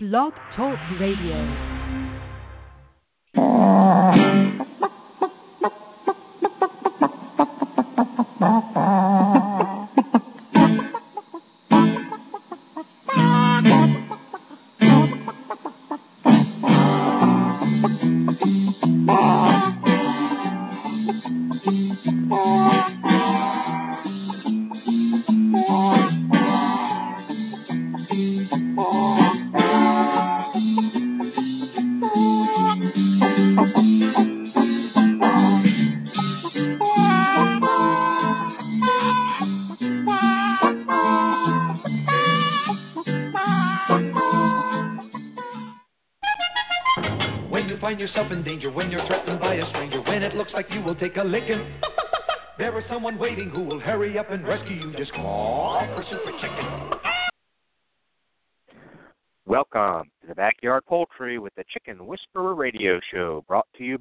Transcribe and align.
Blog 0.00 0.32
Talk 0.54 0.78
Radio. 1.00 1.42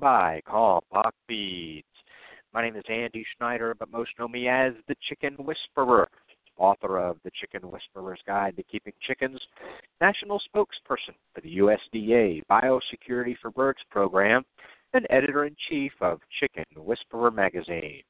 By 0.08 0.41
Kalmbach 0.47 1.11
Feeds. 1.27 1.86
My 2.53 2.61
name 2.61 2.77
is 2.77 2.86
Andy 2.88 3.25
Schneider, 3.36 3.75
but 3.77 3.91
most 3.91 4.11
know 4.17 4.30
me 4.30 4.47
as 4.47 4.72
the 4.88 4.95
Chicken 5.09 5.33
Whisperer, 5.33 6.08
author 6.55 6.97
of 6.97 7.17
the 7.25 7.31
Chicken 7.31 7.69
Whisperer's 7.69 8.22
Guide 8.25 8.55
to 8.55 8.63
Keeping 8.63 8.94
Chickens, 9.05 9.38
national 10.00 10.39
spokesperson 10.39 11.13
for 11.35 11.41
the 11.41 11.58
USDA 11.58 12.41
Biosecurity 12.50 13.35
for 13.41 13.52
Birds 13.52 13.81
program, 13.91 14.45
and 14.94 15.05
editor 15.09 15.44
in 15.44 15.53
chief 15.67 15.91
of 16.00 16.22
Chicken 16.39 16.63
Whisperer 16.78 17.30
magazine. 17.30 18.03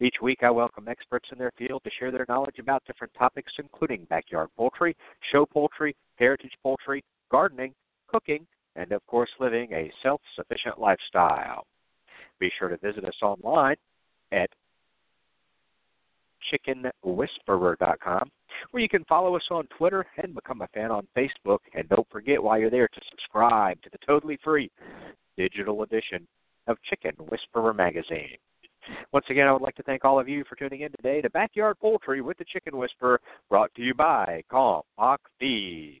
Each 0.00 0.18
week, 0.22 0.44
I 0.44 0.50
welcome 0.52 0.86
experts 0.86 1.30
in 1.32 1.38
their 1.38 1.52
field 1.58 1.82
to 1.82 1.90
share 1.98 2.12
their 2.12 2.26
knowledge 2.28 2.60
about 2.60 2.84
different 2.86 3.12
topics, 3.14 3.52
including 3.58 4.04
backyard 4.04 4.50
poultry, 4.56 4.96
show 5.32 5.44
poultry, 5.44 5.96
heritage 6.14 6.54
poultry, 6.62 7.02
gardening, 7.32 7.74
cooking, 8.06 8.46
and 8.76 8.92
of 8.92 9.04
course, 9.06 9.30
living 9.40 9.72
a 9.72 9.90
self 10.02 10.20
sufficient 10.34 10.78
lifestyle. 10.78 11.66
Be 12.38 12.50
sure 12.58 12.68
to 12.68 12.76
visit 12.76 13.04
us 13.04 13.14
online 13.22 13.76
at 14.32 14.50
chickenwhisperer.com, 16.52 18.30
where 18.70 18.82
you 18.82 18.88
can 18.88 19.04
follow 19.04 19.36
us 19.36 19.42
on 19.50 19.66
Twitter 19.76 20.06
and 20.22 20.34
become 20.34 20.62
a 20.62 20.68
fan 20.68 20.90
on 20.90 21.06
Facebook. 21.16 21.58
And 21.74 21.88
don't 21.88 22.08
forget, 22.10 22.42
while 22.42 22.58
you're 22.58 22.70
there, 22.70 22.88
to 22.88 23.00
subscribe 23.10 23.80
to 23.82 23.90
the 23.90 23.98
totally 24.06 24.38
free 24.44 24.70
digital 25.36 25.82
edition 25.82 26.26
of 26.66 26.76
Chicken 26.88 27.12
Whisperer 27.28 27.74
magazine. 27.74 28.36
Once 29.12 29.26
again, 29.30 29.48
I 29.48 29.52
would 29.52 29.62
like 29.62 29.74
to 29.76 29.82
thank 29.82 30.04
all 30.04 30.20
of 30.20 30.28
you 30.28 30.44
for 30.48 30.54
tuning 30.54 30.82
in 30.82 30.92
today 30.92 31.20
to 31.20 31.30
Backyard 31.30 31.78
Poultry 31.80 32.20
with 32.20 32.38
the 32.38 32.44
Chicken 32.44 32.76
Whisperer, 32.76 33.20
brought 33.48 33.74
to 33.74 33.82
you 33.82 33.94
by 33.94 34.42
Kalmbach 34.50 35.18
Feed. 35.40 36.00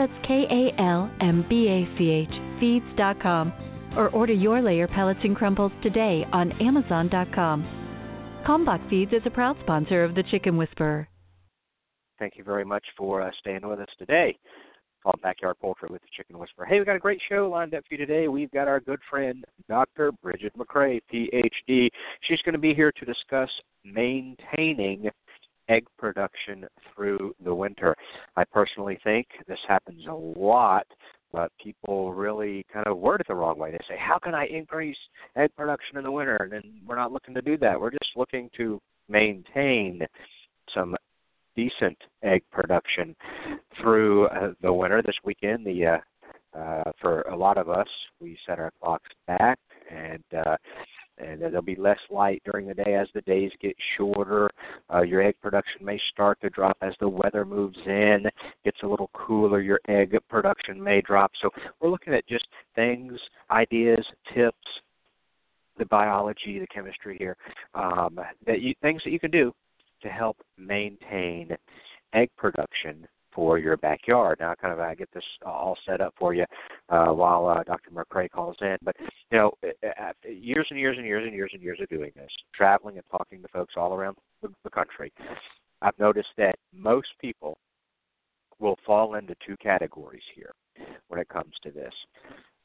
That's 0.00 0.26
K 0.26 0.46
A 0.50 0.80
L 0.80 1.10
M 1.20 1.44
B 1.46 1.68
A 1.68 1.98
C 1.98 2.08
H 2.08 2.30
feeds.com. 2.58 3.52
Or 3.98 4.08
order 4.10 4.32
your 4.32 4.62
layer 4.62 4.88
pellets 4.88 5.20
and 5.24 5.36
crumbles 5.36 5.72
today 5.82 6.24
on 6.32 6.52
amazon.com. 6.52 8.42
Kalmbach 8.46 8.88
Feeds 8.88 9.12
is 9.12 9.20
a 9.26 9.30
proud 9.30 9.58
sponsor 9.62 10.02
of 10.02 10.14
the 10.14 10.22
Chicken 10.30 10.56
Whisperer. 10.56 11.06
Thank 12.18 12.38
you 12.38 12.44
very 12.44 12.64
much 12.64 12.84
for 12.96 13.20
uh, 13.20 13.30
staying 13.40 13.68
with 13.68 13.78
us 13.78 13.88
today 13.98 14.38
on 15.04 15.12
Backyard 15.22 15.56
Poultry 15.60 15.88
with 15.90 16.00
the 16.00 16.08
Chicken 16.16 16.38
Whisperer. 16.38 16.64
Hey, 16.64 16.78
we've 16.78 16.86
got 16.86 16.96
a 16.96 17.00
great 17.00 17.20
show 17.28 17.50
lined 17.50 17.74
up 17.74 17.84
for 17.86 17.94
you 17.94 18.06
today. 18.06 18.28
We've 18.28 18.50
got 18.52 18.68
our 18.68 18.80
good 18.80 19.00
friend, 19.10 19.44
Dr. 19.68 20.12
Brigid 20.22 20.52
McCrea, 20.54 21.00
PhD. 21.12 21.90
She's 22.22 22.40
going 22.42 22.54
to 22.54 22.58
be 22.58 22.72
here 22.72 22.92
to 22.92 23.04
discuss 23.04 23.50
maintaining 23.84 25.10
egg 25.70 25.86
production 25.98 26.66
through 26.94 27.34
the 27.44 27.54
winter. 27.54 27.96
I 28.36 28.44
personally 28.44 28.98
think 29.04 29.26
this 29.46 29.58
happens 29.66 30.02
a 30.08 30.12
lot, 30.12 30.86
but 31.32 31.52
people 31.62 32.12
really 32.12 32.66
kind 32.72 32.86
of 32.86 32.98
word 32.98 33.20
it 33.20 33.28
the 33.28 33.34
wrong 33.34 33.58
way. 33.58 33.70
They 33.70 33.78
say, 33.88 33.96
How 33.98 34.18
can 34.18 34.34
I 34.34 34.46
increase 34.46 34.96
egg 35.36 35.50
production 35.56 35.96
in 35.96 36.04
the 36.04 36.10
winter? 36.10 36.36
And 36.36 36.52
then 36.52 36.62
we're 36.86 36.96
not 36.96 37.12
looking 37.12 37.34
to 37.34 37.42
do 37.42 37.56
that. 37.58 37.80
We're 37.80 37.90
just 37.90 38.10
looking 38.16 38.50
to 38.56 38.80
maintain 39.08 40.02
some 40.74 40.96
decent 41.56 41.96
egg 42.22 42.42
production 42.50 43.14
through 43.80 44.26
uh, 44.26 44.52
the 44.62 44.72
winter. 44.72 45.02
This 45.02 45.16
weekend, 45.24 45.64
the 45.64 45.86
uh, 45.86 45.98
uh, 46.58 46.90
for 47.00 47.22
a 47.22 47.36
lot 47.36 47.58
of 47.58 47.68
us, 47.68 47.86
we 48.20 48.36
set 48.46 48.58
our 48.58 48.72
clocks 48.82 49.10
back, 49.28 49.58
and 49.88 50.24
uh, 50.46 50.56
and 51.20 51.40
there'll 51.40 51.62
be 51.62 51.76
less 51.76 51.98
light 52.10 52.42
during 52.44 52.66
the 52.66 52.74
day 52.74 52.94
as 52.94 53.08
the 53.14 53.20
days 53.22 53.50
get 53.60 53.76
shorter. 53.96 54.50
Uh, 54.92 55.02
your 55.02 55.22
egg 55.22 55.34
production 55.42 55.84
may 55.84 56.00
start 56.12 56.40
to 56.40 56.50
drop 56.50 56.76
as 56.82 56.94
the 57.00 57.08
weather 57.08 57.44
moves 57.44 57.78
in, 57.86 58.24
gets 58.64 58.78
a 58.82 58.86
little 58.86 59.10
cooler. 59.12 59.60
Your 59.60 59.80
egg 59.88 60.16
production 60.28 60.82
may 60.82 61.00
drop. 61.00 61.32
So 61.42 61.50
we're 61.80 61.90
looking 61.90 62.14
at 62.14 62.26
just 62.28 62.46
things, 62.74 63.18
ideas, 63.50 64.04
tips, 64.34 64.56
the 65.78 65.86
biology, 65.86 66.58
the 66.58 66.66
chemistry 66.66 67.16
here, 67.18 67.36
um, 67.74 68.18
that 68.46 68.60
you 68.60 68.74
things 68.82 69.02
that 69.04 69.10
you 69.10 69.20
can 69.20 69.30
do 69.30 69.52
to 70.02 70.08
help 70.08 70.36
maintain 70.58 71.56
egg 72.14 72.30
production 72.36 73.06
for 73.32 73.58
your 73.58 73.76
backyard. 73.76 74.38
Now, 74.40 74.54
kind 74.54 74.72
of, 74.72 74.80
I 74.80 74.94
get 74.94 75.08
this 75.12 75.24
all 75.44 75.76
set 75.86 76.00
up 76.00 76.14
for 76.18 76.34
you 76.34 76.44
uh, 76.88 77.06
while 77.06 77.46
uh, 77.46 77.62
Dr. 77.64 77.90
McCrea 77.90 78.30
calls 78.30 78.56
in. 78.60 78.76
But 78.82 78.96
you 79.30 79.38
know, 79.38 79.52
years 80.28 80.66
and 80.70 80.78
years 80.78 80.96
and 80.98 81.06
years 81.06 81.24
and 81.24 81.34
years 81.34 81.50
and 81.52 81.62
years 81.62 81.78
of 81.80 81.88
doing 81.88 82.12
this, 82.16 82.30
traveling 82.54 82.96
and 82.96 83.04
talking 83.10 83.42
to 83.42 83.48
folks 83.48 83.74
all 83.76 83.94
around 83.94 84.16
the 84.42 84.70
country, 84.70 85.12
I've 85.82 85.98
noticed 85.98 86.28
that 86.36 86.56
most 86.72 87.08
people 87.20 87.58
will 88.58 88.76
fall 88.84 89.14
into 89.14 89.34
two 89.46 89.56
categories 89.56 90.22
here 90.34 90.52
when 91.08 91.20
it 91.20 91.28
comes 91.28 91.52
to 91.62 91.70
this. 91.70 91.92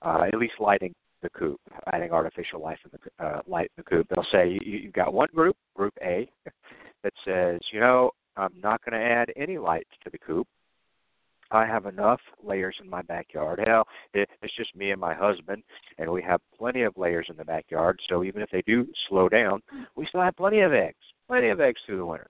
Uh, 0.02 0.26
at 0.32 0.38
least 0.38 0.54
lighting 0.60 0.94
the 1.22 1.30
coop, 1.30 1.60
adding 1.94 2.12
artificial 2.12 2.62
life 2.62 2.78
in 2.86 2.92
the 2.92 3.26
uh, 3.26 3.42
light 3.48 3.72
in 3.78 3.84
the 3.84 3.90
coop. 3.90 4.08
They'll 4.10 4.28
say 4.32 4.50
you, 4.50 4.60
you've 4.64 4.94
got 4.94 5.14
one 5.14 5.30
group, 5.34 5.56
Group 5.76 5.94
A, 6.04 6.30
that 7.04 7.14
says, 7.26 7.60
you 7.72 7.80
know, 7.80 8.12
I'm 8.38 8.54
not 8.62 8.84
going 8.84 9.00
to 9.00 9.06
add 9.06 9.32
any 9.36 9.58
lights 9.58 9.90
to 10.04 10.10
the 10.10 10.18
coop. 10.18 10.48
I 11.52 11.66
have 11.66 11.86
enough 11.86 12.20
layers 12.44 12.76
in 12.82 12.90
my 12.90 13.02
backyard. 13.04 13.64
Hell, 13.66 13.88
it, 14.14 14.28
it's 14.42 14.56
just 14.56 14.76
me 14.76 14.92
and 14.92 15.00
my 15.00 15.14
husband, 15.14 15.64
and 15.98 16.12
we 16.12 16.24
have 16.24 16.42
plenty 16.58 16.82
of 16.82 16.98
layers 16.98 17.28
in 17.30 17.38
the 17.38 17.46
backyard. 17.46 18.00
So 18.10 18.24
even 18.24 18.42
if 18.42 18.50
they 18.52 18.64
do 18.66 18.88
slow 19.08 19.30
down, 19.30 19.62
we 19.96 20.08
still 20.08 20.22
have 20.22 20.36
plenty 20.36 20.62
of 20.62 20.74
eggs, 20.74 20.98
plenty 21.28 21.50
of 21.50 21.62
eggs 21.62 21.80
through 21.86 21.98
the 21.98 22.06
winter. 22.06 22.30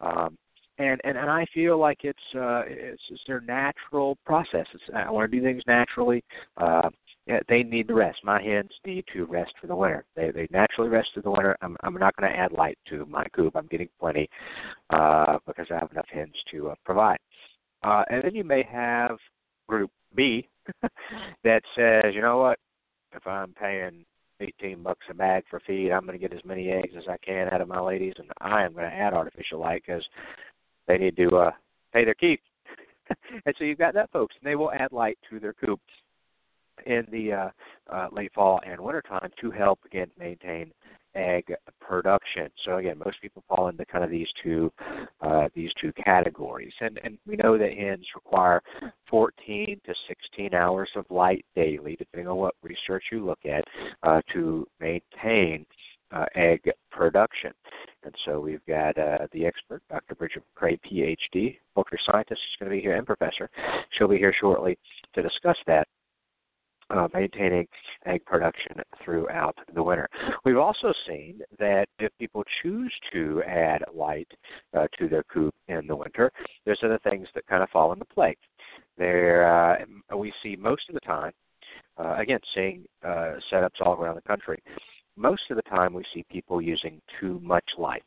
Um, 0.00 0.38
and 0.78 0.98
and 1.04 1.18
and 1.18 1.28
I 1.30 1.44
feel 1.52 1.78
like 1.78 1.98
it's 2.04 2.18
uh, 2.34 2.62
it's, 2.66 3.02
it's 3.10 3.20
their 3.26 3.42
natural 3.42 4.16
process. 4.24 4.66
It's, 4.72 4.84
I 4.94 5.10
want 5.10 5.30
to 5.30 5.38
do 5.38 5.44
things 5.44 5.62
naturally. 5.66 6.24
Uh, 6.56 6.88
they 7.48 7.62
need 7.62 7.88
to 7.88 7.94
rest. 7.94 8.18
My 8.24 8.42
hens 8.42 8.70
need 8.84 9.04
to 9.12 9.24
rest 9.26 9.52
for 9.60 9.66
the 9.66 9.76
winter. 9.76 10.04
They 10.16 10.30
they 10.30 10.48
naturally 10.50 10.90
rest 10.90 11.10
through 11.12 11.22
the 11.22 11.30
winter. 11.30 11.56
I'm 11.62 11.76
I'm 11.82 11.94
not 11.94 12.16
going 12.16 12.30
to 12.30 12.38
add 12.38 12.52
light 12.52 12.78
to 12.88 13.06
my 13.06 13.24
coop. 13.34 13.56
I'm 13.56 13.66
getting 13.66 13.88
plenty 13.98 14.28
uh, 14.90 15.38
because 15.46 15.66
I 15.70 15.74
have 15.74 15.90
enough 15.92 16.08
hens 16.12 16.34
to 16.52 16.70
uh, 16.70 16.74
provide. 16.84 17.18
Uh, 17.82 18.04
and 18.10 18.22
then 18.24 18.34
you 18.34 18.44
may 18.44 18.62
have 18.70 19.16
group 19.68 19.90
B 20.14 20.48
that 21.44 21.62
says, 21.76 22.14
you 22.14 22.20
know 22.20 22.38
what, 22.38 22.58
if 23.14 23.26
I'm 23.26 23.54
paying 23.54 24.04
18 24.40 24.82
bucks 24.82 25.06
a 25.10 25.14
bag 25.14 25.44
for 25.48 25.60
feed, 25.66 25.90
I'm 25.90 26.06
going 26.06 26.18
to 26.18 26.28
get 26.28 26.36
as 26.36 26.44
many 26.44 26.70
eggs 26.70 26.94
as 26.96 27.04
I 27.08 27.16
can 27.24 27.48
out 27.52 27.60
of 27.60 27.68
my 27.68 27.80
ladies, 27.80 28.14
and 28.18 28.28
I 28.40 28.64
am 28.64 28.72
going 28.72 28.88
to 28.88 28.96
add 28.96 29.14
artificial 29.14 29.60
light 29.60 29.82
because 29.86 30.04
they 30.88 30.98
need 30.98 31.16
to 31.16 31.36
uh, 31.36 31.50
pay 31.92 32.04
their 32.04 32.14
keep. 32.14 32.40
and 33.46 33.54
so 33.58 33.64
you've 33.64 33.78
got 33.78 33.94
that, 33.94 34.10
folks, 34.12 34.34
and 34.40 34.50
they 34.50 34.56
will 34.56 34.72
add 34.72 34.92
light 34.92 35.18
to 35.30 35.40
their 35.40 35.54
coop 35.54 35.80
in 36.86 37.06
the 37.10 37.32
uh, 37.32 37.50
uh, 37.92 38.08
late 38.12 38.32
fall 38.34 38.60
and 38.66 38.80
winter 38.80 39.02
time 39.02 39.30
to 39.40 39.50
help 39.50 39.80
again 39.84 40.10
maintain 40.18 40.72
egg 41.14 41.52
production. 41.80 42.48
So 42.64 42.76
again, 42.76 42.98
most 43.04 43.20
people 43.20 43.42
fall 43.48 43.68
into 43.68 43.84
kind 43.84 44.04
of 44.04 44.10
these 44.10 44.28
two 44.42 44.72
uh, 45.20 45.48
these 45.54 45.70
two 45.80 45.92
categories, 45.92 46.72
and 46.80 46.98
and 47.02 47.18
we 47.26 47.36
know 47.36 47.58
that 47.58 47.72
hens 47.72 48.06
require 48.14 48.62
14 49.08 49.80
to 49.84 49.94
16 50.08 50.54
hours 50.54 50.90
of 50.96 51.04
light 51.10 51.44
daily, 51.54 51.96
depending 51.96 52.28
on 52.28 52.36
what 52.36 52.54
research 52.62 53.04
you 53.10 53.24
look 53.24 53.40
at, 53.44 53.64
uh, 54.02 54.20
to 54.32 54.66
maintain 54.80 55.66
uh, 56.12 56.26
egg 56.34 56.70
production. 56.90 57.52
And 58.02 58.14
so 58.24 58.40
we've 58.40 58.64
got 58.66 58.96
uh, 58.98 59.26
the 59.32 59.46
expert, 59.46 59.82
Dr. 59.90 60.14
Brigid 60.14 60.42
McCrea, 60.56 60.78
PhD, 60.90 61.56
poultry 61.74 61.98
scientist, 62.10 62.40
is 62.40 62.56
going 62.58 62.70
to 62.70 62.76
be 62.76 62.80
here, 62.80 62.96
and 62.96 63.06
professor. 63.06 63.50
She'll 63.96 64.08
be 64.08 64.18
here 64.18 64.34
shortly 64.40 64.78
to 65.14 65.22
discuss 65.22 65.56
that 65.66 65.86
uh, 66.90 67.08
maintaining 67.14 67.66
egg 68.06 68.24
production 68.24 68.76
throughout 69.04 69.56
the 69.74 69.82
winter. 69.82 70.08
We've 70.44 70.56
also 70.58 70.92
seen 71.06 71.40
that 71.58 71.86
if 71.98 72.12
people 72.18 72.44
choose 72.62 72.92
to 73.12 73.42
add 73.44 73.84
light 73.94 74.28
uh, 74.76 74.86
to 74.98 75.08
their 75.08 75.24
coop 75.24 75.54
in 75.68 75.86
the 75.86 75.96
winter, 75.96 76.30
there's 76.64 76.80
other 76.82 77.00
things 77.08 77.28
that 77.34 77.46
kind 77.46 77.62
of 77.62 77.70
fall 77.70 77.92
into 77.92 78.04
play. 78.06 78.36
There, 78.98 79.46
uh, 79.46 80.16
we 80.16 80.32
see 80.42 80.56
most 80.56 80.82
of 80.88 80.94
the 80.94 81.00
time, 81.00 81.32
uh, 81.98 82.16
again, 82.18 82.40
seeing 82.54 82.84
uh, 83.04 83.34
setups 83.52 83.80
all 83.80 83.94
around 83.94 84.16
the 84.16 84.22
country 84.22 84.62
most 85.20 85.42
of 85.50 85.56
the 85.56 85.62
time 85.62 85.92
we 85.92 86.04
see 86.14 86.24
people 86.30 86.62
using 86.62 87.00
too 87.20 87.38
much 87.42 87.64
light, 87.76 88.02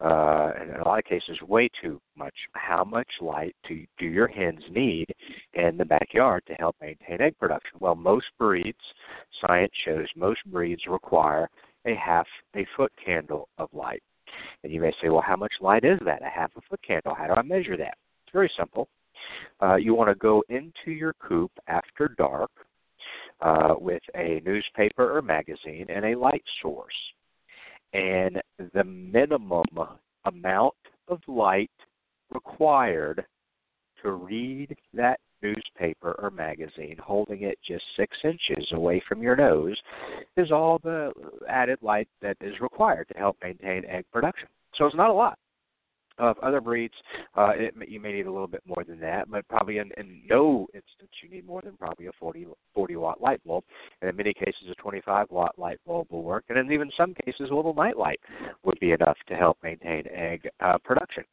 uh, 0.00 0.52
and 0.58 0.70
in 0.70 0.76
a 0.76 0.84
lot 0.84 0.98
of 0.98 1.04
cases, 1.04 1.38
way 1.42 1.68
too 1.82 2.00
much. 2.16 2.34
How 2.54 2.82
much 2.82 3.08
light 3.20 3.54
do, 3.68 3.84
do 3.98 4.06
your 4.06 4.26
hens 4.26 4.62
need 4.70 5.06
in 5.54 5.76
the 5.76 5.84
backyard 5.84 6.42
to 6.46 6.54
help 6.54 6.76
maintain 6.80 7.20
egg 7.20 7.38
production? 7.38 7.72
Well, 7.78 7.94
most 7.94 8.26
breeds, 8.38 8.78
science 9.46 9.72
shows, 9.84 10.06
most 10.16 10.40
breeds 10.46 10.82
require 10.88 11.48
a 11.86 11.94
half 11.94 12.26
a 12.56 12.66
foot 12.76 12.92
candle 13.04 13.48
of 13.58 13.68
light. 13.72 14.02
And 14.64 14.72
you 14.72 14.80
may 14.80 14.92
say, 15.02 15.08
well, 15.08 15.24
how 15.24 15.36
much 15.36 15.52
light 15.60 15.84
is 15.84 15.98
that? 16.04 16.22
A 16.22 16.30
half 16.30 16.50
a 16.56 16.60
foot 16.68 16.80
candle. 16.86 17.14
How 17.14 17.26
do 17.26 17.34
I 17.34 17.42
measure 17.42 17.76
that? 17.76 17.96
It's 18.24 18.32
very 18.32 18.50
simple. 18.58 18.88
Uh, 19.62 19.76
you 19.76 19.94
want 19.94 20.10
to 20.10 20.14
go 20.14 20.42
into 20.48 20.90
your 20.90 21.14
coop 21.20 21.50
after 21.68 22.08
dark 22.18 22.50
uh, 23.40 23.74
with 23.78 24.02
a 24.14 24.40
newspaper 24.44 25.16
or 25.16 25.22
magazine 25.22 25.86
and 25.88 26.04
a 26.04 26.18
light 26.18 26.44
source. 26.62 26.94
And 27.92 28.40
the 28.74 28.84
minimum 28.84 29.64
amount 30.24 30.74
of 31.08 31.20
light 31.28 31.70
required 32.32 33.24
to 34.02 34.12
read 34.12 34.76
that 34.94 35.20
newspaper 35.42 36.16
or 36.18 36.30
magazine, 36.30 36.96
holding 37.02 37.42
it 37.42 37.58
just 37.66 37.84
six 37.96 38.16
inches 38.24 38.66
away 38.72 39.02
from 39.08 39.22
your 39.22 39.36
nose, 39.36 39.76
is 40.36 40.50
all 40.50 40.78
the 40.82 41.12
added 41.48 41.78
light 41.82 42.08
that 42.22 42.36
is 42.40 42.58
required 42.60 43.06
to 43.08 43.18
help 43.18 43.36
maintain 43.42 43.84
egg 43.86 44.04
production. 44.12 44.48
So 44.74 44.86
it's 44.86 44.96
not 44.96 45.10
a 45.10 45.14
lot 45.14 45.38
of 46.18 46.38
other 46.38 46.60
breeds, 46.60 46.94
uh, 47.36 47.52
it, 47.54 47.74
you 47.88 48.00
may 48.00 48.12
need 48.12 48.26
a 48.26 48.32
little 48.32 48.46
bit 48.46 48.62
more 48.66 48.84
than 48.84 49.00
that, 49.00 49.30
but 49.30 49.46
probably 49.48 49.78
in, 49.78 49.90
in 49.96 50.22
no 50.28 50.66
instance 50.74 51.10
you 51.22 51.30
need 51.30 51.46
more 51.46 51.62
than 51.62 51.76
probably 51.76 52.06
a 52.06 52.12
40, 52.18 52.46
40 52.74 52.96
watt 52.96 53.20
light 53.20 53.40
bulb. 53.44 53.64
And 54.00 54.10
in 54.10 54.16
many 54.16 54.32
cases, 54.32 54.68
a 54.70 54.74
25 54.74 55.26
watt 55.30 55.58
light 55.58 55.78
bulb 55.86 56.08
will 56.10 56.22
work. 56.22 56.44
And 56.48 56.58
in 56.58 56.72
even 56.72 56.90
some 56.96 57.14
cases, 57.24 57.48
a 57.50 57.54
little 57.54 57.74
night 57.74 57.96
light 57.96 58.20
would 58.64 58.78
be 58.80 58.92
enough 58.92 59.16
to 59.28 59.34
help 59.34 59.58
maintain 59.62 60.04
egg 60.12 60.48
uh, 60.60 60.78
production. 60.84 61.24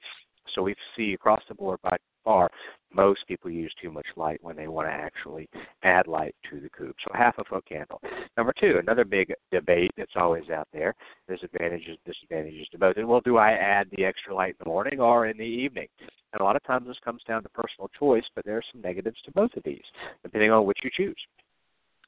So 0.54 0.62
we 0.62 0.76
see 0.96 1.14
across 1.14 1.42
the 1.48 1.56
board 1.56 1.80
by 1.82 1.98
far 2.24 2.50
most 2.94 3.28
people 3.28 3.50
use 3.50 3.74
too 3.82 3.92
much 3.92 4.06
light 4.16 4.40
when 4.42 4.56
they 4.56 4.68
want 4.68 4.88
to 4.88 4.94
actually 4.94 5.50
add 5.84 6.08
light 6.08 6.36
to 6.50 6.60
the 6.60 6.70
coop. 6.70 6.96
So 7.04 7.12
half 7.14 7.38
a 7.38 7.44
foot 7.44 7.66
candle. 7.66 8.02
Number 8.38 8.54
two, 8.60 8.78
another 8.80 9.06
big 9.06 9.34
debate 9.52 9.92
that's 9.98 10.16
always 10.16 10.50
out 10.50 10.68
there, 10.72 10.94
there's 11.28 11.44
advantages, 11.44 11.98
disadvantages 12.06 12.68
to 12.72 12.78
both. 12.78 12.98
And 12.98 13.08
well, 13.08 13.22
do 13.22 13.38
I 13.38 13.52
add 13.52 13.88
the 13.92 14.06
extra 14.06 14.36
light 14.36 14.56
in 14.60 14.64
the 14.64 14.70
morning 14.70 15.00
or 15.00 15.28
in 15.28 15.38
the 15.38 15.44
evening? 15.44 15.88
And 16.34 16.42
a 16.42 16.44
lot 16.44 16.56
of 16.56 16.64
times 16.64 16.88
this 16.88 16.98
comes 17.04 17.22
down 17.28 17.44
to 17.44 17.50
personal 17.50 17.90
choice, 17.98 18.24
but 18.36 18.46
there 18.46 18.58
are 18.58 18.64
some 18.72 18.82
negatives 18.82 19.22
to 19.26 19.32
both 19.32 19.52
of 19.56 19.64
these, 19.64 19.84
depending 20.24 20.52
on 20.52 20.66
which 20.66 20.80
you 20.84 20.90
choose. 20.96 21.18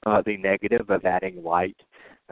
Uh, 0.05 0.21
the 0.25 0.37
negative 0.37 0.89
of 0.89 1.03
adding 1.03 1.43
light 1.43 1.75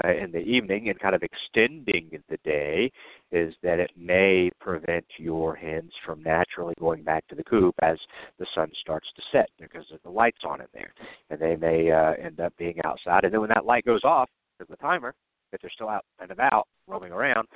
uh, 0.03 0.11
in 0.11 0.31
the 0.31 0.39
evening 0.39 0.89
and 0.89 0.99
kind 0.99 1.15
of 1.15 1.23
extending 1.23 2.09
the 2.29 2.37
day 2.43 2.91
is 3.31 3.53
that 3.63 3.79
it 3.79 3.91
may 3.97 4.51
prevent 4.59 5.05
your 5.17 5.55
hens 5.55 5.91
from 6.05 6.21
naturally 6.21 6.73
going 6.79 7.03
back 7.03 7.27
to 7.27 7.35
the 7.35 7.43
coop 7.43 7.73
as 7.81 7.97
the 8.39 8.45
sun 8.53 8.71
starts 8.79 9.07
to 9.15 9.21
set 9.31 9.49
because 9.59 9.85
the 10.03 10.09
lights 10.09 10.41
on 10.43 10.61
in 10.61 10.67
there. 10.73 10.93
And 11.29 11.39
they 11.39 11.55
may 11.55 11.91
uh, 11.91 12.13
end 12.23 12.39
up 12.39 12.53
being 12.57 12.79
outside. 12.83 13.23
And 13.23 13.33
then 13.33 13.41
when 13.41 13.49
that 13.49 13.65
light 13.65 13.85
goes 13.85 14.03
off, 14.03 14.29
because 14.57 14.69
the 14.69 14.77
timer, 14.77 15.13
if 15.51 15.61
they're 15.61 15.71
still 15.73 15.89
out 15.89 16.05
and 16.19 16.31
about 16.31 16.67
roaming 16.87 17.11
around, 17.11 17.47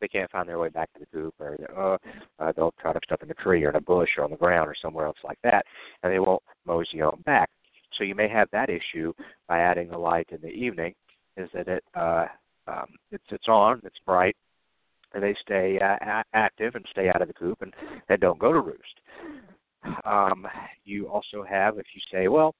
they 0.00 0.08
can't 0.08 0.30
find 0.30 0.48
their 0.48 0.58
way 0.58 0.68
back 0.68 0.92
to 0.94 1.00
the 1.00 1.06
coop, 1.06 1.34
or 1.38 1.56
uh, 2.40 2.42
uh, 2.42 2.52
they'll 2.56 2.74
try 2.80 2.92
to 2.92 3.00
stuff 3.04 3.22
in 3.22 3.30
a 3.30 3.34
tree 3.34 3.64
or 3.64 3.70
in 3.70 3.76
a 3.76 3.80
bush 3.80 4.10
or 4.18 4.24
on 4.24 4.30
the 4.30 4.36
ground 4.36 4.68
or 4.68 4.74
somewhere 4.82 5.06
else 5.06 5.18
like 5.24 5.38
that, 5.44 5.64
and 6.02 6.12
they 6.12 6.18
won't 6.18 6.42
mosey 6.66 7.00
on 7.00 7.22
back. 7.24 7.48
So 7.96 8.04
you 8.04 8.14
may 8.14 8.28
have 8.28 8.48
that 8.52 8.70
issue 8.70 9.12
by 9.48 9.60
adding 9.60 9.88
the 9.88 9.98
light 9.98 10.28
in 10.30 10.40
the 10.40 10.48
evening, 10.48 10.94
is 11.36 11.48
that 11.54 11.68
it 11.68 11.84
uh, 11.94 12.26
um, 12.66 12.86
it's 13.10 13.24
it's 13.30 13.48
on, 13.48 13.80
it's 13.84 13.98
bright, 14.06 14.36
and 15.14 15.22
they 15.22 15.34
stay 15.42 15.78
uh, 15.78 16.22
active 16.34 16.74
and 16.74 16.84
stay 16.90 17.08
out 17.08 17.22
of 17.22 17.28
the 17.28 17.34
coop 17.34 17.60
and, 17.62 17.72
and 18.08 18.20
don't 18.20 18.38
go 18.38 18.52
to 18.52 18.60
roost. 18.60 19.00
Um, 20.04 20.46
you 20.84 21.08
also 21.08 21.42
have 21.42 21.78
if 21.78 21.86
you 21.94 22.00
say, 22.12 22.28
well, 22.28 22.54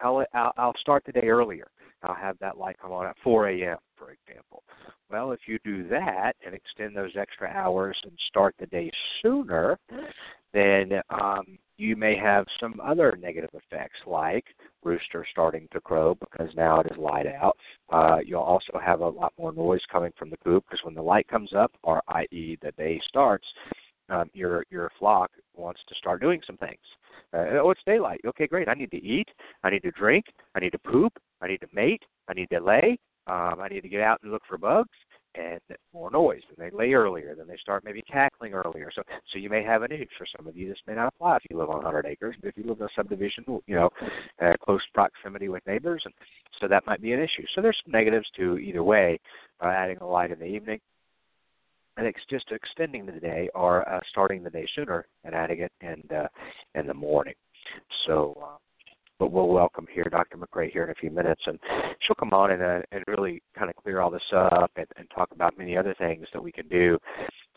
I'll, 0.00 0.24
I'll 0.34 0.52
I'll 0.56 0.76
start 0.80 1.04
the 1.06 1.12
day 1.12 1.28
earlier. 1.28 1.68
I'll 2.02 2.14
have 2.14 2.38
that 2.40 2.58
light 2.58 2.76
come 2.80 2.92
on 2.92 3.06
at 3.06 3.16
4 3.24 3.48
a.m. 3.48 3.78
for 3.96 4.12
example. 4.12 4.62
Well, 5.10 5.32
if 5.32 5.40
you 5.46 5.58
do 5.64 5.88
that 5.88 6.34
and 6.44 6.54
extend 6.54 6.96
those 6.96 7.16
extra 7.18 7.48
hours 7.48 7.96
and 8.04 8.12
start 8.28 8.54
the 8.58 8.66
day 8.66 8.90
sooner, 9.22 9.78
then 10.56 11.00
um, 11.10 11.58
you 11.76 11.96
may 11.96 12.16
have 12.16 12.46
some 12.58 12.80
other 12.82 13.16
negative 13.20 13.50
effects 13.52 13.98
like 14.06 14.44
rooster 14.82 15.26
starting 15.30 15.68
to 15.72 15.80
crow 15.80 16.14
because 16.14 16.48
now 16.56 16.80
it 16.80 16.86
is 16.90 16.96
light 16.96 17.26
out. 17.26 17.56
Uh, 17.90 18.18
you'll 18.24 18.40
also 18.40 18.78
have 18.82 19.00
a 19.00 19.08
lot 19.08 19.32
more 19.38 19.52
noise 19.52 19.82
coming 19.92 20.12
from 20.18 20.30
the 20.30 20.36
coop 20.38 20.64
because 20.64 20.84
when 20.84 20.94
the 20.94 21.02
light 21.02 21.28
comes 21.28 21.52
up, 21.54 21.72
or 21.82 22.02
i.e. 22.08 22.56
the 22.62 22.72
day 22.72 23.00
starts, 23.06 23.46
um, 24.08 24.30
your 24.32 24.64
your 24.70 24.90
flock 24.98 25.30
wants 25.54 25.80
to 25.88 25.94
start 25.96 26.20
doing 26.20 26.40
some 26.46 26.56
things. 26.56 26.78
Uh, 27.34 27.58
oh, 27.60 27.70
it's 27.70 27.80
daylight. 27.84 28.20
Okay, 28.26 28.46
great. 28.46 28.68
I 28.68 28.74
need 28.74 28.90
to 28.92 29.04
eat. 29.04 29.28
I 29.64 29.70
need 29.70 29.82
to 29.82 29.90
drink. 29.90 30.26
I 30.54 30.60
need 30.60 30.70
to 30.70 30.78
poop. 30.78 31.12
I 31.42 31.48
need 31.48 31.60
to 31.60 31.68
mate. 31.74 32.02
I 32.28 32.34
need 32.34 32.48
to 32.50 32.60
lay. 32.60 32.98
Um, 33.26 33.56
I 33.60 33.68
need 33.68 33.80
to 33.80 33.88
get 33.88 34.00
out 34.00 34.20
and 34.22 34.30
look 34.30 34.42
for 34.48 34.56
bugs 34.56 34.96
and 35.38 35.60
more 35.92 36.10
noise. 36.10 36.42
And 36.48 36.58
they 36.58 36.76
lay 36.76 36.92
earlier. 36.92 37.34
Then 37.36 37.46
they 37.46 37.56
start 37.56 37.84
maybe 37.84 38.02
cackling 38.02 38.54
earlier. 38.54 38.90
So 38.94 39.02
so 39.32 39.38
you 39.38 39.50
may 39.50 39.62
have 39.62 39.82
an 39.82 39.92
issue. 39.92 40.06
For 40.18 40.26
some 40.36 40.46
of 40.46 40.56
you, 40.56 40.68
this 40.68 40.78
may 40.86 40.94
not 40.94 41.12
apply 41.14 41.36
if 41.36 41.42
you 41.50 41.58
live 41.58 41.70
on 41.70 41.76
100 41.76 42.06
acres. 42.06 42.36
But 42.40 42.48
if 42.48 42.56
you 42.56 42.64
live 42.64 42.80
in 42.80 42.86
a 42.86 42.88
subdivision, 42.96 43.44
you 43.66 43.74
know, 43.74 43.90
uh, 44.42 44.54
close 44.62 44.82
proximity 44.94 45.48
with 45.48 45.66
neighbors, 45.66 46.02
and 46.04 46.14
so 46.60 46.68
that 46.68 46.86
might 46.86 47.02
be 47.02 47.12
an 47.12 47.20
issue. 47.20 47.44
So 47.54 47.60
there's 47.60 47.78
some 47.84 47.92
negatives 47.92 48.26
to 48.36 48.58
either 48.58 48.82
way. 48.82 49.18
Uh, 49.62 49.68
adding 49.68 49.96
a 50.02 50.06
light 50.06 50.30
in 50.30 50.38
the 50.38 50.44
evening. 50.44 50.78
And 51.96 52.06
it's 52.06 52.18
just 52.28 52.52
extending 52.52 53.06
the 53.06 53.12
day 53.12 53.48
or 53.54 53.88
uh, 53.88 54.00
starting 54.10 54.42
the 54.42 54.50
day 54.50 54.66
sooner 54.74 55.06
and 55.24 55.34
adding 55.34 55.60
it 55.60 55.72
in 55.80 56.02
uh, 56.14 56.28
in 56.74 56.86
the 56.86 56.92
morning. 56.92 57.32
So 58.06 58.36
uh, 58.42 58.56
but 59.18 59.32
we'll 59.32 59.48
welcome 59.48 59.86
here 59.92 60.04
Dr. 60.10 60.36
McCrea 60.36 60.70
here 60.70 60.84
in 60.84 60.90
a 60.90 60.94
few 60.94 61.10
minutes, 61.10 61.42
and 61.46 61.58
she'll 62.00 62.16
come 62.16 62.32
on 62.32 62.50
and, 62.50 62.62
uh, 62.62 62.80
and 62.92 63.04
really 63.06 63.42
kind 63.56 63.70
of 63.70 63.76
clear 63.76 64.00
all 64.00 64.10
this 64.10 64.22
up 64.32 64.70
and, 64.76 64.86
and 64.96 65.08
talk 65.14 65.30
about 65.32 65.56
many 65.58 65.76
other 65.76 65.94
things 65.98 66.26
that 66.32 66.42
we 66.42 66.52
can 66.52 66.68
do 66.68 66.98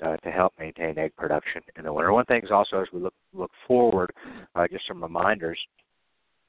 uh, 0.03 0.17
to 0.17 0.31
help 0.31 0.53
maintain 0.59 0.97
egg 0.97 1.15
production 1.17 1.61
in 1.77 1.85
the 1.85 1.93
winter. 1.93 2.13
One 2.13 2.25
thing 2.25 2.41
is 2.43 2.51
also 2.51 2.81
as 2.81 2.87
we 2.93 2.99
look 2.99 3.13
look 3.33 3.51
forward, 3.67 4.11
uh, 4.55 4.67
just 4.71 4.87
some 4.87 5.01
reminders 5.01 5.59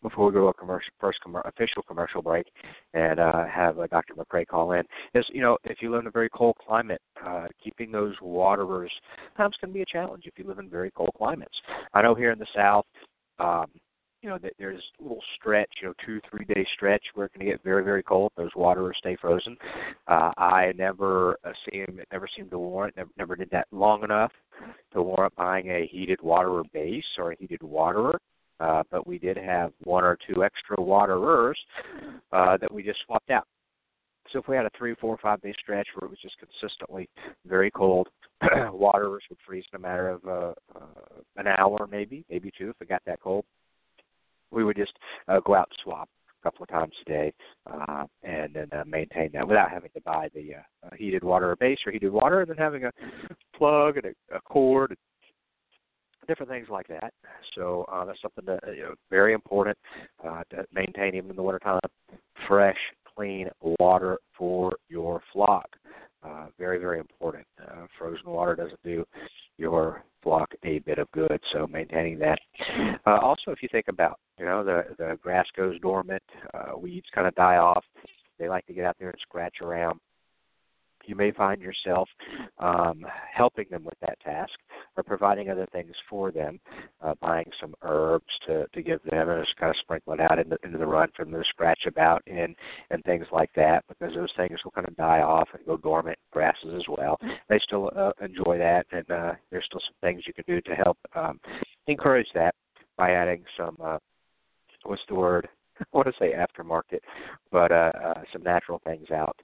before 0.02 0.26
we 0.26 0.33
go 0.33 0.40
to 0.40 0.47
a 0.47 0.55
commercial, 0.55 0.90
first 0.99 1.19
com- 1.23 1.43
official 1.45 1.83
commercial 1.83 2.23
break 2.23 2.47
and 2.95 3.21
uh, 3.21 3.45
have 3.47 3.79
uh, 3.79 3.87
Dr. 3.88 4.14
McCrea 4.14 4.47
call 4.47 4.73
in 4.73 4.83
is, 5.14 5.26
you 5.33 5.43
know, 5.43 5.59
if 5.64 5.83
you 5.83 5.90
live 5.90 6.00
in 6.00 6.07
a 6.07 6.11
very 6.11 6.31
cold 6.31 6.57
climate, 6.67 7.02
uh, 7.25 7.47
keeping 7.62 7.93
those 7.93 8.14
waterers 8.23 8.90
sometimes 9.37 9.57
can 9.61 9.73
be 9.73 9.83
a 9.83 9.87
challenge 9.87 10.25
if 10.26 10.35
you 10.38 10.47
live 10.47 10.59
in 10.59 10.71
very 10.71 10.90
cold 10.90 11.11
climates. 11.17 11.55
I 11.93 12.02
know 12.02 12.14
here 12.14 12.33
in 12.33 12.38
the 12.38 12.47
South, 12.55 12.87
um, 13.38 13.67
you 14.23 14.29
know, 14.29 14.39
there's 14.59 14.83
a 14.99 15.03
little 15.03 15.23
stretch, 15.37 15.71
you 15.81 15.89
know, 15.89 15.95
two, 16.05 16.21
three 16.31 16.45
day 16.45 16.67
stretch 16.75 17.03
where 17.15 17.27
it 17.27 17.33
can 17.33 17.45
get 17.47 17.62
very, 17.65 17.83
very 17.83 18.03
cold. 18.03 18.33
Those 18.37 18.50
waterers 18.55 18.97
stay 18.99 19.17
frozen. 19.21 19.57
Uh, 20.09 20.33
I 20.37 20.73
never 20.77 21.37
seem, 21.65 21.99
it 21.99 22.09
never 22.12 22.29
seemed 22.37 22.50
to 22.50 22.59
warrant, 22.59 22.97
never, 22.97 23.11
never 23.17 23.37
did 23.37 23.50
that 23.50 23.67
long 23.73 24.05
enough 24.05 24.33
to 24.93 25.03
warrant 25.03 25.35
buying 25.37 25.69
a 25.69 25.87
heated 25.87 26.21
waterer 26.23 26.62
base 26.73 27.05
or 27.19 27.33
a 27.33 27.37
heated 27.37 27.62
waterer. 27.62 28.21
Uh, 28.59 28.83
but 28.91 29.07
we 29.07 29.19
did 29.19 29.39
have 29.39 29.73
one 29.85 30.05
or 30.05 30.19
two 30.29 30.45
extra 30.45 30.79
waterers 30.79 31.59
uh, 32.33 32.59
that 32.59 32.71
we 32.71 32.83
just 32.83 32.99
swapped 33.07 33.31
out. 33.31 33.47
So 34.33 34.39
if 34.39 34.49
we 34.49 34.55
had 34.55 34.67
a 34.67 34.71
three, 34.77 34.95
four, 35.00 35.17
five 35.23 35.41
day 35.41 35.55
stretch 35.61 35.89
where 35.95 36.07
it 36.07 36.11
was 36.11 36.21
just 36.21 36.37
consistently 36.39 37.09
very 37.47 37.71
cold, 37.71 38.09
waters 38.71 39.23
would 39.31 39.39
freeze 39.47 39.65
in 39.73 39.79
a 39.79 39.81
matter 39.81 40.11
of 40.11 40.25
uh, 40.27 40.53
uh, 40.77 41.21
an 41.39 41.47
hour, 41.47 41.89
maybe, 41.91 42.25
maybe 42.29 42.53
two, 42.57 42.69
if 42.69 42.77
it 42.81 42.89
got 42.89 43.03
that 43.07 43.21
cold. 43.23 43.45
We 44.50 44.64
would 44.64 44.76
just 44.76 44.92
uh, 45.28 45.40
go 45.40 45.54
out 45.54 45.69
and 45.71 45.78
swap 45.83 46.09
a 46.40 46.42
couple 46.42 46.62
of 46.62 46.69
times 46.69 46.95
a 47.07 47.09
day, 47.09 47.33
uh, 47.71 48.04
and 48.23 48.54
then 48.54 48.69
uh, 48.73 48.85
maintain 48.87 49.30
that 49.33 49.47
without 49.47 49.71
having 49.71 49.90
to 49.95 50.00
buy 50.02 50.28
the 50.35 50.54
uh, 50.54 50.87
uh, 50.87 50.90
heated 50.97 51.23
water 51.23 51.50
or 51.50 51.57
base 51.57 51.78
or 51.87 51.92
heated 51.92 52.12
water, 52.12 52.40
and 52.40 52.50
then 52.50 52.57
having 52.57 52.85
a 52.85 52.90
plug 53.57 53.97
and 53.97 54.07
a, 54.07 54.37
a 54.37 54.40
cord. 54.42 54.90
And, 54.90 54.99
different 56.28 56.50
things 56.50 56.69
like 56.71 56.87
that. 56.87 57.12
So 57.57 57.85
uh, 57.92 58.04
that's 58.04 58.23
something 58.23 58.45
that 58.47 58.61
you 58.76 58.83
know 58.83 58.95
very 59.11 59.33
important 59.33 59.76
uh, 60.25 60.42
to 60.50 60.64
maintain 60.73 61.16
even 61.16 61.30
in 61.30 61.37
the 61.37 61.42
wintertime. 61.42 61.80
Fresh, 62.47 62.78
clean 63.16 63.49
water 63.80 64.19
for 64.37 64.76
your 64.88 65.21
flock. 65.33 65.69
Uh, 66.23 66.47
very, 66.59 66.79
very 66.79 66.99
important. 66.99 67.47
Uh, 67.62 67.87
frozen 67.99 68.29
water 68.31 68.55
doesn't 68.55 68.83
do 68.85 69.05
your 69.57 70.05
flock 70.23 70.53
a 70.65 70.81
bit 70.81 70.99
of 70.99 71.11
good, 71.12 71.41
so 71.53 71.67
maintaining 71.67 72.19
that. 72.19 72.39
Uh, 73.07 73.19
also, 73.19 73.50
if 73.50 73.62
you 73.62 73.69
think 73.73 73.89
about, 73.89 74.19
you 74.39 74.45
know, 74.45 74.62
the 74.62 74.85
the 74.99 75.19
grass 75.23 75.47
goes 75.57 75.81
dormant, 75.81 76.23
uh, 76.53 76.77
weeds 76.77 77.07
kind 77.15 77.27
of 77.27 77.35
die 77.35 77.57
off. 77.57 77.85
They 78.39 78.49
like 78.49 78.67
to 78.67 78.75
get 78.75 78.85
out 78.85 78.97
there 78.99 79.11
and 79.11 79.19
scratch 79.21 79.57
around 79.62 79.99
you 81.07 81.14
may 81.14 81.30
find 81.30 81.61
yourself 81.61 82.09
um, 82.59 83.04
helping 83.33 83.66
them 83.71 83.85
with 83.85 83.99
that 84.00 84.19
task 84.21 84.52
or 84.97 85.02
providing 85.02 85.50
other 85.50 85.66
things 85.73 85.95
for 86.09 86.30
them, 86.30 86.61
uh, 87.02 87.14
buying 87.21 87.50
some 87.61 87.75
herbs 87.83 88.33
to, 88.47 88.66
to 88.75 88.83
give 88.83 89.00
them 89.04 89.28
and 89.28 89.45
just 89.45 89.57
kind 89.57 89.71
of 89.71 89.76
sprinkle 89.80 90.12
it 90.12 90.21
out 90.21 90.38
into, 90.38 90.57
into 90.64 90.78
the 90.78 90.87
run 90.87 91.09
them 91.19 91.33
to 91.33 91.42
scratch 91.49 91.80
about 91.87 92.23
in 92.26 92.54
and 92.90 93.04
things 93.04 93.26
like 93.33 93.50
that 93.54 93.85
because 93.88 94.14
those 94.14 94.33
things 94.37 94.59
will 94.64 94.71
kind 94.73 94.88
of 94.88 94.97
die 94.97 95.21
off 95.21 95.49
and 95.52 95.64
go 95.66 95.76
dormant, 95.76 96.19
grasses 96.33 96.75
as 96.75 96.85
well. 96.88 97.19
They 97.49 97.59
still 97.59 97.90
uh, 97.97 98.12
enjoy 98.23 98.59
that 98.59 98.87
and 98.92 99.11
uh, 99.11 99.33
there's 99.50 99.64
still 99.66 99.80
some 99.80 99.95
things 100.00 100.25
you 100.26 100.33
can 100.33 100.45
do 100.47 100.61
to 100.62 100.75
help 100.75 100.99
um, 101.14 101.40
encourage 101.87 102.28
that 102.35 102.54
by 102.97 103.12
adding 103.12 103.45
some, 103.57 103.76
uh, 103.83 103.99
what's 104.85 105.02
the 105.09 105.14
word? 105.14 105.49
I 105.92 105.96
want 105.96 106.08
to 106.08 106.14
say 106.18 106.32
aftermarket, 106.32 107.00
but 107.50 107.72
uh, 107.72 107.92
uh, 108.02 108.22
some 108.32 108.42
natural 108.42 108.80
things 108.84 109.10
out 109.10 109.37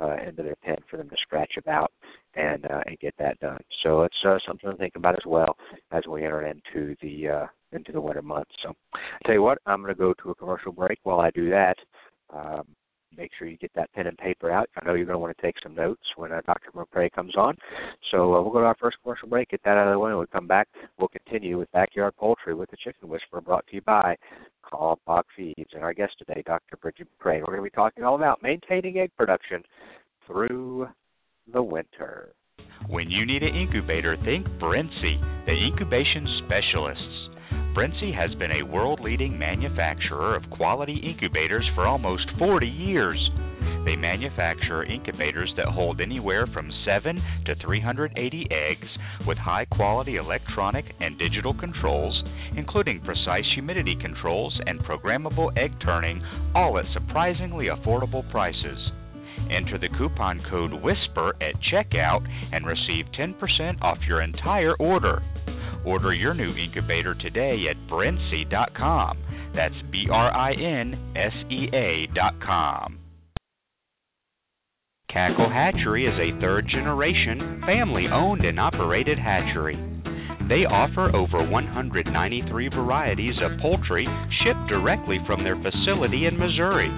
uh, 0.00 0.16
into 0.26 0.42
their 0.42 0.56
pen 0.56 0.76
for 0.90 0.96
them 0.96 1.08
to 1.08 1.16
scratch 1.20 1.52
about 1.58 1.92
and 2.34 2.64
uh, 2.66 2.82
and 2.86 2.98
get 2.98 3.14
that 3.18 3.38
done. 3.40 3.60
So 3.82 4.02
it's 4.02 4.16
uh, 4.24 4.38
something 4.46 4.70
to 4.70 4.76
think 4.76 4.96
about 4.96 5.14
as 5.14 5.26
well 5.26 5.56
as 5.90 6.02
we 6.08 6.24
enter 6.24 6.46
into 6.46 6.96
the 7.02 7.28
uh, 7.28 7.46
into 7.72 7.92
the 7.92 8.00
winter 8.00 8.22
months. 8.22 8.50
So, 8.62 8.72
I 8.94 8.98
tell 9.24 9.34
you 9.34 9.42
what, 9.42 9.58
I'm 9.66 9.82
going 9.82 9.94
to 9.94 9.98
go 9.98 10.12
to 10.22 10.30
a 10.30 10.34
commercial 10.34 10.72
break. 10.72 10.98
While 11.02 11.20
I 11.20 11.30
do 11.30 11.50
that, 11.50 11.76
um, 12.34 12.66
make 13.16 13.30
sure 13.38 13.48
you 13.48 13.56
get 13.56 13.72
that 13.74 13.92
pen 13.92 14.06
and 14.06 14.16
paper 14.18 14.50
out. 14.50 14.68
I 14.76 14.84
know 14.84 14.94
you're 14.94 15.06
going 15.06 15.14
to 15.14 15.18
want 15.18 15.36
to 15.36 15.42
take 15.42 15.56
some 15.62 15.74
notes 15.74 16.02
when 16.16 16.32
uh, 16.32 16.40
Dr. 16.46 16.70
McCrea 16.72 17.10
comes 17.10 17.36
on. 17.36 17.56
So 18.10 18.34
uh, 18.34 18.42
we'll 18.42 18.52
go 18.52 18.60
to 18.60 18.66
our 18.66 18.76
first 18.80 18.98
commercial 19.02 19.28
break, 19.28 19.50
get 19.50 19.62
that 19.64 19.76
out 19.76 19.88
of 19.88 19.92
the 19.92 19.98
way, 19.98 20.10
and 20.10 20.18
we'll 20.18 20.26
come 20.26 20.46
back. 20.46 20.68
We'll 20.98 21.08
continue 21.08 21.58
with 21.58 21.70
Backyard 21.72 22.16
Poultry 22.16 22.54
with 22.54 22.70
the 22.70 22.76
Chicken 22.76 23.08
Whisperer, 23.08 23.40
brought 23.40 23.66
to 23.68 23.74
you 23.74 23.82
by 23.82 24.16
Call 24.62 24.98
Kalmbach 25.06 25.24
Feeds. 25.36 25.70
And 25.74 25.82
our 25.82 25.94
guest 25.94 26.14
today, 26.18 26.42
Dr. 26.46 26.76
Brigid 26.76 27.06
McCrea. 27.20 27.40
We're 27.40 27.46
going 27.46 27.58
to 27.58 27.62
be 27.62 27.70
talking 27.70 28.04
all 28.04 28.16
about 28.16 28.42
maintaining 28.42 28.98
egg 28.98 29.10
production 29.16 29.62
through 30.26 30.88
the 31.52 31.62
winter. 31.62 32.32
When 32.88 33.10
you 33.10 33.24
need 33.26 33.42
an 33.42 33.54
incubator, 33.54 34.16
think 34.24 34.46
Brinsea, 34.60 35.46
the 35.46 35.52
incubation 35.52 36.42
specialists. 36.44 37.31
Brinsea 37.74 38.14
has 38.14 38.34
been 38.34 38.52
a 38.52 38.62
world 38.62 39.00
leading 39.00 39.38
manufacturer 39.38 40.36
of 40.36 40.50
quality 40.50 40.96
incubators 40.96 41.64
for 41.74 41.86
almost 41.86 42.26
40 42.38 42.66
years. 42.66 43.30
They 43.86 43.96
manufacture 43.96 44.84
incubators 44.84 45.54
that 45.56 45.68
hold 45.68 46.02
anywhere 46.02 46.46
from 46.48 46.70
7 46.84 47.22
to 47.46 47.54
380 47.54 48.46
eggs 48.50 48.88
with 49.26 49.38
high 49.38 49.64
quality 49.64 50.16
electronic 50.16 50.84
and 51.00 51.18
digital 51.18 51.54
controls, 51.54 52.22
including 52.56 53.00
precise 53.00 53.46
humidity 53.54 53.96
controls 53.96 54.60
and 54.66 54.78
programmable 54.80 55.56
egg 55.56 55.72
turning, 55.80 56.22
all 56.54 56.78
at 56.78 56.84
surprisingly 56.92 57.68
affordable 57.68 58.30
prices. 58.30 58.90
Enter 59.50 59.78
the 59.78 59.88
coupon 59.96 60.42
code 60.50 60.74
WHISPER 60.74 61.36
at 61.40 61.54
checkout 61.72 62.26
and 62.52 62.66
receive 62.66 63.06
10% 63.18 63.80
off 63.80 63.98
your 64.06 64.20
entire 64.20 64.74
order. 64.74 65.22
Order 65.84 66.14
your 66.14 66.34
new 66.34 66.54
incubator 66.54 67.14
today 67.14 67.66
at 67.68 67.76
brinsea.com. 67.90 69.18
That's 69.54 69.74
B 69.90 70.06
R 70.10 70.34
I 70.34 70.52
N 70.52 71.12
S 71.16 71.32
E 71.50 71.68
A.com. 71.72 72.98
Cackle 75.08 75.50
Hatchery 75.50 76.06
is 76.06 76.18
a 76.18 76.40
third 76.40 76.66
generation, 76.68 77.62
family 77.66 78.06
owned 78.10 78.46
and 78.46 78.58
operated 78.58 79.18
hatchery. 79.18 79.76
They 80.48 80.64
offer 80.64 81.14
over 81.14 81.46
193 81.48 82.68
varieties 82.68 83.34
of 83.42 83.58
poultry 83.60 84.08
shipped 84.42 84.68
directly 84.68 85.18
from 85.26 85.44
their 85.44 85.60
facility 85.60 86.26
in 86.26 86.38
Missouri. 86.38 86.90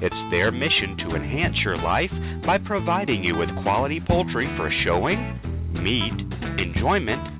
It's 0.00 0.30
their 0.30 0.52
mission 0.52 0.96
to 0.98 1.16
enhance 1.16 1.56
your 1.64 1.76
life 1.76 2.10
by 2.46 2.58
providing 2.58 3.24
you 3.24 3.36
with 3.36 3.50
quality 3.62 4.00
poultry 4.00 4.48
for 4.56 4.72
showing, 4.84 5.18
meat, 5.72 6.14
enjoyment, 6.58 7.39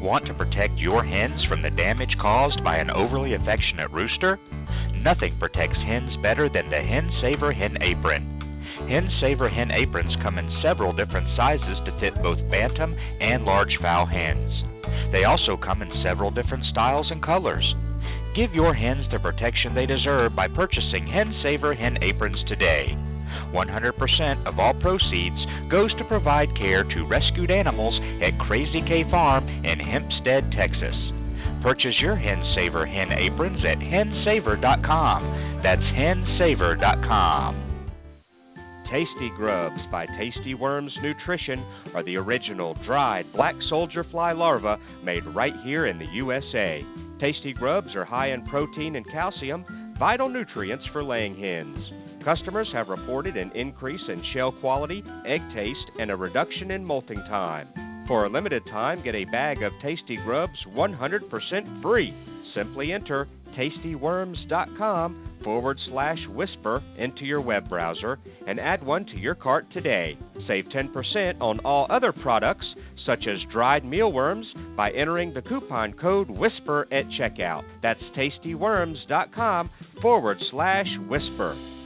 Want 0.00 0.24
to 0.26 0.34
protect 0.34 0.78
your 0.78 1.04
hens 1.04 1.44
from 1.44 1.60
the 1.60 1.68
damage 1.68 2.16
caused 2.18 2.64
by 2.64 2.76
an 2.76 2.90
overly 2.90 3.34
affectionate 3.34 3.90
rooster? 3.90 4.38
Nothing 4.94 5.36
protects 5.38 5.76
hens 5.76 6.16
better 6.22 6.48
than 6.48 6.70
the 6.70 6.80
Hen 6.80 7.10
Saver 7.20 7.52
Hen 7.52 7.76
Apron. 7.82 8.40
Hen 8.88 9.10
Saver 9.20 9.50
hen 9.50 9.70
aprons 9.70 10.16
come 10.22 10.38
in 10.38 10.60
several 10.62 10.94
different 10.94 11.28
sizes 11.36 11.78
to 11.84 12.00
fit 12.00 12.14
both 12.22 12.38
bantam 12.50 12.96
and 13.20 13.44
large 13.44 13.76
fowl 13.82 14.06
hens. 14.06 14.64
They 15.12 15.24
also 15.24 15.58
come 15.58 15.82
in 15.82 16.02
several 16.02 16.30
different 16.30 16.64
styles 16.66 17.10
and 17.10 17.22
colors. 17.22 17.74
Give 18.34 18.54
your 18.54 18.72
hens 18.72 19.04
the 19.12 19.18
protection 19.18 19.74
they 19.74 19.84
deserve 19.84 20.34
by 20.34 20.48
purchasing 20.48 21.06
Hen 21.06 21.38
Saver 21.42 21.74
hen 21.74 22.02
aprons 22.02 22.42
today. 22.48 22.96
100% 23.52 24.46
of 24.46 24.58
all 24.58 24.74
proceeds 24.74 25.70
goes 25.70 25.94
to 25.96 26.04
provide 26.04 26.48
care 26.56 26.84
to 26.84 27.06
rescued 27.06 27.50
animals 27.50 27.98
at 28.22 28.38
Crazy 28.46 28.82
K 28.82 29.04
Farm 29.10 29.48
in 29.48 29.78
Hempstead, 29.78 30.52
Texas. 30.52 30.96
Purchase 31.62 31.94
your 32.00 32.16
Hen 32.16 32.42
Saver 32.54 32.86
hen 32.86 33.12
aprons 33.12 33.62
at 33.64 33.78
hensaver.com. 33.78 35.60
That's 35.62 35.82
hensaver.com. 35.82 37.66
Tasty 38.90 39.30
Grubs 39.36 39.80
by 39.92 40.06
Tasty 40.18 40.54
Worms 40.54 40.92
Nutrition 41.00 41.64
are 41.94 42.02
the 42.02 42.16
original 42.16 42.76
dried 42.84 43.32
black 43.32 43.54
soldier 43.68 44.04
fly 44.10 44.32
larvae 44.32 44.82
made 45.04 45.24
right 45.26 45.54
here 45.62 45.86
in 45.86 45.98
the 45.98 46.06
USA. 46.06 46.84
Tasty 47.20 47.52
Grubs 47.52 47.94
are 47.94 48.04
high 48.04 48.32
in 48.32 48.44
protein 48.46 48.96
and 48.96 49.08
calcium, 49.12 49.94
vital 49.96 50.28
nutrients 50.28 50.84
for 50.92 51.04
laying 51.04 51.38
hens. 51.38 51.78
Customers 52.24 52.68
have 52.72 52.88
reported 52.88 53.36
an 53.36 53.50
increase 53.54 54.02
in 54.08 54.22
shell 54.32 54.52
quality, 54.52 55.02
egg 55.26 55.40
taste, 55.54 55.90
and 55.98 56.10
a 56.10 56.16
reduction 56.16 56.70
in 56.70 56.84
molting 56.84 57.22
time. 57.28 57.68
For 58.06 58.26
a 58.26 58.28
limited 58.28 58.62
time, 58.70 59.02
get 59.02 59.14
a 59.14 59.24
bag 59.26 59.62
of 59.62 59.72
Tasty 59.82 60.16
Grubs 60.24 60.58
100% 60.74 61.82
free. 61.82 62.14
Simply 62.54 62.92
enter 62.92 63.28
tastyworms.com 63.56 65.38
forward 65.44 65.78
slash 65.88 66.18
whisper 66.28 66.82
into 66.98 67.24
your 67.24 67.40
web 67.40 67.68
browser 67.68 68.18
and 68.46 68.60
add 68.60 68.84
one 68.84 69.06
to 69.06 69.16
your 69.16 69.34
cart 69.34 69.66
today. 69.72 70.18
Save 70.46 70.66
10% 70.66 71.40
on 71.40 71.60
all 71.60 71.86
other 71.88 72.12
products, 72.12 72.66
such 73.06 73.26
as 73.26 73.38
dried 73.52 73.84
mealworms, 73.84 74.46
by 74.76 74.90
entering 74.90 75.32
the 75.32 75.42
coupon 75.42 75.92
code 75.94 76.28
WHISPER 76.28 76.88
at 76.92 77.06
checkout. 77.18 77.62
That's 77.82 78.02
tastyworms.com 78.16 79.70
forward 80.02 80.38
slash 80.50 80.88
whisper. 81.08 81.79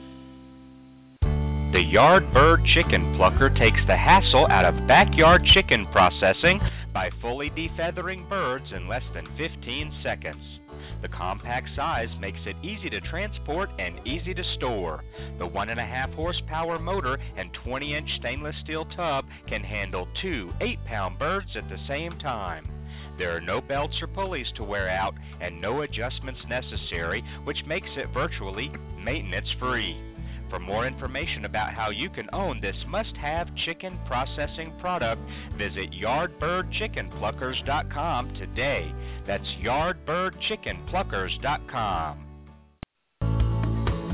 The 1.74 1.80
Yardbird 1.80 2.72
Chicken 2.72 3.16
Plucker 3.16 3.50
takes 3.50 3.80
the 3.88 3.96
hassle 3.96 4.46
out 4.48 4.64
of 4.64 4.86
backyard 4.86 5.44
chicken 5.54 5.88
processing 5.90 6.60
by 6.92 7.10
fully 7.20 7.50
defeathering 7.50 8.28
birds 8.28 8.66
in 8.70 8.86
less 8.86 9.02
than 9.12 9.26
15 9.36 9.92
seconds. 10.00 10.60
The 11.02 11.08
compact 11.08 11.66
size 11.74 12.10
makes 12.20 12.38
it 12.46 12.54
easy 12.62 12.90
to 12.90 13.00
transport 13.00 13.70
and 13.80 14.06
easy 14.06 14.32
to 14.34 14.44
store. 14.54 15.02
The 15.40 15.48
1.5 15.48 16.14
horsepower 16.14 16.78
motor 16.78 17.18
and 17.36 17.50
20 17.64 17.96
inch 17.96 18.08
stainless 18.20 18.54
steel 18.62 18.84
tub 18.96 19.24
can 19.48 19.64
handle 19.64 20.06
two 20.22 20.52
8 20.60 20.78
pound 20.84 21.18
birds 21.18 21.56
at 21.56 21.68
the 21.68 21.84
same 21.88 22.16
time. 22.20 22.68
There 23.18 23.36
are 23.36 23.40
no 23.40 23.60
belts 23.60 24.00
or 24.00 24.06
pulleys 24.06 24.46
to 24.54 24.62
wear 24.62 24.88
out 24.88 25.14
and 25.40 25.60
no 25.60 25.82
adjustments 25.82 26.40
necessary, 26.48 27.24
which 27.42 27.66
makes 27.66 27.90
it 27.96 28.14
virtually 28.14 28.70
maintenance 28.96 29.48
free. 29.58 30.13
For 30.54 30.60
more 30.60 30.86
information 30.86 31.46
about 31.46 31.74
how 31.74 31.90
you 31.90 32.08
can 32.08 32.28
own 32.32 32.60
this 32.60 32.76
must 32.86 33.16
have 33.20 33.48
chicken 33.66 33.98
processing 34.06 34.72
product, 34.80 35.20
visit 35.58 35.90
yardbirdchickenpluckers.com 36.00 38.34
today. 38.34 38.94
That's 39.26 39.42
yardbirdchickenpluckers.com. 39.64 42.20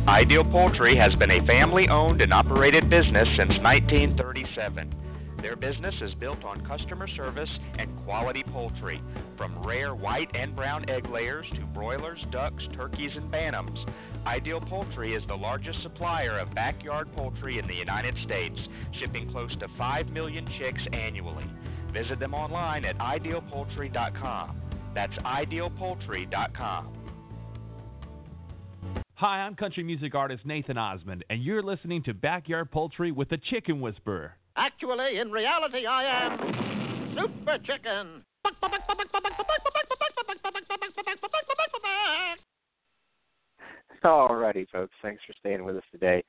Ideal 0.09 0.45
Poultry 0.45 0.97
has 0.97 1.15
been 1.17 1.31
a 1.31 1.47
family 1.47 1.89
owned 1.91 2.23
and 2.23 2.33
operated 2.33 2.89
business 2.89 3.29
since 3.37 3.53
1937. 3.61 4.95
Their 5.43 5.57
business 5.57 5.95
is 6.03 6.15
built 6.15 6.45
on 6.45 6.65
customer 6.67 7.09
service 7.17 7.49
and 7.79 7.91
quality 8.05 8.45
poultry, 8.45 9.03
from 9.39 9.67
rare 9.67 9.95
white 9.95 10.29
and 10.35 10.57
brown 10.57 10.89
egg 10.91 11.09
layers 11.09 11.47
to 11.55 11.61
broilers, 11.75 12.19
ducks, 12.31 12.63
turkeys, 12.75 13.13
and 13.15 13.33
bantams. 13.33 13.79
Ideal 14.27 14.61
Poultry 14.61 15.15
is 15.15 15.23
the 15.29 15.35
largest 15.35 15.83
supplier 15.83 16.39
of 16.39 16.55
backyard 16.55 17.09
poultry 17.15 17.59
in 17.59 17.67
the 17.67 17.75
United 17.75 18.15
States, 18.25 18.59
shipping 19.01 19.31
close 19.31 19.51
to 19.61 19.67
5 19.79 20.09
million 20.09 20.47
chicks 20.59 20.83
annually. 20.93 21.47
Visit 21.93 22.21
them 22.21 22.35
online 22.35 22.85
at 22.85 22.99
idealpoultry.com. 22.99 24.61
That's 24.95 25.13
idealpoultry.com. 25.15 26.97
Hi, 29.15 29.41
I'm 29.41 29.55
country 29.55 29.83
music 29.83 30.15
artist 30.15 30.47
Nathan 30.47 30.79
Osmond, 30.79 31.25
and 31.29 31.43
you're 31.43 31.63
listening 31.63 32.03
to 32.05 32.15
Backyard 32.15 32.71
Poultry 32.71 33.13
with 33.13 33.29
the 33.29 33.39
Chicken 33.39 33.81
Whisperer. 33.81 34.37
Actually, 34.57 35.19
in 35.19 35.31
reality, 35.31 35.87
I 35.87 36.05
am 36.27 37.15
Super 37.17 37.59
Chicken. 37.59 38.25
Alrighty, 44.05 44.67
folks. 44.71 44.95
Thanks 45.03 45.23
for 45.27 45.35
staying 45.41 45.63
with 45.63 45.77
us 45.77 45.83
today 45.93 46.25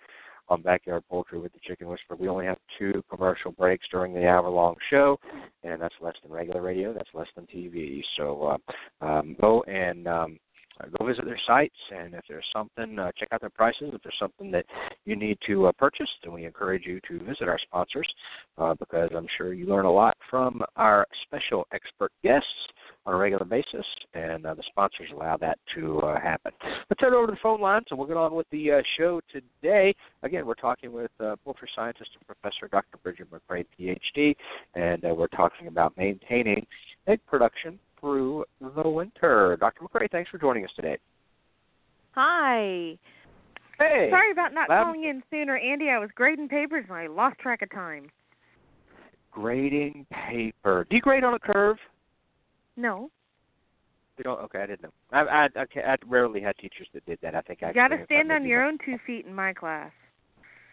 on 0.49 0.61
Backyard 0.61 1.03
Poultry 1.09 1.39
with 1.39 1.53
the 1.53 1.59
Chicken 1.65 1.87
Whisperer. 1.87 2.17
We 2.17 2.27
only 2.27 2.45
have 2.45 2.57
two 2.77 3.01
commercial 3.09 3.53
breaks 3.53 3.85
during 3.89 4.13
the 4.13 4.27
hour-long 4.27 4.75
show, 4.89 5.17
and 5.63 5.81
that's 5.81 5.95
less 6.01 6.15
than 6.21 6.33
regular 6.33 6.61
radio. 6.61 6.93
That's 6.93 7.09
less 7.13 7.29
than 7.33 7.45
TV. 7.45 8.01
So 8.17 8.57
uh, 9.01 9.05
um, 9.05 9.37
go 9.39 9.63
and 9.63 10.05
um, 10.05 10.37
uh, 10.81 10.87
go 10.99 11.05
visit 11.05 11.23
their 11.23 11.39
sites, 11.47 11.75
and 11.95 12.13
if 12.13 12.25
there's 12.27 12.45
something, 12.53 12.99
uh, 12.99 13.11
check 13.17 13.29
out 13.31 13.39
their 13.39 13.49
prices. 13.49 13.91
If 13.93 14.03
there's 14.03 14.19
something 14.19 14.51
that 14.51 14.65
you 15.05 15.15
need 15.15 15.37
to 15.47 15.67
uh, 15.67 15.71
purchase, 15.77 16.09
then 16.25 16.33
we 16.33 16.43
encourage 16.43 16.85
you 16.85 16.99
to 17.07 17.19
visit 17.23 17.47
our 17.47 17.59
sponsors 17.59 18.07
uh, 18.57 18.73
because 18.73 19.11
I'm 19.15 19.27
sure 19.37 19.53
you 19.53 19.65
learn 19.65 19.85
a 19.85 19.91
lot 19.91 20.17
from 20.29 20.61
our 20.75 21.07
special 21.25 21.65
expert 21.73 22.11
guests 22.21 22.47
on 23.05 23.13
a 23.13 23.17
regular 23.17 23.45
basis, 23.45 23.85
and 24.13 24.45
uh, 24.45 24.53
the 24.53 24.63
sponsors 24.67 25.09
allow 25.13 25.37
that 25.37 25.57
to 25.75 25.99
uh, 25.99 26.19
happen. 26.19 26.51
Let's 26.89 27.01
head 27.01 27.13
over 27.13 27.27
to 27.27 27.31
the 27.31 27.39
phone 27.41 27.61
lines, 27.61 27.85
and 27.89 27.97
we'll 27.97 28.07
get 28.07 28.17
on 28.17 28.35
with 28.35 28.47
the 28.51 28.71
uh, 28.71 28.81
show 28.97 29.21
today. 29.31 29.95
Again, 30.23 30.45
we're 30.45 30.53
talking 30.55 30.91
with 30.91 31.11
uh, 31.19 31.35
poultry 31.43 31.69
scientist 31.75 32.11
and 32.17 32.27
professor 32.27 32.67
Dr. 32.69 32.97
Brigid 33.03 33.27
McCrea, 33.31 33.65
PhD, 33.79 34.35
and 34.75 35.03
uh, 35.03 35.13
we're 35.15 35.27
talking 35.27 35.67
about 35.67 35.97
maintaining 35.97 36.65
egg 37.07 37.19
production 37.27 37.79
through 37.99 38.45
the 38.59 38.89
winter. 38.89 39.57
Dr. 39.59 39.83
McCrea, 39.83 40.09
thanks 40.11 40.29
for 40.29 40.37
joining 40.37 40.63
us 40.63 40.71
today. 40.75 40.97
Hi. 42.13 42.97
Hey. 43.79 44.09
Sorry 44.11 44.31
about 44.31 44.53
not 44.53 44.67
calling 44.67 45.05
in 45.05 45.23
sooner, 45.31 45.57
Andy. 45.57 45.89
I 45.89 45.97
was 45.97 46.09
grading 46.13 46.49
papers 46.49 46.85
and 46.87 46.95
I 46.95 47.07
lost 47.07 47.39
track 47.39 47.61
of 47.61 47.71
time. 47.71 48.11
Grading 49.31 50.05
paper. 50.11 50.85
Do 50.89 50.95
you 50.95 51.01
grade 51.01 51.23
on 51.23 51.33
a 51.33 51.39
curve? 51.39 51.77
No, 52.77 53.09
You 54.17 54.23
don't. 54.23 54.39
Okay, 54.41 54.59
I 54.59 54.65
didn't 54.67 54.83
know. 54.83 54.93
I 55.11 55.21
I, 55.21 55.45
I, 55.45 55.65
ca- 55.65 55.81
I 55.85 55.95
rarely 56.05 56.41
had 56.41 56.57
teachers 56.57 56.87
that 56.93 57.05
did 57.05 57.19
that. 57.21 57.35
I 57.35 57.41
think 57.41 57.63
I 57.63 57.69
you 57.69 57.73
got 57.73 57.89
to 57.89 58.03
stand 58.05 58.31
on 58.31 58.45
your 58.45 58.63
own 58.63 58.77
two 58.85 58.97
feet 59.05 59.25
in 59.25 59.33
my 59.33 59.53
class. 59.53 59.91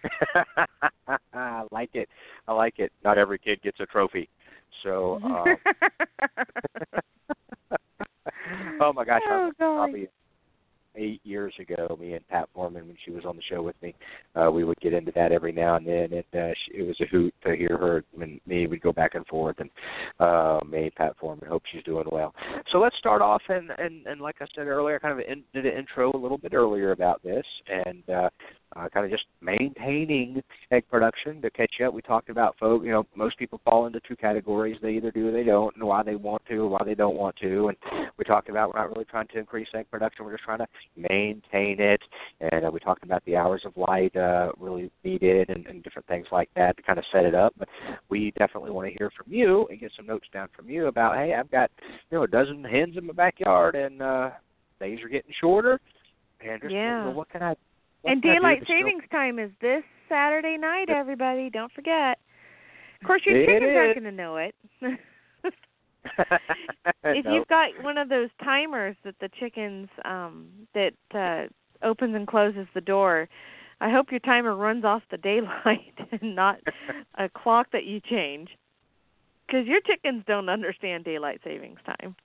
I 1.33 1.65
like 1.73 1.91
it. 1.95 2.09
I 2.47 2.53
like 2.53 2.79
it. 2.79 2.93
Not 3.05 3.19
every 3.19 3.39
kid 3.39 3.61
gets 3.63 3.81
a 3.81 3.87
trophy. 3.87 4.29
So, 4.83 5.19
uh, 5.25 5.55
oh 8.81 8.93
my 8.93 9.05
gosh, 9.05 9.23
Oh, 9.27 9.51
probably 9.59 10.09
eight 10.97 11.21
years 11.25 11.55
ago, 11.61 11.97
me 12.01 12.15
and 12.15 12.27
Pat 12.29 12.49
Foreman, 12.55 12.87
when 12.87 12.97
she 13.05 13.11
was 13.11 13.25
on 13.25 13.37
the 13.37 13.43
show 13.49 13.63
with 13.63 13.77
me, 13.83 13.95
uh, 14.35 14.51
we 14.51 14.65
would 14.65 14.79
get 14.81 14.93
into 14.93 15.13
that 15.15 15.33
every 15.33 15.53
now 15.53 15.77
and 15.77 15.87
then, 15.87 16.13
and 16.13 16.43
uh, 16.43 16.53
she, 16.65 16.79
it 16.79 16.87
was 16.87 16.97
a 17.01 17.07
hoot 17.07 17.35
to 17.45 17.57
hear 17.57 17.77
her 17.77 18.05
and 18.21 18.41
me. 18.47 18.67
We'd 18.67 18.83
go 18.83 18.93
back 18.93 19.15
and 19.15 19.27
forth, 19.27 19.57
and 19.59 19.71
uh, 20.21 20.61
me, 20.69 20.91
Pat 20.97 21.17
Foreman, 21.21 21.49
hope 21.49 21.63
she's 21.73 21.85
doing 21.85 22.07
well. 22.11 22.35
So 22.73 22.79
let's 22.79 22.97
start 22.99 23.23
off, 23.23 23.43
and 23.49 23.71
and, 23.79 24.07
and 24.07 24.21
like 24.21 24.37
I 24.41 24.47
said 24.55 24.67
earlier, 24.67 24.97
I 24.97 24.99
kind 24.99 25.21
of 25.21 25.27
in, 25.27 25.43
did 25.55 25.67
an 25.67 25.79
intro 25.79 26.13
a 26.13 26.19
little 26.19 26.39
bit 26.39 26.55
earlier 26.55 26.93
about 26.93 27.23
this, 27.23 27.45
and 27.69 28.09
uh, 28.11 28.31
uh, 28.77 28.89
kind 28.89 29.05
of 29.05 29.11
just 29.11 29.25
maintaining 29.41 30.43
egg 30.71 30.85
production 30.91 31.41
to 31.43 31.51
catch 31.51 31.75
up. 31.85 31.95
We 31.95 32.03
talked 32.03 32.29
about 32.29 32.57
folk, 32.59 32.83
you 32.85 32.91
know, 32.91 33.07
most 33.15 33.39
people 33.39 33.61
fall 33.65 33.87
into 33.87 34.01
two 34.07 34.17
categories. 34.17 34.77
They 34.83 34.93
either 34.93 35.11
do 35.11 35.29
or 35.29 35.33
they 35.33 35.45
don't, 35.45 35.75
and 35.77 35.85
why 35.85 36.03
they 36.03 36.17
want 36.17 36.43
to 36.47 36.57
or 36.57 36.69
why 36.69 36.83
they 36.85 36.95
don't 36.95 37.17
want 37.17 37.37
to. 37.37 37.69
And 37.69 37.77
we 38.19 38.25
talked 38.25 38.49
about 38.49 38.73
we're 38.73 38.81
not 38.81 38.91
really 38.91 39.07
trying 39.07 39.29
to 39.29 39.39
increase 39.39 39.69
egg 39.75 39.87
production. 39.91 40.25
We're 40.25 40.33
just 40.33 40.45
trying 40.45 40.59
to 40.59 40.67
maintain 40.97 41.81
it. 41.81 42.01
And 42.41 42.67
uh, 42.67 42.71
we 42.71 42.81
talked 42.81 43.05
about 43.05 43.25
the 43.25 43.37
hours 43.37 43.63
of 43.65 43.77
light 43.77 44.15
uh, 44.17 44.53
really 44.59 44.91
needed 45.05 45.51
and, 45.51 45.67
and 45.67 45.83
different 45.83 46.07
things 46.07 46.27
like 46.31 46.51
that 46.57 46.77
to 46.77 46.83
kind 46.83 46.99
of 46.99 47.05
set 47.13 47.25
it 47.25 47.35
up. 47.35 47.55
But 47.59 47.69
we 48.09 48.33
definitely 48.39 48.71
want 48.71 48.89
to 48.89 48.99
hear 48.99 49.11
from 49.17 49.33
you 49.33 49.67
and 49.71 49.81
get 49.81 49.93
some 49.97 50.07
notes 50.07 50.27
down 50.33 50.49
from 50.55 50.69
you 50.69 50.87
about, 50.87 51.17
hey, 51.17 51.35
I've 51.35 51.51
got 51.51 51.71
you 52.11 52.19
know 52.19 52.25
a 52.25 52.29
dozen 52.29 52.65
hens 52.65 52.97
in 52.97 53.07
my 53.07 53.13
backyard, 53.13 53.75
and 53.75 54.03
uh, 54.03 54.31
days 54.81 55.01
are 55.03 55.09
getting 55.09 55.33
shorter. 55.41 55.81
And 56.41 56.61
just, 56.61 56.73
Yeah. 56.73 57.05
well, 57.05 57.15
what 57.15 57.31
can 57.31 57.43
I 57.43 57.55
and 58.05 58.23
can 58.23 58.31
I 58.31 58.35
do 58.35 58.41
daylight 58.41 58.63
savings 58.67 59.03
time 59.11 59.39
is 59.39 59.51
this 59.61 59.83
Saturday 60.09 60.57
night, 60.57 60.89
everybody. 60.89 61.51
Don't 61.51 61.73
forget. 61.73 62.19
Of 63.01 63.07
course, 63.07 63.23
your 63.25 63.37
It 63.37 63.47
chickens 63.47 63.77
aren't 63.77 63.95
going 63.95 64.05
to 64.05 64.13
know 64.13 64.37
it. 64.37 64.55
if 67.05 67.25
No. 67.25 67.35
you've 67.35 67.49
got 67.49 67.71
one 67.83 67.99
of 67.99 68.09
those 68.09 68.31
timers 68.43 68.97
that 69.05 69.15
the 69.21 69.29
chickens 69.39 69.89
um 70.05 70.49
that 70.75 70.93
uh 71.15 71.47
opens 71.87 72.15
and 72.15 72.27
closes 72.27 72.67
the 72.75 72.81
door, 72.81 73.29
I 73.81 73.91
hope 73.91 74.11
your 74.11 74.21
timer 74.21 74.57
runs 74.57 74.85
off 74.85 75.03
the 75.11 75.19
daylight 75.19 75.95
and 76.21 76.35
not 76.35 76.59
a 77.17 77.29
clock 77.37 77.69
that 77.73 77.85
you 77.85 78.01
change. 78.01 78.57
Cuz 79.51 79.67
your 79.67 79.81
chickens 79.81 80.25
don't 80.27 80.49
understand 80.49 81.05
daylight 81.05 81.41
savings 81.45 81.79
time. 81.85 82.17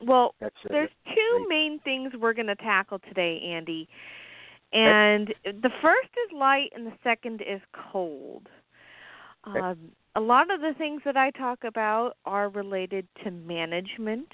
Well, 0.00 0.34
That's 0.40 0.54
there's 0.68 0.90
two 1.06 1.46
main 1.48 1.78
things 1.80 2.12
we're 2.18 2.32
going 2.32 2.48
to 2.48 2.56
tackle 2.56 2.98
today, 2.98 3.40
Andy. 3.40 3.88
And 4.72 5.34
the 5.44 5.70
first 5.82 6.10
is 6.26 6.36
light 6.36 6.70
and 6.74 6.86
the 6.86 6.92
second 7.02 7.42
is 7.42 7.60
cold. 7.92 8.48
Okay. 9.46 9.58
Um, 9.58 9.78
a 10.14 10.20
lot 10.20 10.50
of 10.52 10.60
the 10.60 10.74
things 10.76 11.02
that 11.04 11.16
I 11.16 11.30
talk 11.30 11.64
about 11.64 12.16
are 12.26 12.48
related 12.48 13.06
to 13.24 13.30
management 13.30 14.28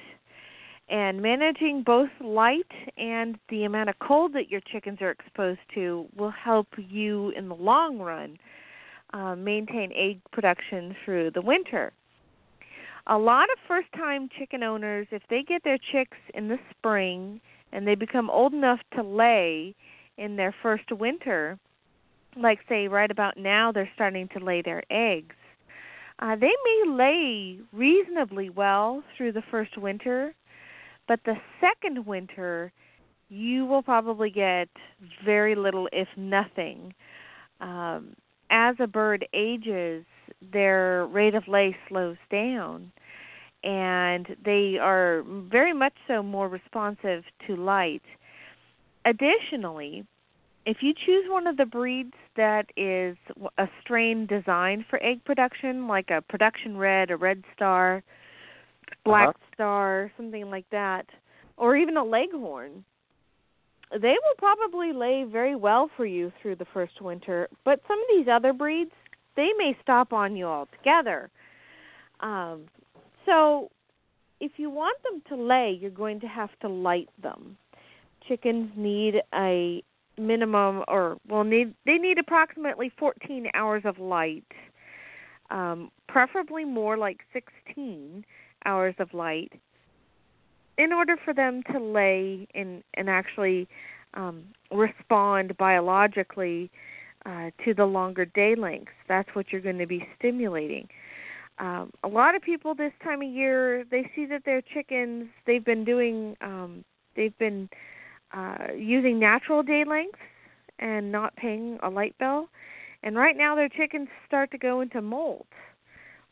and 0.88 1.20
managing 1.20 1.82
both 1.84 2.08
light 2.20 2.70
and 2.96 3.38
the 3.48 3.64
amount 3.64 3.90
of 3.90 3.98
cold 3.98 4.32
that 4.32 4.50
your 4.50 4.60
chickens 4.72 4.98
are 5.00 5.10
exposed 5.10 5.60
to 5.74 6.06
will 6.16 6.30
help 6.30 6.68
you 6.76 7.30
in 7.30 7.48
the 7.48 7.54
long 7.54 7.98
run 7.98 8.38
uh, 9.12 9.36
maintain 9.36 9.92
egg 9.94 10.20
production 10.32 10.96
through 11.04 11.30
the 11.30 11.42
winter. 11.42 11.92
A 13.06 13.16
lot 13.16 13.44
of 13.44 13.58
first 13.66 13.88
time 13.94 14.28
chicken 14.38 14.62
owners, 14.62 15.06
if 15.10 15.22
they 15.30 15.42
get 15.42 15.62
their 15.64 15.78
chicks 15.92 16.18
in 16.34 16.48
the 16.48 16.58
spring 16.70 17.40
and 17.72 17.86
they 17.86 17.94
become 17.94 18.28
old 18.30 18.52
enough 18.52 18.80
to 18.96 19.02
lay 19.02 19.74
in 20.18 20.36
their 20.36 20.54
first 20.62 20.90
winter, 20.92 21.58
like 22.36 22.58
say 22.68 22.88
right 22.88 23.10
about 23.10 23.36
now 23.38 23.72
they're 23.72 23.90
starting 23.94 24.28
to 24.28 24.44
lay 24.44 24.60
their 24.62 24.82
eggs, 24.90 25.34
uh, 26.20 26.34
they 26.36 26.52
may 26.64 26.84
lay 26.90 27.58
reasonably 27.72 28.50
well 28.50 29.02
through 29.16 29.32
the 29.32 29.42
first 29.50 29.78
winter, 29.78 30.34
but 31.06 31.20
the 31.24 31.36
second 31.60 32.04
winter 32.06 32.72
you 33.28 33.66
will 33.66 33.82
probably 33.82 34.30
get 34.30 34.68
very 35.24 35.54
little, 35.54 35.88
if 35.92 36.08
nothing. 36.16 36.94
Um, 37.60 38.14
as 38.50 38.76
a 38.80 38.86
bird 38.86 39.26
ages, 39.34 40.04
their 40.52 41.06
rate 41.06 41.34
of 41.34 41.46
lay 41.46 41.76
slows 41.88 42.16
down, 42.30 42.90
and 43.62 44.36
they 44.44 44.78
are 44.80 45.22
very 45.50 45.74
much 45.74 45.94
so 46.06 46.22
more 46.22 46.48
responsive 46.48 47.24
to 47.46 47.56
light. 47.56 48.02
Additionally, 49.08 50.04
if 50.66 50.78
you 50.82 50.92
choose 50.92 51.24
one 51.30 51.46
of 51.46 51.56
the 51.56 51.64
breeds 51.64 52.12
that 52.36 52.66
is 52.76 53.16
a 53.56 53.66
strain 53.80 54.26
designed 54.26 54.84
for 54.90 55.02
egg 55.02 55.24
production, 55.24 55.88
like 55.88 56.10
a 56.10 56.20
production 56.20 56.76
red, 56.76 57.10
a 57.10 57.16
red 57.16 57.42
star, 57.54 58.02
black 59.06 59.30
Uh-huh. 59.30 59.54
star, 59.54 60.12
something 60.18 60.50
like 60.50 60.68
that, 60.70 61.06
or 61.56 61.74
even 61.74 61.96
a 61.96 62.04
leghorn, 62.04 62.84
they 63.90 64.16
will 64.22 64.36
probably 64.36 64.92
lay 64.92 65.24
very 65.24 65.56
well 65.56 65.88
for 65.96 66.04
you 66.04 66.30
through 66.42 66.56
the 66.56 66.66
first 66.66 67.00
winter. 67.00 67.48
But 67.64 67.80
some 67.88 67.98
of 67.98 68.06
these 68.14 68.28
other 68.28 68.52
breeds, 68.52 68.92
they 69.36 69.50
may 69.56 69.74
stop 69.80 70.12
on 70.12 70.36
you 70.36 70.44
altogether. 70.44 71.30
Um, 72.20 72.66
so, 73.24 73.70
if 74.40 74.52
you 74.58 74.68
want 74.68 75.02
them 75.02 75.22
to 75.30 75.36
lay, 75.42 75.70
you're 75.80 75.90
going 75.90 76.20
to 76.20 76.28
have 76.28 76.50
to 76.60 76.68
light 76.68 77.08
them. 77.22 77.56
Chickens 78.28 78.70
need 78.76 79.22
a 79.34 79.82
minimum, 80.18 80.84
or 80.86 81.16
well, 81.28 81.44
need 81.44 81.74
they 81.86 81.96
need 81.96 82.18
approximately 82.18 82.92
14 82.98 83.48
hours 83.54 83.82
of 83.84 83.98
light, 83.98 84.44
um, 85.50 85.90
preferably 86.08 86.64
more 86.64 86.96
like 86.96 87.20
16 87.32 88.24
hours 88.64 88.94
of 88.98 89.14
light 89.14 89.52
in 90.76 90.92
order 90.92 91.16
for 91.24 91.34
them 91.34 91.62
to 91.72 91.78
lay 91.78 92.46
and 92.54 92.82
and 92.94 93.08
actually 93.08 93.68
um, 94.14 94.44
respond 94.70 95.56
biologically 95.56 96.70
uh, 97.26 97.50
to 97.64 97.74
the 97.74 97.84
longer 97.84 98.24
day 98.24 98.54
lengths. 98.54 98.92
That's 99.08 99.28
what 99.34 99.46
you're 99.50 99.60
going 99.60 99.78
to 99.78 99.86
be 99.86 100.06
stimulating. 100.18 100.88
Um, 101.58 101.90
a 102.04 102.08
lot 102.08 102.36
of 102.36 102.42
people 102.42 102.74
this 102.74 102.92
time 103.02 103.20
of 103.20 103.28
year 103.28 103.84
they 103.90 104.10
see 104.14 104.26
that 104.26 104.44
their 104.44 104.62
chickens 104.62 105.28
they've 105.46 105.64
been 105.64 105.84
doing 105.84 106.36
um, 106.40 106.84
they've 107.16 107.36
been 107.38 107.68
uh, 107.72 107.76
Uh, 108.32 108.72
using 108.76 109.18
natural 109.18 109.62
day 109.62 109.84
lengths 109.86 110.18
and 110.78 111.10
not 111.10 111.34
paying 111.36 111.78
a 111.82 111.88
light 111.88 112.14
bill, 112.18 112.48
and 113.02 113.16
right 113.16 113.36
now 113.36 113.54
their 113.54 113.68
chickens 113.68 114.08
start 114.26 114.50
to 114.50 114.58
go 114.58 114.80
into 114.80 115.00
molt. 115.00 115.46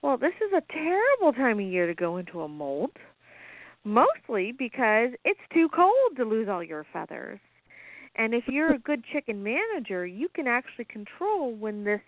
Well, 0.02 0.18
this 0.18 0.34
is 0.36 0.52
a 0.52 0.72
terrible 0.72 1.32
time 1.32 1.58
of 1.58 1.66
year 1.66 1.86
to 1.86 1.94
go 1.94 2.18
into 2.18 2.42
a 2.42 2.48
molt 2.48 2.92
mostly 3.86 4.52
because 4.52 5.10
it's 5.24 5.40
too 5.54 5.68
cold 5.74 6.16
to 6.16 6.24
lose 6.24 6.48
all 6.48 6.62
your 6.62 6.84
feathers. 6.92 7.38
And 8.16 8.34
if 8.34 8.44
you're 8.48 8.74
a 8.74 8.78
good 8.78 9.04
chicken 9.12 9.42
manager, 9.42 10.04
you 10.04 10.28
can 10.34 10.46
actually 10.46 10.86
control 10.86 11.54
when 11.54 11.84
this 11.84 12.00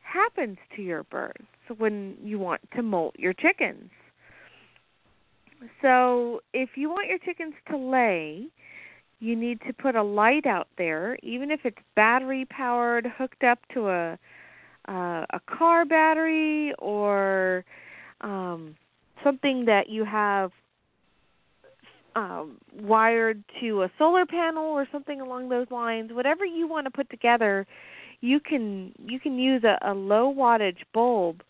happens 0.00 0.58
to 0.74 0.82
your 0.82 1.04
birds, 1.04 1.46
when 1.78 2.16
you 2.22 2.38
want 2.38 2.60
to 2.74 2.82
molt 2.82 3.14
your 3.18 3.34
chickens. 3.34 3.90
So, 5.80 6.40
if 6.52 6.70
you 6.76 6.90
want 6.90 7.08
your 7.08 7.18
chickens 7.18 7.54
to 7.70 7.78
lay, 7.78 8.48
you 9.26 9.34
need 9.34 9.60
to 9.66 9.72
put 9.72 9.96
a 9.96 10.02
light 10.02 10.46
out 10.46 10.68
there, 10.78 11.18
even 11.22 11.50
if 11.50 11.60
it's 11.64 11.78
battery 11.96 12.46
powered, 12.48 13.06
hooked 13.18 13.42
up 13.42 13.58
to 13.74 13.88
a 13.88 14.18
uh, 14.88 15.26
a 15.30 15.40
car 15.58 15.84
battery 15.84 16.72
or 16.78 17.64
um, 18.20 18.76
something 19.24 19.64
that 19.64 19.88
you 19.88 20.04
have 20.04 20.52
um, 22.14 22.58
wired 22.80 23.42
to 23.60 23.82
a 23.82 23.90
solar 23.98 24.24
panel 24.24 24.64
or 24.64 24.86
something 24.92 25.20
along 25.20 25.48
those 25.48 25.66
lines. 25.72 26.12
Whatever 26.12 26.44
you 26.44 26.68
want 26.68 26.84
to 26.84 26.90
put 26.92 27.10
together, 27.10 27.66
you 28.20 28.38
can 28.38 28.92
you 29.04 29.18
can 29.18 29.38
use 29.38 29.64
a, 29.64 29.76
a 29.82 29.92
low 29.92 30.32
wattage 30.32 30.84
bulb. 30.94 31.42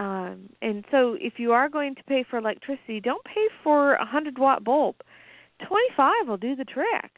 Um, 0.00 0.48
and 0.62 0.84
so, 0.90 1.16
if 1.20 1.34
you 1.38 1.52
are 1.52 1.68
going 1.68 1.94
to 1.94 2.02
pay 2.04 2.24
for 2.28 2.38
electricity, 2.38 3.00
don't 3.00 3.24
pay 3.24 3.46
for 3.62 3.94
a 3.94 4.04
hundred 4.04 4.36
watt 4.38 4.64
bulb. 4.64 4.96
Twenty 5.66 5.88
five 5.96 6.26
will 6.26 6.36
do 6.36 6.54
the 6.54 6.64
trick. 6.64 7.10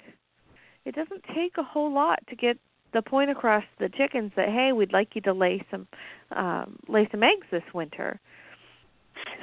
It 0.85 0.95
doesn't 0.95 1.25
take 1.35 1.59
a 1.59 1.63
whole 1.63 1.93
lot 1.93 2.21
to 2.29 2.37
get 2.37 2.59
the 2.93 3.03
point 3.03 3.31
across 3.31 3.63
to 3.79 3.89
the 3.89 3.97
chickens 3.97 4.33
that 4.37 4.49
hey, 4.49 4.73
we'd 4.73 4.93
like 4.93 5.15
you 5.15 5.21
to 5.23 5.33
lay 5.33 5.65
some 5.71 5.87
um, 6.35 6.79
lay 6.89 7.09
some 7.11 7.23
eggs 7.23 7.47
this 7.51 7.63
winter. 7.75 8.21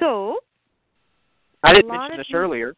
So 0.00 0.36
I 1.62 1.74
didn't 1.74 1.90
mention 1.90 2.18
this 2.18 2.26
earlier. 2.34 2.74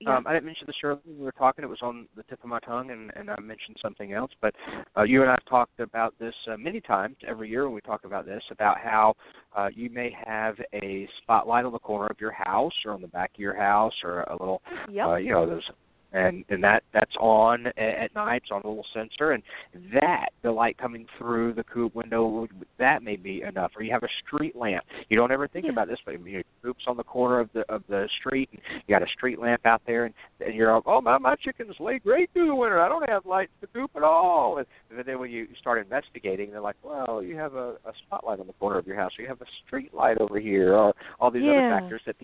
Yeah. 0.00 0.16
Um, 0.16 0.26
I 0.26 0.32
didn't 0.32 0.46
mention 0.46 0.64
this 0.66 0.76
earlier 0.84 1.00
when 1.04 1.18
we 1.18 1.24
were 1.24 1.32
talking. 1.32 1.64
It 1.64 1.68
was 1.68 1.82
on 1.82 2.06
the 2.16 2.22
tip 2.24 2.38
of 2.42 2.48
my 2.48 2.60
tongue, 2.60 2.90
and, 2.90 3.10
and 3.16 3.30
I 3.30 3.40
mentioned 3.40 3.76
something 3.82 4.12
else. 4.12 4.30
But 4.40 4.54
uh, 4.96 5.02
you 5.02 5.22
and 5.22 5.30
I 5.30 5.34
have 5.34 5.44
talked 5.46 5.80
about 5.80 6.14
this 6.20 6.34
uh, 6.48 6.56
many 6.56 6.80
times 6.80 7.16
every 7.26 7.50
year 7.50 7.64
when 7.64 7.74
we 7.74 7.80
talk 7.80 8.04
about 8.04 8.24
this 8.24 8.42
about 8.50 8.78
how 8.78 9.14
uh, 9.56 9.68
you 9.74 9.90
may 9.90 10.14
have 10.24 10.54
a 10.72 11.08
spotlight 11.22 11.64
on 11.64 11.72
the 11.72 11.80
corner 11.80 12.06
of 12.06 12.20
your 12.20 12.30
house 12.32 12.72
or 12.84 12.92
on 12.92 13.02
the 13.02 13.08
back 13.08 13.32
of 13.34 13.40
your 13.40 13.56
house 13.56 13.94
or 14.04 14.22
a 14.22 14.36
little, 14.38 14.62
yep. 14.88 15.06
uh, 15.06 15.16
you 15.16 15.32
know, 15.32 15.46
those 15.46 15.68
and 16.12 16.44
and 16.48 16.62
that 16.64 16.82
that's 16.92 17.14
on 17.20 17.66
at 17.66 18.14
night. 18.14 18.42
It's 18.42 18.50
on 18.50 18.62
a 18.62 18.68
little 18.68 18.86
sensor, 18.94 19.32
and 19.32 19.42
that 19.92 20.28
the 20.42 20.50
light 20.50 20.78
coming 20.78 21.06
through 21.18 21.54
the 21.54 21.64
coop 21.64 21.94
window 21.94 22.46
that 22.78 23.02
may 23.02 23.16
be 23.16 23.42
enough. 23.42 23.72
Or 23.76 23.82
you 23.82 23.92
have 23.92 24.02
a 24.02 24.08
street 24.26 24.56
lamp. 24.56 24.84
You 25.08 25.16
don't 25.16 25.32
ever 25.32 25.48
think 25.48 25.66
yeah. 25.66 25.72
about 25.72 25.88
this, 25.88 25.98
but 26.04 26.12
you 26.24 26.38
know, 26.38 26.42
coops 26.62 26.84
on 26.86 26.96
the 26.96 27.04
corner 27.04 27.40
of 27.40 27.50
the 27.52 27.64
of 27.68 27.82
the 27.88 28.08
street, 28.20 28.48
and 28.52 28.60
you 28.86 28.94
got 28.94 29.02
a 29.02 29.10
street 29.10 29.38
lamp 29.38 29.66
out 29.66 29.82
there, 29.86 30.06
and, 30.06 30.14
and 30.40 30.54
you're 30.54 30.74
like, 30.74 30.84
oh 30.86 31.00
my 31.00 31.18
my 31.18 31.34
chickens 31.36 31.74
lay 31.80 31.98
great 31.98 32.30
through 32.32 32.46
the 32.46 32.54
winter. 32.54 32.80
I 32.80 32.88
don't 32.88 33.08
have 33.08 33.26
lights 33.26 33.52
to 33.60 33.66
coop 33.66 33.90
at 33.96 34.02
all. 34.02 34.58
And, 34.58 34.66
and 34.90 35.06
then 35.06 35.18
when 35.18 35.30
you 35.30 35.46
start 35.60 35.78
investigating, 35.80 36.50
they're 36.50 36.60
like, 36.60 36.76
well, 36.82 37.22
you 37.22 37.36
have 37.36 37.54
a, 37.54 37.76
a 37.84 37.92
spotlight 38.06 38.40
on 38.40 38.46
the 38.46 38.52
corner 38.54 38.78
of 38.78 38.86
your 38.86 38.96
house, 38.96 39.12
or 39.18 39.22
you 39.22 39.28
have 39.28 39.40
a 39.40 39.46
street 39.66 39.92
light 39.92 40.18
over 40.18 40.40
here, 40.40 40.74
or 40.74 40.94
all 41.20 41.30
these 41.30 41.42
yeah. 41.44 41.50
other 41.50 41.80
factors 41.80 42.02
that 42.06 42.16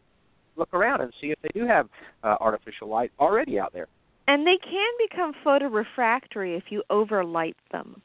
look 0.56 0.72
around 0.72 1.00
and 1.00 1.12
see 1.20 1.28
if 1.28 1.38
they 1.42 1.48
do 1.58 1.66
have 1.66 1.88
uh, 2.22 2.36
artificial 2.40 2.88
light 2.88 3.12
already 3.18 3.58
out 3.58 3.72
there. 3.72 3.88
And 4.26 4.46
they 4.46 4.58
can 4.58 4.92
become 5.08 5.32
photorefractory 5.44 6.56
if 6.56 6.64
you 6.70 6.82
overlight 6.90 7.56
them. 7.72 8.00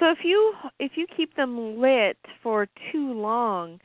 So 0.00 0.10
if 0.10 0.18
you 0.24 0.54
if 0.78 0.92
you 0.96 1.06
keep 1.16 1.36
them 1.36 1.80
lit 1.80 2.18
for 2.42 2.66
too 2.92 3.12
long, 3.12 3.80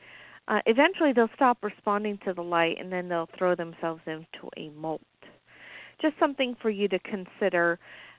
uh, 0.48 0.60
eventually 0.66 1.12
they'll 1.12 1.30
stop 1.34 1.58
responding 1.62 2.18
to 2.24 2.34
the 2.34 2.42
light 2.42 2.76
and 2.80 2.92
then 2.92 3.08
they'll 3.08 3.28
throw 3.38 3.54
themselves 3.54 4.02
into 4.06 4.50
a 4.56 4.70
molt. 4.70 5.00
Just 6.02 6.18
something 6.18 6.56
for 6.60 6.70
you 6.70 6.88
to 6.88 6.98
consider 6.98 7.78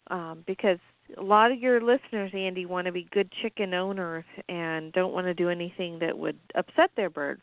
um, 0.10 0.44
because 0.48 0.78
a 1.18 1.22
lot 1.22 1.52
of 1.52 1.60
your 1.60 1.82
listeners, 1.82 2.32
Andy, 2.34 2.66
want 2.66 2.86
to 2.86 2.92
be 2.92 3.08
good 3.12 3.30
chicken 3.42 3.74
owners 3.74 4.24
and 4.48 4.94
don't 4.94 5.14
want 5.14 5.28
to 5.28 5.34
do 5.34 5.50
anything 5.50 6.00
that 6.00 6.18
would 6.18 6.38
upset 6.56 6.92
their 6.96 7.10
birds. 7.10 7.42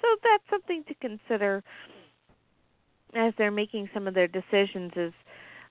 So 0.00 0.08
that's 0.22 0.44
something 0.50 0.84
to 0.88 0.94
consider 0.94 1.62
as 3.14 3.32
they're 3.38 3.50
making 3.50 3.88
some 3.94 4.06
of 4.06 4.14
their 4.14 4.28
decisions 4.28 4.92
is 4.96 5.12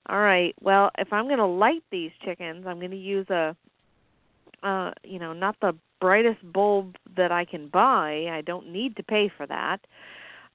all 0.08 0.20
right, 0.20 0.54
well, 0.60 0.90
if 0.98 1.12
I'm 1.12 1.26
going 1.26 1.38
to 1.38 1.46
light 1.46 1.82
these 1.90 2.12
chickens, 2.24 2.64
I'm 2.66 2.78
going 2.78 2.92
to 2.92 2.96
use 2.96 3.28
a 3.28 3.56
uh, 4.62 4.90
you 5.04 5.18
know, 5.18 5.32
not 5.32 5.56
the 5.60 5.74
brightest 6.00 6.40
bulb 6.52 6.96
that 7.16 7.32
I 7.32 7.44
can 7.44 7.68
buy. 7.68 8.26
I 8.30 8.42
don't 8.44 8.72
need 8.72 8.96
to 8.96 9.02
pay 9.02 9.30
for 9.34 9.46
that. 9.46 9.78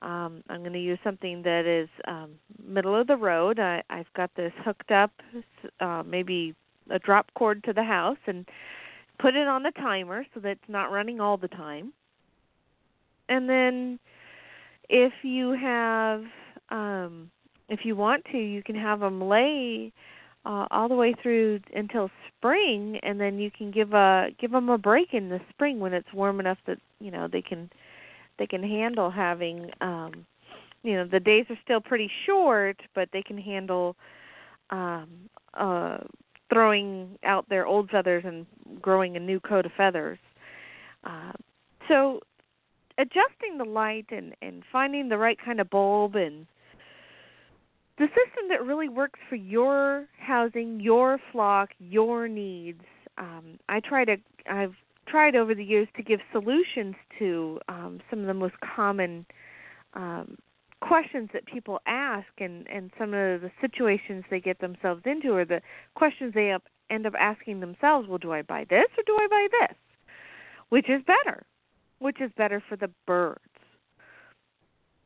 Um, 0.01 0.43
I'm 0.49 0.61
going 0.61 0.73
to 0.73 0.79
use 0.79 0.99
something 1.03 1.43
that 1.43 1.65
is 1.65 1.87
um, 2.07 2.31
middle 2.65 2.99
of 2.99 3.07
the 3.07 3.15
road. 3.15 3.59
I, 3.59 3.83
I've 3.89 4.11
got 4.15 4.31
this 4.35 4.51
hooked 4.65 4.91
up, 4.91 5.11
uh, 5.79 6.03
maybe 6.05 6.55
a 6.89 6.99
drop 6.99 7.31
cord 7.35 7.63
to 7.65 7.73
the 7.73 7.83
house, 7.83 8.17
and 8.25 8.47
put 9.19 9.35
it 9.35 9.47
on 9.47 9.63
the 9.63 9.71
timer 9.71 10.25
so 10.33 10.39
that 10.39 10.49
it's 10.49 10.61
not 10.69 10.91
running 10.91 11.21
all 11.21 11.37
the 11.37 11.47
time. 11.47 11.93
And 13.29 13.49
then, 13.49 13.99
if 14.89 15.13
you 15.23 15.51
have, 15.51 16.23
um, 16.69 17.31
if 17.69 17.81
you 17.83 17.95
want 17.95 18.25
to, 18.31 18.37
you 18.37 18.61
can 18.63 18.75
have 18.75 18.99
them 18.99 19.21
lay 19.21 19.91
uh, 20.45 20.65
all 20.71 20.89
the 20.89 20.95
way 20.95 21.13
through 21.21 21.59
until 21.75 22.09
spring, 22.27 22.99
and 23.03 23.19
then 23.19 23.37
you 23.37 23.51
can 23.51 23.71
give 23.71 23.93
a 23.93 24.29
give 24.39 24.51
them 24.51 24.69
a 24.69 24.77
break 24.77 25.13
in 25.13 25.29
the 25.29 25.39
spring 25.49 25.79
when 25.79 25.93
it's 25.93 26.11
warm 26.13 26.39
enough 26.39 26.57
that 26.67 26.77
you 26.99 27.11
know 27.11 27.27
they 27.31 27.41
can 27.41 27.69
they 28.39 28.47
can 28.47 28.63
handle 28.63 29.11
having 29.11 29.69
um, 29.81 30.25
you 30.83 30.95
know 30.95 31.05
the 31.05 31.19
days 31.19 31.45
are 31.49 31.59
still 31.63 31.81
pretty 31.81 32.09
short, 32.25 32.81
but 32.95 33.07
they 33.13 33.21
can 33.21 33.37
handle 33.37 33.95
um, 34.71 35.07
uh, 35.53 35.99
throwing 36.51 37.17
out 37.23 37.47
their 37.49 37.65
old 37.67 37.89
feathers 37.89 38.23
and 38.25 38.45
growing 38.81 39.15
a 39.15 39.19
new 39.19 39.39
coat 39.39 39.65
of 39.65 39.71
feathers. 39.77 40.19
Uh, 41.03 41.31
so 41.87 42.19
adjusting 42.97 43.57
the 43.57 43.65
light 43.65 44.05
and 44.09 44.35
and 44.41 44.63
finding 44.71 45.09
the 45.09 45.17
right 45.17 45.37
kind 45.43 45.59
of 45.59 45.69
bulb 45.69 46.15
and 46.15 46.45
the 47.97 48.07
system 48.07 48.49
that 48.49 48.65
really 48.65 48.89
works 48.89 49.19
for 49.29 49.35
your 49.35 50.07
housing, 50.17 50.79
your 50.79 51.19
flock, 51.31 51.69
your 51.79 52.27
needs. 52.27 52.81
Um, 53.17 53.59
I 53.69 53.79
try 53.79 54.05
to. 54.05 54.17
I've 54.49 54.73
tried 55.07 55.35
over 55.35 55.53
the 55.53 55.63
years 55.63 55.87
to 55.97 56.03
give 56.03 56.19
solutions 56.31 56.95
to 57.19 57.59
um, 57.69 57.99
some 58.09 58.19
of 58.19 58.27
the 58.27 58.33
most 58.33 58.55
common 58.75 59.25
um, 59.93 60.37
questions 60.81 61.29
that 61.33 61.45
people 61.45 61.79
ask, 61.85 62.27
and 62.39 62.65
and 62.67 62.91
some 62.97 63.13
of 63.13 63.41
the 63.41 63.51
situations 63.59 64.23
they 64.31 64.39
get 64.39 64.59
themselves 64.59 65.03
into, 65.05 65.31
or 65.33 65.45
the 65.45 65.61
questions 65.95 66.33
they 66.33 66.51
up, 66.51 66.63
end 66.89 67.05
up 67.05 67.13
asking 67.19 67.59
themselves. 67.59 68.07
Well, 68.07 68.17
do 68.17 68.31
I 68.31 68.41
buy 68.41 68.65
this 68.69 68.87
or 68.97 69.03
do 69.05 69.15
I 69.19 69.27
buy 69.29 69.47
this? 69.59 69.77
Which 70.69 70.89
is 70.89 71.01
better? 71.05 71.45
Which 72.01 72.19
is 72.19 72.31
better 72.35 72.63
for 72.67 72.75
the 72.75 72.89
birds? 73.05 73.39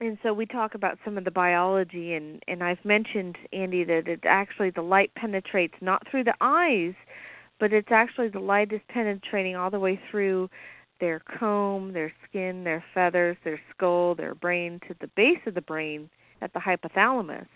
and 0.01 0.17
so 0.23 0.33
we 0.33 0.45
talk 0.45 0.75
about 0.75 0.97
some 1.05 1.17
of 1.17 1.23
the 1.23 1.31
biology 1.31 2.13
and 2.13 2.43
and 2.47 2.61
I've 2.63 2.83
mentioned 2.83 3.37
Andy 3.53 3.83
that 3.85 4.07
it 4.07 4.19
actually 4.25 4.69
the 4.69 4.81
light 4.81 5.11
penetrates 5.15 5.75
not 5.81 6.05
through 6.09 6.25
the 6.25 6.35
eyes 6.41 6.93
but 7.59 7.71
it's 7.71 7.91
actually 7.91 8.27
the 8.27 8.39
light 8.39 8.73
is 8.73 8.81
penetrating 8.89 9.55
all 9.55 9.69
the 9.69 9.79
way 9.79 9.99
through 10.11 10.49
their 10.99 11.21
comb, 11.39 11.93
their 11.93 12.11
skin, 12.27 12.63
their 12.63 12.83
feathers, 12.93 13.37
their 13.43 13.59
skull, 13.73 14.15
their 14.15 14.35
brain 14.35 14.79
to 14.87 14.95
the 14.99 15.07
base 15.15 15.39
of 15.45 15.53
the 15.53 15.61
brain 15.61 16.09
at 16.41 16.53
the 16.53 16.59
hypothalamus, 16.59 17.47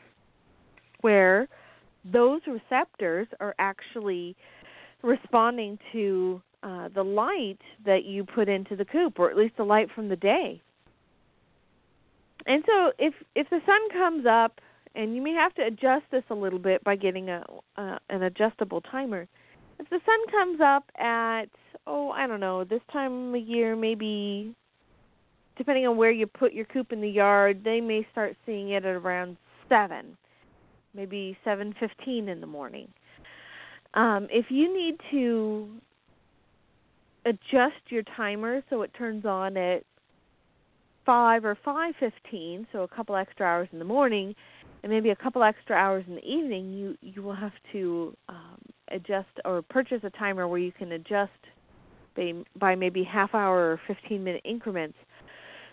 where 1.02 1.48
those 2.06 2.42
receptors 2.48 3.28
are 3.40 3.56
actually 3.60 4.36
responding 5.04 5.78
to 5.92 6.42
uh, 6.64 6.90
the 6.94 7.04
light 7.04 7.60
that 7.86 8.06
you 8.06 8.24
put 8.24 8.50
into 8.50 8.76
the 8.76 8.86
coop, 8.86 9.20
or 9.20 9.30
at 9.30 9.38
least 9.38 9.56
the 9.58 9.64
light 9.64 9.90
from 9.94 10.10
the 10.10 10.16
day. 10.16 10.62
And 12.46 12.64
so, 12.66 12.92
if 12.98 13.14
if 13.36 13.50
the 13.50 13.60
sun 13.66 13.80
comes 13.92 14.26
up, 14.26 14.60
and 14.96 15.16
you 15.16 15.22
may 15.22 15.34
have 15.34 15.54
to 15.56 15.66
adjust 15.66 16.06
this 16.12 16.24
a 16.30 16.36
little 16.36 16.60
bit 16.60 16.84
by 16.84 16.96
getting 16.96 17.30
a 17.30 17.44
uh, 17.78 17.98
an 18.10 18.24
adjustable 18.24 18.82
timer. 18.82 19.28
If 19.80 19.90
the 19.90 20.00
sun 20.06 20.32
comes 20.32 20.60
up 20.62 20.84
at 20.98 21.46
oh 21.88 22.12
I 22.12 22.28
don't 22.28 22.40
know 22.40 22.64
this 22.64 22.82
time 22.92 23.34
of 23.34 23.42
year 23.42 23.76
maybe 23.76 24.54
depending 25.58 25.86
on 25.88 25.98
where 25.98 26.12
you 26.12 26.26
put 26.26 26.54
your 26.54 26.66
coop 26.66 26.92
in 26.94 27.02
the 27.02 27.10
yard, 27.10 27.62
they 27.64 27.82
may 27.82 28.08
start 28.12 28.36
seeing 28.46 28.70
it 28.70 28.86
at 28.86 28.96
around 28.96 29.36
seven, 29.68 30.18
maybe 30.94 31.38
seven 31.44 31.74
fifteen 31.80 32.30
in 32.30 32.42
the 32.42 32.48
morning. 32.48 32.88
Um, 33.94 34.28
if 34.30 34.46
you 34.50 34.74
need 34.74 35.00
to 35.12 35.70
adjust 37.30 37.84
your 37.90 38.04
timer 38.16 38.62
so 38.70 38.82
it 38.82 38.92
turns 38.98 39.26
on 39.26 39.58
at 39.58 39.84
five 41.06 41.44
or 41.44 41.58
five 41.66 41.94
fifteen, 42.00 42.68
so 42.72 42.84
a 42.84 42.88
couple 42.88 43.16
extra 43.16 43.46
hours 43.46 43.68
in 43.72 43.80
the 43.80 43.86
morning, 43.86 44.36
and 44.84 44.92
maybe 44.92 45.10
a 45.10 45.16
couple 45.16 45.42
extra 45.44 45.76
hours 45.76 46.04
in 46.08 46.16
the 46.16 46.26
evening, 46.26 46.64
you 46.78 46.98
you 47.02 47.22
will 47.24 47.40
have 47.46 47.58
to 47.72 48.16
um, 48.28 48.60
adjust 48.92 49.34
or 49.46 49.62
purchase 49.62 50.02
a 50.04 50.10
timer 50.12 50.48
where 50.48 50.60
you 50.60 50.72
can 50.72 50.92
adjust 50.92 51.42
by, 52.16 52.34
by 52.56 52.76
maybe 52.76 53.04
half 53.04 53.34
hour 53.34 53.72
or 53.72 53.82
fifteen 53.88 54.24
minute 54.24 54.42
increments 54.46 54.98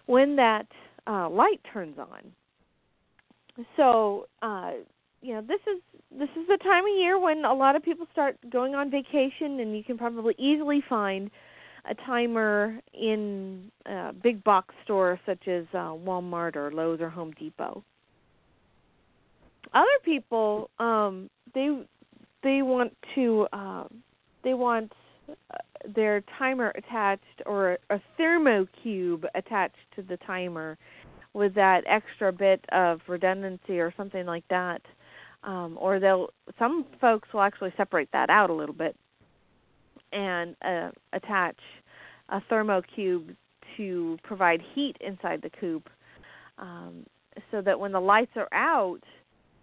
when 0.07 0.37
that 0.37 0.67
uh, 1.07 1.29
light 1.29 1.61
turns 1.73 1.99
on. 1.99 2.23
So 3.77 4.29
uh, 4.43 4.73
you 5.21 5.35
know 5.35 5.43
this 5.43 5.61
is 5.73 5.83
this 6.23 6.31
is 6.41 6.47
the 6.49 6.59
time 6.59 6.85
of 6.85 6.97
year 6.97 7.19
when 7.19 7.45
a 7.45 7.53
lot 7.53 7.77
of 7.77 7.83
people 7.83 8.07
start 8.13 8.39
going 8.49 8.75
on 8.75 8.91
vacation, 8.91 9.61
and 9.61 9.77
you 9.77 9.85
can 9.85 9.99
probably 9.99 10.35
easily 10.39 10.83
find 10.89 11.31
a 11.89 11.95
timer 11.95 12.79
in 12.95 13.71
a 13.87 14.13
big 14.13 14.43
box 14.45 14.75
store 14.85 15.21
such 15.27 15.49
as 15.49 15.65
uh, 15.73 15.93
Walmart 15.93 16.57
or 16.57 16.71
Lowe's 16.71 17.01
or 17.01 17.09
Home 17.09 17.33
Depot. 17.39 17.83
Other 19.75 19.87
people, 20.05 20.71
um, 20.79 21.29
they 21.55 21.85
they 22.43 22.63
want 22.63 22.97
to 23.15 23.47
uh, 23.53 23.85
they 24.45 24.55
want 24.55 24.93
uh, 25.29 25.59
their 25.95 26.23
timer 26.39 26.73
attached 26.77 27.43
or 27.45 27.79
a 27.91 28.01
thermo 28.17 28.67
cube 28.83 29.27
attached 29.35 29.77
to 29.97 30.03
the 30.03 30.17
timer 30.19 30.79
with 31.35 31.55
that 31.55 31.85
extra 31.87 32.33
bit 32.33 32.65
of 32.73 33.01
redundancy 33.09 33.79
or 33.79 33.93
something 33.97 34.25
like 34.25 34.45
that 34.49 34.81
um, 35.47 35.77
or 35.81 35.99
they'll 36.01 36.29
some 36.59 36.85
folks 37.01 37.29
will 37.33 37.43
actually 37.43 37.73
separate 37.77 38.09
that 38.13 38.29
out 38.31 38.51
a 38.51 38.53
little 38.53 38.75
bit 38.75 38.97
and 40.13 40.57
uh, 40.63 40.91
attach 41.13 41.57
a 42.29 42.41
thermo 42.49 42.83
cube 42.95 43.31
to 43.77 44.19
provide 44.23 44.61
heat 44.75 44.97
inside 45.01 45.43
the 45.43 45.51
coop, 45.61 45.89
um, 46.59 47.05
so 47.51 47.61
that 47.61 47.79
when 47.79 47.93
the 47.93 48.01
lights 48.01 48.33
are 48.37 48.49
out, 48.53 49.01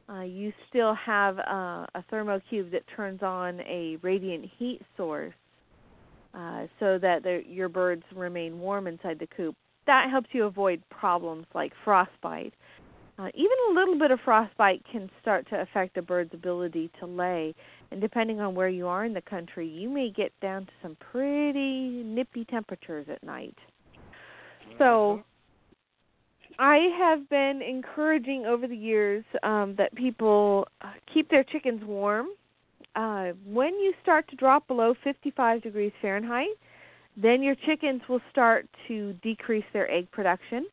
uh, 0.10 0.22
you 0.22 0.52
still 0.70 0.94
have 0.96 1.40
uh, 1.40 1.86
a 1.96 2.04
thermocube 2.12 2.72
that 2.72 2.84
turns 2.96 3.24
on 3.24 3.62
a 3.62 3.98
radiant 4.02 4.46
heat 4.58 4.82
source, 4.98 5.34
uh, 6.34 6.66
so 6.80 6.98
that 7.00 7.22
your 7.48 7.70
birds 7.70 8.04
remain 8.16 8.60
warm 8.60 8.88
inside 8.88 9.18
the 9.20 9.28
coop. 9.28 9.56
That 9.88 10.10
helps 10.10 10.30
you 10.32 10.46
avoid 10.46 10.82
problems 10.90 11.46
like 11.54 11.72
frostbite 11.84 12.54
uh, 13.20 13.28
even 13.36 13.58
a 13.70 13.74
little 13.74 13.98
bit 13.98 14.12
of 14.12 14.20
frostbite 14.26 14.84
can 14.92 15.10
start 15.22 15.48
to 15.50 15.62
affect 15.62 15.98
a 15.98 16.02
bird's 16.02 16.34
ability 16.34 16.90
to 17.00 17.06
lay, 17.06 17.54
and 17.92 18.02
depending 18.02 18.42
on 18.42 18.56
where 18.56 18.70
you 18.70 18.88
are 18.88 19.06
in 19.06 19.14
the 19.14 19.22
country, 19.22 19.68
you 19.68 19.88
may 19.90 20.10
get 20.10 20.32
down 20.42 20.66
to 20.66 20.72
some 20.82 20.98
pretty 21.12 22.04
nippy 22.04 22.46
temperatures 22.46 23.06
at 23.10 23.24
night. 23.24 23.56
So, 24.80 25.24
I 26.58 26.78
have 26.98 27.30
been 27.30 27.62
encouraging 27.62 28.46
over 28.46 28.68
the 28.68 28.76
years 28.76 29.24
um, 29.44 29.76
that 29.78 29.94
people 29.96 30.68
uh, 30.82 30.92
keep 31.14 31.30
their 31.30 31.44
chickens 31.44 31.84
warm. 31.84 32.28
Uh, 32.96 33.30
when 33.46 33.74
you 33.76 33.94
start 34.02 34.28
to 34.30 34.36
drop 34.36 34.68
below 34.68 34.94
55 35.04 35.62
degrees 35.62 35.92
Fahrenheit, 36.02 36.56
then 37.16 37.44
your 37.44 37.56
chickens 37.66 38.02
will 38.08 38.22
start 38.32 38.68
to 38.88 39.14
decrease 39.22 39.66
their 39.74 39.90
egg 39.92 40.10
production 40.12 40.66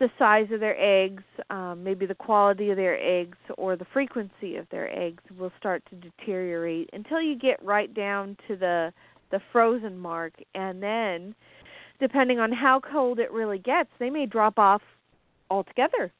the 0.00 0.10
size 0.18 0.48
of 0.50 0.60
their 0.60 0.76
eggs, 0.78 1.22
um, 1.50 1.84
maybe 1.84 2.06
the 2.06 2.14
quality 2.14 2.70
of 2.70 2.76
their 2.76 2.98
eggs, 2.98 3.36
or 3.56 3.76
the 3.76 3.84
frequency 3.92 4.56
of 4.56 4.66
their 4.70 4.90
eggs 4.98 5.22
will 5.38 5.52
start 5.58 5.82
to 5.90 5.96
deteriorate 5.96 6.88
until 6.94 7.20
you 7.20 7.36
get 7.36 7.62
right 7.62 7.94
down 7.94 8.36
to 8.48 8.56
the 8.56 8.92
the 9.30 9.40
frozen 9.52 9.96
mark, 9.96 10.32
and 10.56 10.82
then, 10.82 11.36
depending 12.00 12.40
on 12.40 12.50
how 12.50 12.80
cold 12.80 13.20
it 13.20 13.30
really 13.30 13.58
gets, 13.58 13.88
they 14.00 14.10
may 14.10 14.26
drop 14.26 14.58
off 14.58 14.82
altogether. 15.50 16.10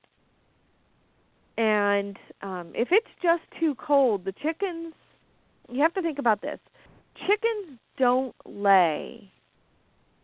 And 1.58 2.16
um, 2.42 2.70
if 2.72 2.88
it's 2.92 3.08
just 3.20 3.42
too 3.58 3.74
cold, 3.74 4.24
the 4.24 4.32
chickens, 4.40 4.94
you 5.68 5.82
have 5.82 5.92
to 5.94 6.02
think 6.02 6.20
about 6.20 6.40
this. 6.40 6.60
Chickens 7.26 7.80
don't 7.98 8.34
lay 8.46 9.28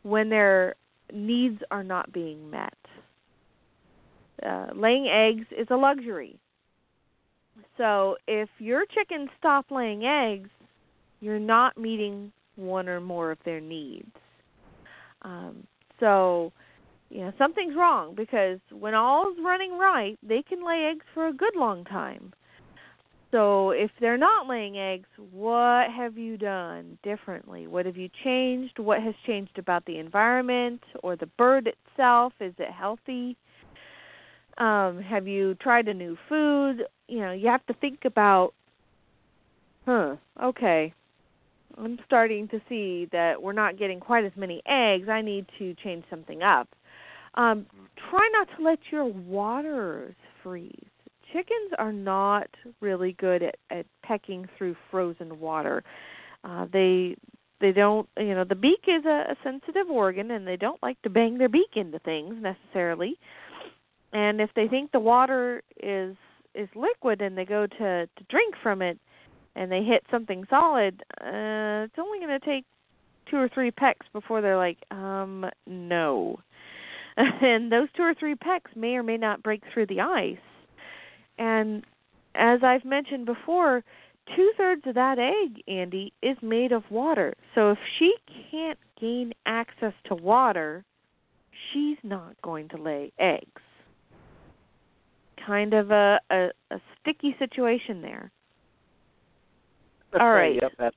when 0.05 0.29
their 0.29 0.77
needs 1.13 1.61
are 1.73 1.83
not 1.83 2.13
being 2.13 2.49
met 2.49 2.73
uh, 4.45 4.67
laying 4.75 5.09
eggs 5.09 5.47
is 5.57 5.67
a 5.71 5.77
luxury. 5.77 6.39
So 7.77 8.17
if 8.27 8.49
your 8.59 8.85
chickens 8.87 9.31
stop 9.39 9.67
laying 9.71 10.05
eggs, 10.05 10.51
you're 11.21 11.39
not 11.39 11.79
meeting 11.79 12.33
one 12.57 12.89
or 12.89 13.01
more 13.01 13.31
of 13.31 13.39
their 13.45 13.61
needs. 13.61 14.13
Um, 15.23 15.67
so, 16.01 16.53
you 17.11 17.21
know, 17.21 17.33
something's 17.39 17.77
wrong 17.77 18.15
because 18.15 18.59
when 18.71 18.95
all's 18.95 19.37
running 19.43 19.79
right, 19.79 20.19
they 20.23 20.43
can 20.43 20.67
lay 20.67 20.91
eggs 20.93 21.05
for 21.15 21.29
a 21.29 21.33
good 21.33 21.57
long 21.57 21.85
time. 21.85 22.33
So 23.33 23.71
if 23.71 23.91
they're 24.01 24.17
not 24.17 24.49
laying 24.49 24.79
eggs, 24.79 25.09
what 25.33 25.91
have 25.91 26.17
you 26.17 26.37
done 26.37 26.97
differently? 27.03 27.67
What 27.67 27.85
have 27.85 27.97
you 27.97 28.09
changed? 28.25 28.79
What 28.79 29.03
has 29.03 29.15
changed 29.27 29.59
about 29.59 29.85
the 29.85 29.99
environment 29.99 30.81
or 31.03 31.17
the 31.17 31.27
bird 31.27 31.69
itself? 31.69 32.33
Is 32.41 32.55
it 32.59 32.71
healthy? 32.71 33.37
Um, 34.59 35.03
have 35.03 35.27
you 35.27 35.55
tried 35.57 35.89
a 35.89 35.95
new 35.95 36.17
food? 36.29 36.85
You 37.09 37.21
know, 37.21 37.33
you 37.33 37.49
have 37.49 37.65
to 37.67 37.75
think 37.75 38.01
about, 38.05 38.55
huh, 39.85 40.17
okay, 40.43 40.95
I'm 41.79 41.99
starting 42.07 42.49
to 42.49 42.61
see 42.69 43.09
that 43.13 43.41
we're 43.41 43.53
not 43.53 43.79
getting 43.79 44.01
quite 44.01 44.25
as 44.25 44.33
many 44.35 44.63
eggs. 44.67 45.09
I 45.09 45.21
need 45.21 45.47
to 45.59 45.75
change 45.75 46.05
something 46.09 46.43
up. 46.43 46.69
Um, 47.35 47.67
try 48.11 48.29
not 48.33 48.49
to 48.57 48.65
let 48.65 48.79
your 48.91 49.05
waters 49.05 50.15
freeze. 50.43 50.73
Chickens 51.33 51.73
are 51.79 51.93
not 51.93 52.49
really 52.81 53.13
good 53.19 53.43
at, 53.43 53.57
at 53.71 53.85
pecking 54.03 54.49
through 54.57 54.75
frozen 54.91 55.39
water. 55.39 55.83
Uh, 56.45 56.67
they 56.73 57.17
they 57.61 57.73
don't 57.73 58.09
you 58.19 58.35
know 58.35 58.45
the 58.45 58.55
beak 58.55 58.85
is 58.87 59.05
a, 59.05 59.33
a 59.33 59.37
sensitive 59.43 59.91
organ 59.91 60.31
and 60.31 60.47
they 60.47 60.57
don't 60.57 60.83
like 60.83 61.01
to 61.03 61.11
bang 61.11 61.39
their 61.39 61.49
beak 61.49 61.71
into 61.75 61.99
things 62.01 62.35
necessarily 62.41 63.19
and 64.17 64.41
if 64.41 64.49
they 64.57 64.67
think 64.67 64.93
the 64.93 65.01
water 65.01 65.63
is 65.83 66.17
is 66.55 66.69
liquid 66.75 67.21
and 67.21 67.37
they 67.37 67.45
go 67.45 67.67
to 67.67 68.07
to 68.07 68.25
drink 68.31 68.55
from 68.63 68.81
it 68.81 68.99
and 69.55 69.71
they 69.71 69.83
hit 69.83 70.03
something 70.11 70.45
solid 70.49 71.03
uh 71.21 71.85
it's 71.85 71.99
only 71.99 72.19
going 72.19 72.41
to 72.41 72.45
take 72.45 72.65
two 73.31 73.37
or 73.37 73.49
three 73.49 73.71
pecks 73.71 74.07
before 74.13 74.41
they're 74.41 74.57
like 74.57 74.79
um 74.91 75.45
no. 75.67 76.39
And 77.19 77.73
those 77.73 77.89
two 77.97 78.03
or 78.03 78.15
three 78.15 78.35
pecks 78.35 78.71
may 78.77 78.95
or 78.97 79.03
may 79.03 79.17
not 79.17 79.43
break 79.43 79.63
through 79.73 79.87
the 79.87 80.01
ice. 80.01 80.37
And 81.39 81.85
as 82.35 82.61
i've 82.63 82.85
mentioned 82.85 83.27
before 83.27 83.85
two 84.35 84.53
thirds 84.57 84.83
of 84.87 84.95
that 84.95 85.19
egg 85.19 85.63
andy 85.69 86.13
is 86.23 86.37
made 86.43 86.73
of 86.73 86.83
water. 86.91 87.35
So 87.55 87.71
if 87.71 87.79
she 87.99 88.15
can't 88.51 88.79
gain 88.99 89.35
access 89.45 89.93
to 90.07 90.15
water 90.15 90.85
she's 91.73 91.99
not 92.03 92.41
going 92.43 92.69
to 92.69 92.77
lay 92.77 93.13
eggs 93.19 93.63
kind 95.47 95.75
of 95.75 95.91
a 95.91 96.19
a, 96.31 96.49
a 96.71 96.81
sticky 97.01 97.37
situation 97.39 98.03
there. 98.03 98.31
That's 100.13 100.23
All 100.23 100.33
right. 100.33 100.59
Yep, 100.61 100.73
that's 100.79 100.97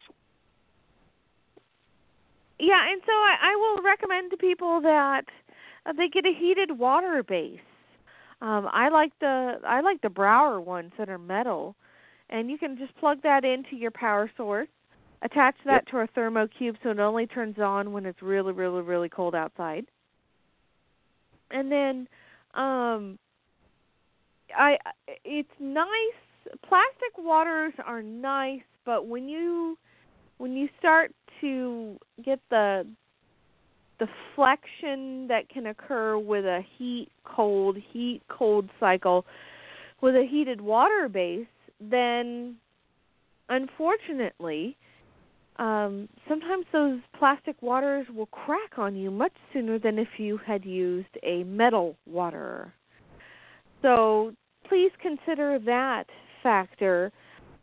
yeah, 2.59 2.91
and 2.91 3.01
so 3.05 3.11
I, 3.11 3.35
I 3.41 3.55
will 3.55 3.83
recommend 3.83 4.31
to 4.31 4.37
people 4.37 4.81
that 4.81 5.23
uh, 5.85 5.93
they 5.93 6.09
get 6.09 6.25
a 6.25 6.33
heated 6.37 6.77
water 6.77 7.23
base. 7.23 7.59
Um, 8.41 8.67
I 8.71 8.89
like 8.89 9.11
the 9.19 9.55
I 9.65 9.81
like 9.81 10.01
the 10.01 10.09
Brower 10.09 10.59
ones 10.59 10.91
that 10.97 11.09
are 11.09 11.17
metal, 11.17 11.75
and 12.29 12.49
you 12.49 12.57
can 12.57 12.77
just 12.77 12.95
plug 12.97 13.21
that 13.23 13.45
into 13.45 13.75
your 13.75 13.91
power 13.91 14.29
source. 14.35 14.67
Attach 15.21 15.55
that 15.65 15.83
yep. 15.83 15.87
to 15.87 15.97
a 15.97 16.07
thermo 16.07 16.47
cube 16.47 16.77
so 16.81 16.91
it 16.91 16.99
only 16.99 17.27
turns 17.27 17.59
on 17.59 17.91
when 17.91 18.05
it's 18.05 18.21
really, 18.21 18.53
really, 18.53 18.81
really 18.81 19.09
cold 19.09 19.35
outside. 19.35 19.85
And 21.51 21.69
then 21.69 22.07
um, 22.53 23.19
I 24.57 24.77
it's 25.23 25.49
nice. 25.59 25.87
Plastic 26.67 27.17
waters 27.17 27.73
are 27.85 28.01
nice, 28.01 28.61
but 28.85 29.07
when 29.07 29.27
you 29.27 29.77
when 30.37 30.53
you 30.53 30.69
start 30.79 31.11
to 31.41 31.97
get 32.23 32.39
the 32.49 32.85
the 33.99 34.07
flexion 34.35 35.27
that 35.27 35.49
can 35.49 35.67
occur 35.67 36.17
with 36.17 36.45
a 36.45 36.61
heat 36.77 37.09
cold 37.23 37.77
heat 37.91 38.21
cold 38.29 38.69
cycle 38.79 39.25
with 40.01 40.15
a 40.15 40.25
heated 40.29 40.61
water 40.61 41.09
base, 41.09 41.47
then 41.81 42.55
unfortunately 43.49 44.77
um, 45.57 46.07
sometimes 46.27 46.65
those 46.71 46.99
plastic 47.17 47.61
waters 47.61 48.07
will 48.15 48.27
crack 48.27 48.77
on 48.77 48.95
you 48.95 49.11
much 49.11 49.33
sooner 49.51 49.77
than 49.77 49.99
if 49.99 50.07
you 50.17 50.37
had 50.37 50.63
used 50.63 51.17
a 51.21 51.43
metal 51.43 51.97
water. 52.05 52.73
So 53.81 54.33
please 54.69 54.91
consider 55.01 55.59
that 55.65 56.05
factor 56.41 57.11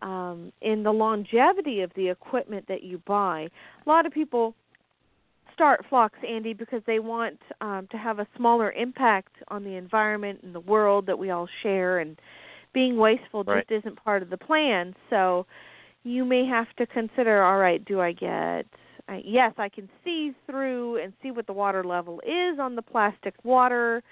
um, 0.03 0.53
in 0.61 0.83
the 0.83 0.93
longevity 0.93 1.81
of 1.81 1.91
the 1.97 2.09
equipment 2.09 2.67
that 2.69 2.83
you 2.83 3.01
buy. 3.07 3.49
A 3.87 3.89
lot 3.89 4.05
of 4.05 4.13
people 4.13 4.55
start 5.55 5.87
flocks, 5.89 6.19
Andy, 6.29 6.53
because 6.53 6.83
they 6.87 6.99
want 6.99 7.39
um, 7.63 7.89
to 7.91 7.97
have 7.97 8.19
a 8.19 8.27
smaller 8.37 8.73
impact 8.73 9.33
on 9.49 9.65
the 9.65 9.77
environment 9.77 10.41
and 10.43 10.55
the 10.55 10.61
world 10.61 11.07
that 11.07 11.19
we 11.19 11.31
all 11.31 11.49
share, 11.63 12.01
and 12.01 12.21
being 12.75 12.99
wasteful 12.99 13.43
right. 13.45 13.67
just 13.67 13.85
isn't 13.85 14.05
part 14.05 14.23
of 14.23 14.29
the 14.29 14.37
plan. 14.37 14.95
So 15.09 15.47
you 16.07 16.25
may 16.25 16.47
have 16.47 16.69
to 16.77 16.87
consider 16.87 17.43
all 17.43 17.59
right 17.59 17.85
do 17.85 18.01
i 18.01 18.13
get 18.13 18.65
yes 19.25 19.53
i 19.59 19.69
can 19.69 19.89
see 20.05 20.33
through 20.47 21.03
and 21.03 21.13
see 21.21 21.33
what 21.33 21.49
the 21.49 21.53
water 21.53 21.83
level 21.83 22.21
is 22.21 22.61
on 22.61 22.77
the 22.77 22.83
plastic 22.83 23.35
water 23.43 24.05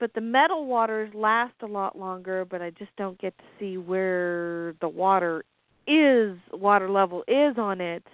but 0.00 0.12
the 0.14 0.20
metal 0.20 0.66
waters 0.66 1.12
last 1.14 1.54
a 1.62 1.66
lot 1.66 1.98
longer 1.98 2.44
but 2.44 2.60
i 2.60 2.70
just 2.70 2.90
don't 2.96 3.20
get 3.20 3.36
to 3.38 3.44
see 3.58 3.76
where 3.76 4.74
the 4.80 4.88
water 4.88 5.44
is 5.86 6.36
water 6.52 6.90
level 6.90 7.22
is 7.28 7.56
on 7.58 7.80
it 7.80 8.04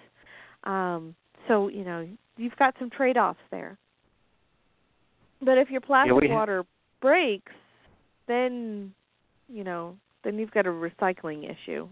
um 0.64 1.14
so 1.49 1.68
you 1.68 1.85
know 1.85 2.07
you've 2.37 2.57
got 2.57 2.75
some 2.79 2.90
trade 2.90 3.16
offs 3.16 3.38
there 3.51 3.79
but 5.40 5.59
if 5.59 5.70
your 5.70 5.81
plastic 5.81 6.14
yeah, 6.22 6.35
water 6.35 6.64
breaks 7.01 7.53
then 8.27 8.92
you 9.49 9.64
know 9.64 9.96
then 10.25 10.38
you've 10.38 10.51
got 10.51 10.66
a 10.66 10.70
recycling 10.70 11.44
issue 11.44 11.88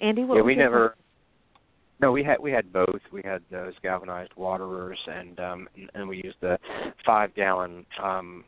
Andy, 0.00 0.24
what 0.24 0.36
yeah, 0.36 0.42
we 0.42 0.54
never. 0.54 0.94
No, 2.00 2.12
we 2.12 2.22
had 2.22 2.36
we 2.40 2.52
had 2.52 2.72
both. 2.72 3.00
We 3.12 3.22
had 3.24 3.42
those 3.50 3.72
galvanized 3.82 4.32
waterers, 4.36 4.98
and 5.06 5.40
um, 5.40 5.68
and 5.94 6.08
we 6.08 6.20
used 6.22 6.36
the 6.42 6.58
five 7.04 7.34
gallon 7.34 7.86
um, 8.02 8.44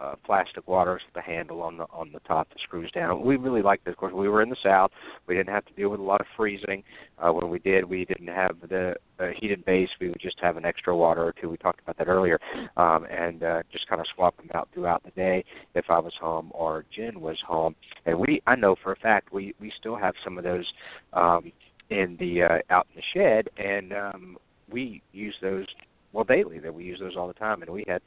uh, 0.00 0.14
plastic 0.24 0.66
waters 0.66 1.02
with 1.06 1.14
the 1.14 1.20
handle 1.20 1.62
on 1.62 1.76
the 1.76 1.84
on 1.92 2.10
the 2.12 2.20
top 2.20 2.48
that 2.48 2.58
screws 2.60 2.90
down. 2.92 3.24
We 3.24 3.36
really 3.36 3.62
liked 3.62 3.86
it. 3.86 3.90
Of 3.90 3.96
course, 3.96 4.12
we 4.12 4.28
were 4.28 4.42
in 4.42 4.48
the 4.48 4.56
south. 4.62 4.90
We 5.26 5.34
didn't 5.34 5.52
have 5.52 5.66
to 5.66 5.72
deal 5.74 5.90
with 5.90 6.00
a 6.00 6.04
lot 6.04 6.20
of 6.20 6.26
freezing. 6.36 6.82
Uh, 7.18 7.32
when 7.32 7.50
we 7.50 7.58
did, 7.58 7.84
we 7.84 8.04
didn't 8.04 8.28
have 8.28 8.56
the 8.68 8.94
uh, 9.18 9.28
heated 9.38 9.64
base. 9.64 9.88
We 10.00 10.08
would 10.08 10.20
just 10.20 10.38
have 10.40 10.56
an 10.56 10.64
extra 10.64 10.96
water 10.96 11.22
or 11.22 11.34
two. 11.38 11.50
We 11.50 11.56
talked 11.58 11.80
about 11.80 11.98
that 11.98 12.08
earlier, 12.08 12.38
um, 12.76 13.06
and 13.10 13.42
uh, 13.42 13.62
just 13.70 13.88
kind 13.88 14.00
of 14.00 14.06
swap 14.14 14.36
them 14.36 14.48
out 14.54 14.68
throughout 14.72 15.02
the 15.04 15.10
day 15.10 15.44
if 15.74 15.86
I 15.90 15.98
was 15.98 16.14
home 16.20 16.50
or 16.54 16.84
Jen 16.94 17.20
was 17.20 17.38
home. 17.46 17.74
And 18.06 18.18
we, 18.18 18.42
I 18.46 18.56
know 18.56 18.76
for 18.82 18.92
a 18.92 18.96
fact, 18.96 19.32
we 19.32 19.54
we 19.60 19.72
still 19.78 19.96
have 19.96 20.14
some 20.24 20.38
of 20.38 20.44
those 20.44 20.66
um, 21.12 21.52
in 21.90 22.16
the 22.18 22.42
uh, 22.42 22.58
out 22.70 22.86
in 22.94 23.00
the 23.00 23.02
shed, 23.14 23.48
and 23.58 23.92
um, 23.92 24.38
we 24.70 25.02
use 25.12 25.34
those 25.42 25.66
well 26.12 26.24
daily. 26.24 26.58
That 26.58 26.72
we 26.72 26.84
use 26.84 27.00
those 27.00 27.16
all 27.16 27.28
the 27.28 27.34
time, 27.34 27.62
and 27.62 27.70
we 27.70 27.84
had 27.86 28.00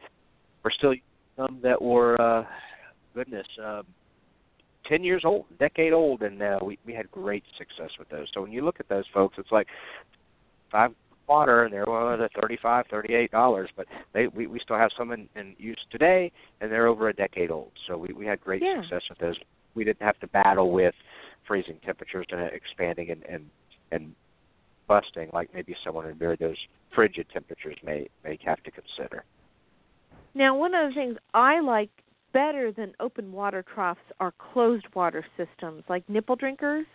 we're 0.63 0.71
still 0.71 0.93
some 1.37 1.59
that 1.63 1.81
were 1.81 2.19
uh 2.21 2.43
goodness 3.13 3.47
um 3.63 3.83
ten 4.87 5.03
years 5.03 5.23
old 5.25 5.45
decade 5.59 5.93
old 5.93 6.21
and 6.21 6.41
uh, 6.41 6.59
we 6.63 6.77
we 6.85 6.93
had 6.93 7.09
great 7.11 7.43
success 7.57 7.91
with 7.97 8.09
those. 8.09 8.27
So 8.33 8.41
when 8.41 8.51
you 8.51 8.63
look 8.63 8.79
at 8.79 8.89
those 8.89 9.05
folks 9.13 9.35
it's 9.37 9.51
like 9.51 9.67
five 10.71 10.91
water 11.27 11.63
and 11.63 11.73
they're 11.73 11.85
well 11.87 12.21
at 12.21 12.31
thirty 12.39 12.57
five 12.61 12.85
thirty 12.89 13.13
eight 13.13 13.31
dollars 13.31 13.69
but 13.75 13.85
they 14.13 14.27
we 14.27 14.47
we 14.47 14.59
still 14.59 14.77
have 14.77 14.91
some 14.97 15.11
in, 15.11 15.29
in 15.35 15.55
use 15.57 15.79
today 15.91 16.31
and 16.59 16.71
they're 16.71 16.87
over 16.87 17.09
a 17.09 17.13
decade 17.13 17.51
old. 17.51 17.71
So 17.87 17.97
we 17.97 18.13
we 18.13 18.25
had 18.25 18.41
great 18.41 18.61
yeah. 18.61 18.81
success 18.81 19.03
with 19.09 19.19
those. 19.19 19.35
We 19.75 19.83
didn't 19.83 20.01
have 20.01 20.19
to 20.19 20.27
battle 20.27 20.71
with 20.71 20.93
freezing 21.47 21.79
temperatures 21.85 22.25
and 22.29 22.41
expanding 22.51 23.09
and 23.11 23.23
and 23.23 23.45
and 23.91 24.15
busting 24.87 25.29
like 25.31 25.49
maybe 25.53 25.75
someone 25.83 26.05
in 26.07 26.15
very 26.15 26.35
those 26.35 26.57
frigid 26.93 27.25
temperatures 27.31 27.77
may 27.83 28.09
may 28.23 28.37
have 28.45 28.61
to 28.63 28.71
consider 28.71 29.23
now, 30.35 30.57
one 30.57 30.73
of 30.73 30.89
the 30.89 30.95
things 30.95 31.17
I 31.33 31.59
like 31.59 31.89
better 32.33 32.71
than 32.71 32.93
open 32.99 33.31
water 33.31 33.63
troughs 33.63 33.99
are 34.19 34.33
closed 34.53 34.87
water 34.95 35.23
systems 35.37 35.83
like 35.87 36.07
nipple 36.09 36.35
drinkers. 36.35 36.87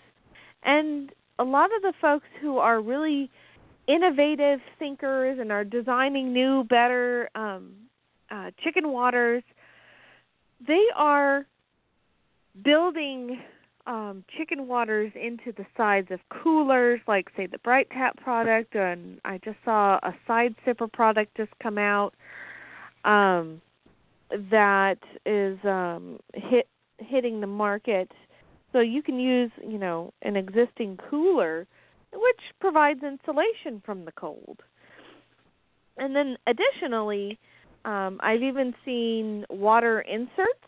And 0.64 1.12
a 1.38 1.44
lot 1.44 1.70
of 1.76 1.82
the 1.82 1.92
folks 2.00 2.26
who 2.40 2.58
are 2.58 2.80
really 2.80 3.30
innovative 3.86 4.60
thinkers 4.78 5.38
and 5.40 5.52
are 5.52 5.64
designing 5.64 6.32
new, 6.32 6.64
better 6.64 7.30
um, 7.36 7.74
uh, 8.30 8.50
chicken 8.62 8.90
waters, 8.90 9.44
they 10.66 10.84
are 10.96 11.46
building 12.64 13.40
um, 13.86 14.24
chicken 14.36 14.66
waters 14.66 15.12
into 15.14 15.52
the 15.56 15.64
sides 15.76 16.08
of 16.10 16.18
coolers, 16.28 17.00
like 17.06 17.28
say 17.36 17.46
the 17.46 17.58
BriteTap 17.58 18.16
product, 18.16 18.74
and 18.74 19.20
I 19.24 19.38
just 19.44 19.56
saw 19.64 19.98
a 20.02 20.12
side 20.26 20.54
sipper 20.66 20.92
product 20.92 21.36
just 21.36 21.52
come 21.62 21.78
out 21.78 22.14
um, 23.04 23.60
that 24.50 24.98
is 25.24 25.58
um, 25.64 26.18
hit 26.34 26.68
hitting 26.98 27.40
the 27.40 27.46
market. 27.46 28.10
So 28.72 28.80
you 28.80 29.02
can 29.02 29.18
use, 29.18 29.50
you 29.66 29.78
know, 29.78 30.12
an 30.22 30.36
existing 30.36 30.98
cooler, 31.08 31.66
which 32.12 32.40
provides 32.60 33.02
insulation 33.02 33.80
from 33.84 34.04
the 34.04 34.12
cold. 34.12 34.62
And 35.96 36.14
then 36.14 36.36
additionally, 36.46 37.38
um, 37.84 38.20
I've 38.22 38.42
even 38.42 38.74
seen 38.84 39.46
water 39.48 40.00
inserts. 40.00 40.66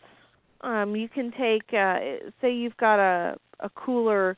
Um, 0.61 0.95
you 0.95 1.09
can 1.09 1.31
take, 1.31 1.73
uh, 1.73 2.29
say, 2.41 2.53
you've 2.53 2.77
got 2.77 2.99
a 2.99 3.37
a 3.61 3.69
cooler 3.69 4.37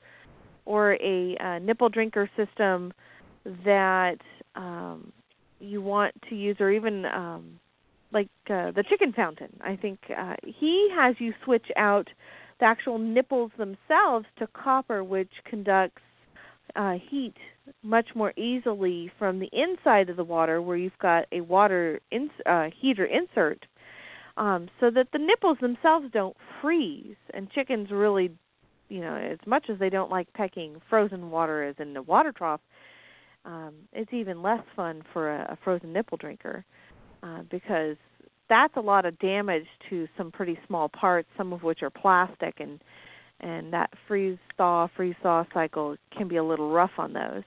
or 0.65 0.93
a, 0.95 1.35
a 1.39 1.59
nipple 1.59 1.89
drinker 1.89 2.29
system 2.37 2.93
that 3.65 4.17
um, 4.55 5.11
you 5.59 5.81
want 5.81 6.13
to 6.29 6.35
use, 6.35 6.57
or 6.59 6.71
even 6.71 7.05
um, 7.05 7.59
like 8.13 8.29
uh, 8.49 8.71
the 8.71 8.83
chicken 8.87 9.11
fountain. 9.13 9.59
I 9.61 9.75
think 9.75 9.99
uh, 10.15 10.35
he 10.43 10.89
has 10.95 11.15
you 11.19 11.33
switch 11.43 11.67
out 11.75 12.09
the 12.59 12.65
actual 12.65 12.97
nipples 12.97 13.51
themselves 13.57 14.25
to 14.37 14.47
copper, 14.47 15.03
which 15.03 15.31
conducts 15.45 16.01
uh, 16.75 16.95
heat 17.09 17.35
much 17.81 18.07
more 18.15 18.33
easily 18.37 19.11
from 19.17 19.39
the 19.39 19.49
inside 19.51 20.09
of 20.09 20.17
the 20.17 20.23
water, 20.23 20.61
where 20.61 20.77
you've 20.77 20.97
got 20.99 21.25
a 21.31 21.41
water 21.41 21.99
ins- 22.11 22.29
uh, 22.45 22.69
heater 22.79 23.05
insert, 23.05 23.65
um, 24.37 24.67
so 24.79 24.89
that 24.89 25.07
the 25.13 25.19
nipples 25.19 25.57
themselves 25.61 26.07
don't 26.11 26.35
freeze. 26.61 27.15
And 27.33 27.49
chickens 27.51 27.89
really, 27.91 28.31
you 28.89 29.01
know, 29.01 29.15
as 29.15 29.39
much 29.45 29.69
as 29.69 29.79
they 29.79 29.89
don't 29.89 30.11
like 30.11 30.31
pecking 30.33 30.81
frozen 30.89 31.31
water 31.31 31.63
as 31.63 31.75
in 31.79 31.93
the 31.93 32.01
water 32.01 32.31
trough, 32.31 32.61
um, 33.45 33.73
it's 33.91 34.13
even 34.13 34.41
less 34.41 34.63
fun 34.75 35.03
for 35.11 35.31
a, 35.31 35.53
a 35.53 35.57
frozen 35.63 35.91
nipple 35.91 36.17
drinker 36.17 36.65
uh, 37.23 37.43
because 37.49 37.95
that's 38.49 38.75
a 38.75 38.81
lot 38.81 39.05
of 39.05 39.17
damage 39.19 39.65
to 39.89 40.07
some 40.17 40.31
pretty 40.31 40.59
small 40.67 40.89
parts, 40.89 41.27
some 41.37 41.53
of 41.53 41.63
which 41.63 41.81
are 41.81 41.89
plastic, 41.89 42.55
and 42.59 42.79
and 43.39 43.73
that 43.73 43.89
freeze 44.07 44.37
thaw 44.57 44.87
freeze 44.95 45.15
thaw 45.23 45.43
cycle 45.53 45.95
can 46.15 46.27
be 46.27 46.37
a 46.37 46.43
little 46.43 46.71
rough 46.71 46.91
on 46.97 47.13
those. 47.13 47.43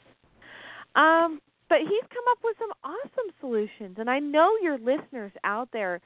Um, 0.94 1.40
but 1.68 1.78
he's 1.78 2.08
come 2.08 2.24
up 2.30 2.38
with 2.42 2.56
some 2.58 2.70
awesome 2.84 3.34
solutions, 3.40 3.96
and 3.98 4.08
I 4.08 4.18
know 4.18 4.50
your 4.62 4.78
listeners 4.78 5.32
out 5.44 5.68
there, 5.72 6.00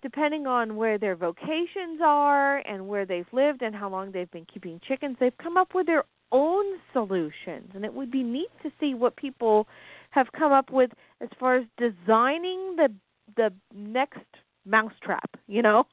depending 0.00 0.46
on 0.46 0.76
where 0.76 0.98
their 0.98 1.16
vocations 1.16 2.00
are 2.02 2.58
and 2.58 2.88
where 2.88 3.04
they've 3.04 3.26
lived 3.32 3.62
and 3.62 3.74
how 3.74 3.90
long 3.90 4.12
they've 4.12 4.30
been 4.30 4.46
keeping 4.52 4.80
chickens, 4.86 5.16
they've 5.18 5.36
come 5.38 5.56
up 5.56 5.74
with 5.74 5.86
their 5.86 6.04
own 6.30 6.64
solutions, 6.92 7.70
and 7.74 7.84
it 7.84 7.92
would 7.92 8.10
be 8.10 8.22
neat 8.22 8.48
to 8.62 8.70
see 8.80 8.94
what 8.94 9.16
people 9.16 9.66
have 10.12 10.28
come 10.36 10.52
up 10.52 10.70
with 10.70 10.90
as 11.20 11.28
far 11.38 11.56
as 11.56 11.64
designing 11.76 12.76
the 12.76 12.88
the 13.36 13.52
next 13.74 14.20
mousetrap, 14.64 15.30
you 15.46 15.62
know. 15.62 15.84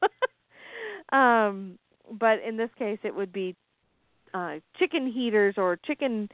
um, 1.18 1.80
but 2.12 2.40
in 2.48 2.58
this 2.58 2.70
case, 2.78 3.00
it 3.04 3.16
would 3.16 3.32
be 3.32 3.56
uh, 4.34 4.56
chicken 4.78 5.12
heaters 5.12 5.56
or 5.58 5.78
chicken 5.78 6.30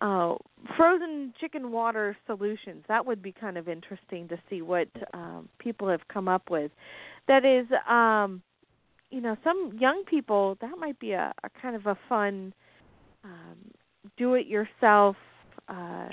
uh, 0.00 0.34
frozen 0.76 1.34
chicken 1.40 1.70
water 1.70 2.16
solutions. 2.26 2.84
That 2.88 3.04
would 3.04 3.22
be 3.22 3.32
kind 3.32 3.58
of 3.58 3.68
interesting 3.68 4.28
to 4.28 4.38
see 4.48 4.62
what 4.62 4.88
um, 5.12 5.48
people 5.58 5.88
have 5.88 6.06
come 6.12 6.28
up 6.28 6.50
with. 6.50 6.70
That 7.26 7.44
is, 7.44 7.66
um, 7.88 8.42
you 9.10 9.20
know, 9.20 9.36
some 9.44 9.76
young 9.78 10.04
people 10.04 10.56
that 10.60 10.70
might 10.78 10.98
be 10.98 11.12
a, 11.12 11.32
a 11.42 11.50
kind 11.60 11.76
of 11.76 11.86
a 11.86 11.98
fun 12.08 12.54
um, 13.24 13.58
do-it-yourself 14.16 15.16
uh, 15.68 16.08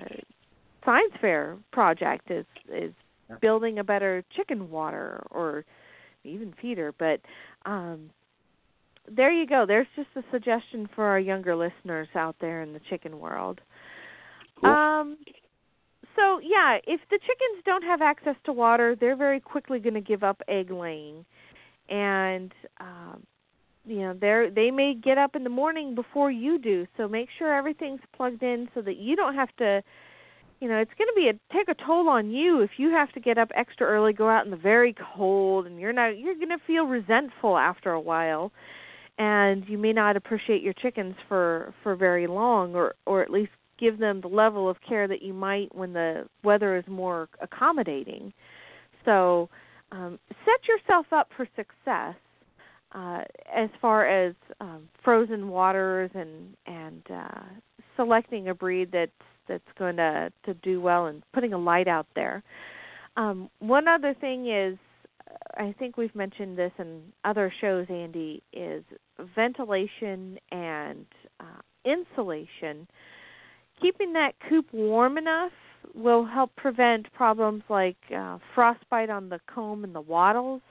science 0.86 1.14
fair 1.20 1.58
project. 1.72 2.32
Is 2.32 2.46
is 2.72 2.94
building 3.42 3.80
a 3.80 3.84
better 3.84 4.24
chicken 4.36 4.70
water 4.70 5.26
or 5.32 5.66
even 6.24 6.54
feeder 6.62 6.94
but 6.98 7.20
um 7.66 8.12
there 9.10 9.32
you 9.32 9.46
go. 9.46 9.66
There's 9.68 9.88
just 9.96 10.10
a 10.16 10.24
suggestion 10.32 10.90
for 10.96 11.06
our 11.06 11.20
younger 11.20 11.56
listeners 11.56 12.08
out 12.16 12.36
there 12.42 12.62
in 12.62 12.74
the 12.74 12.80
chicken 12.90 13.20
world. 13.20 13.62
Cool. 14.60 14.70
Um, 14.70 15.18
so 16.16 16.40
yeah, 16.40 16.78
if 16.88 17.02
the 17.10 17.20
chickens 17.20 17.64
don't 17.66 17.84
have 17.84 18.02
access 18.02 18.36
to 18.46 18.54
water, 18.54 18.96
they're 19.00 19.16
very 19.16 19.40
quickly 19.40 19.80
going 19.80 19.96
to 19.96 20.02
give 20.02 20.24
up 20.24 20.42
egg 20.48 20.72
laying, 20.72 21.26
and 21.90 22.54
um, 22.80 23.24
you 23.86 24.00
know 24.00 24.14
they 24.14 24.50
they 24.54 24.72
may 24.72 24.94
get 24.96 25.18
up 25.18 25.36
in 25.36 25.44
the 25.44 25.50
morning 25.50 25.94
before 25.94 26.32
you 26.32 26.58
do. 26.58 26.88
So 26.98 27.08
make 27.08 27.28
sure 27.38 27.54
everything's 27.54 28.02
plugged 28.16 28.44
in 28.44 28.70
so 28.74 28.82
that 28.82 28.98
you 28.98 29.16
don't 29.16 29.36
have 29.36 29.56
to. 29.58 29.84
You 30.60 30.70
know, 30.70 30.78
it's 30.78 30.92
going 30.98 31.08
to 31.08 31.16
be 31.16 31.28
a 31.30 31.54
take 31.54 31.68
a 31.68 31.86
toll 31.86 32.08
on 32.10 32.32
you 32.32 32.62
if 32.62 32.72
you 32.78 32.90
have 32.92 33.12
to 33.14 33.20
get 33.20 33.38
up 33.38 33.50
extra 33.56 33.86
early, 33.86 34.14
go 34.14 34.30
out 34.30 34.46
in 34.46 34.52
the 34.52 34.58
very 34.58 34.96
cold, 35.16 35.66
and 35.66 35.80
you're 35.80 35.94
not 35.94 36.18
you're 36.18 36.36
going 36.36 36.50
to 36.50 36.58
feel 36.66 36.86
resentful 36.86 37.58
after 37.58 37.92
a 37.92 38.00
while, 38.00 38.52
and 39.18 39.66
you 39.68 39.78
may 39.78 39.92
not 39.94 40.16
appreciate 40.16 40.62
your 40.62 40.74
chickens 40.74 41.16
for 41.28 41.74
for 41.84 41.96
very 41.96 42.28
long, 42.28 42.74
or 42.74 42.96
or 43.06 43.22
at 43.22 43.30
least 43.30 43.52
give 43.78 44.00
them 44.00 44.22
the 44.22 44.28
level 44.28 44.70
of 44.70 44.78
care 44.88 45.08
that 45.08 45.22
you 45.22 45.34
might 45.34 45.76
when 45.76 45.94
the 45.94 46.26
weather 46.44 46.78
is 46.78 46.86
more 46.88 47.28
accommodating. 47.42 48.32
So, 49.04 49.50
um, 49.92 50.18
set 50.46 50.68
yourself 50.68 51.08
up 51.12 51.30
for 51.36 51.48
success 51.56 52.16
uh, 52.94 53.22
as 53.54 53.70
far 53.82 54.08
as 54.08 54.34
um, 54.62 54.88
frozen 55.04 55.50
waters 55.50 56.10
and 56.14 56.56
and 56.66 57.04
uh, 57.14 57.44
selecting 57.96 58.50
a 58.50 58.54
breed 58.56 58.90
that's 58.92 59.12
that's 59.48 59.64
going 59.78 59.98
to 59.98 60.32
to 60.46 60.54
do 60.56 60.82
well 60.82 61.06
and 61.08 61.24
putting 61.34 61.54
a 61.54 61.58
light 61.58 61.88
out 61.88 62.08
there. 62.16 62.44
Um, 63.18 63.50
one 63.60 63.88
other 63.88 64.14
thing 64.14 64.52
is, 64.52 64.78
I 65.58 65.74
think 65.80 65.98
we've 65.98 66.16
mentioned 66.16 66.58
this 66.58 66.72
in 66.80 67.02
other 67.24 67.54
shows, 67.62 67.86
Andy, 67.90 68.44
is 68.52 68.84
ventilation 69.36 70.38
and 70.52 71.06
uh, 71.40 71.62
insulation 71.86 72.88
keeping 73.82 74.14
that 74.14 74.34
coop 74.48 74.66
warm 74.72 75.18
enough 75.18 75.52
will 75.94 76.26
help 76.26 76.56
prevent 76.56 77.12
problems 77.14 77.64
like 77.70 77.98
uh, 78.16 78.38
frostbite 78.54 79.10
on 79.10 79.30
the 79.30 79.40
comb 79.54 79.84
and 79.84 79.94
the 79.94 80.02
wattles. 80.02 80.62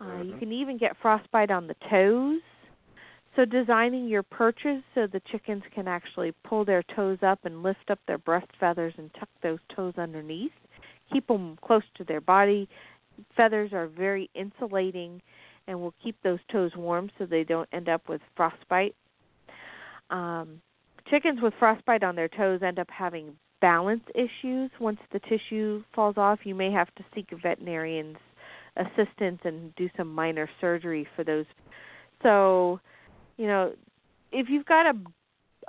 Uh, 0.00 0.04
Mm-hmm. 0.04 0.30
You 0.30 0.38
can 0.38 0.52
even 0.52 0.78
get 0.78 0.96
frostbite 1.00 1.50
on 1.50 1.68
the 1.68 1.76
toes. 1.88 2.40
So 3.34 3.44
designing 3.46 4.08
your 4.08 4.22
perches 4.22 4.82
so 4.94 5.06
the 5.06 5.22
chickens 5.30 5.62
can 5.74 5.88
actually 5.88 6.32
pull 6.44 6.64
their 6.64 6.82
toes 6.94 7.18
up 7.22 7.40
and 7.44 7.62
lift 7.62 7.90
up 7.90 7.98
their 8.06 8.18
breast 8.18 8.48
feathers 8.60 8.92
and 8.98 9.10
tuck 9.18 9.28
those 9.42 9.58
toes 9.74 9.94
underneath. 9.96 10.52
Keep 11.12 11.28
them 11.28 11.58
close 11.62 11.82
to 11.96 12.04
their 12.04 12.20
body. 12.20 12.68
Feathers 13.36 13.72
are 13.72 13.86
very 13.86 14.28
insulating 14.34 15.22
and 15.66 15.80
will 15.80 15.94
keep 16.02 16.16
those 16.22 16.40
toes 16.50 16.72
warm 16.76 17.10
so 17.18 17.24
they 17.24 17.44
don't 17.44 17.68
end 17.72 17.88
up 17.88 18.08
with 18.08 18.20
frostbite. 18.36 18.94
Um, 20.10 20.60
chickens 21.08 21.40
with 21.40 21.54
frostbite 21.58 22.02
on 22.02 22.16
their 22.16 22.28
toes 22.28 22.60
end 22.62 22.78
up 22.78 22.88
having 22.90 23.34
balance 23.60 24.02
issues. 24.14 24.70
Once 24.78 24.98
the 25.12 25.20
tissue 25.20 25.82
falls 25.94 26.18
off, 26.18 26.40
you 26.44 26.54
may 26.54 26.70
have 26.70 26.94
to 26.96 27.04
seek 27.14 27.32
a 27.32 27.36
veterinarian's 27.36 28.18
assistance 28.76 29.40
and 29.44 29.74
do 29.76 29.88
some 29.96 30.12
minor 30.12 30.48
surgery 30.60 31.06
for 31.16 31.24
those. 31.24 31.46
So, 32.22 32.80
you 33.36 33.46
know, 33.46 33.72
if 34.30 34.48
you've 34.48 34.66
got 34.66 34.86
a 34.86 34.92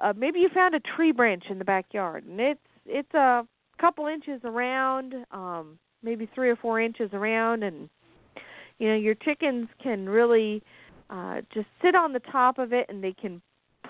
uh, 0.01 0.13
maybe 0.15 0.39
you 0.39 0.49
found 0.53 0.73
a 0.73 0.79
tree 0.79 1.11
branch 1.11 1.45
in 1.49 1.59
the 1.59 1.65
backyard 1.65 2.25
and 2.25 2.39
it's 2.39 2.59
it's 2.85 3.13
a 3.13 3.45
couple 3.79 4.07
inches 4.07 4.41
around, 4.43 5.13
um 5.31 5.77
maybe 6.01 6.27
3 6.35 6.49
or 6.49 6.55
4 6.57 6.81
inches 6.81 7.09
around 7.13 7.63
and 7.63 7.89
you 8.79 8.89
know, 8.89 8.95
your 8.95 9.15
chickens 9.15 9.67
can 9.81 10.07
really 10.09 10.61
uh 11.09 11.41
just 11.53 11.67
sit 11.81 11.95
on 11.95 12.13
the 12.13 12.19
top 12.19 12.57
of 12.57 12.73
it 12.73 12.87
and 12.89 13.03
they 13.03 13.13
can 13.13 13.41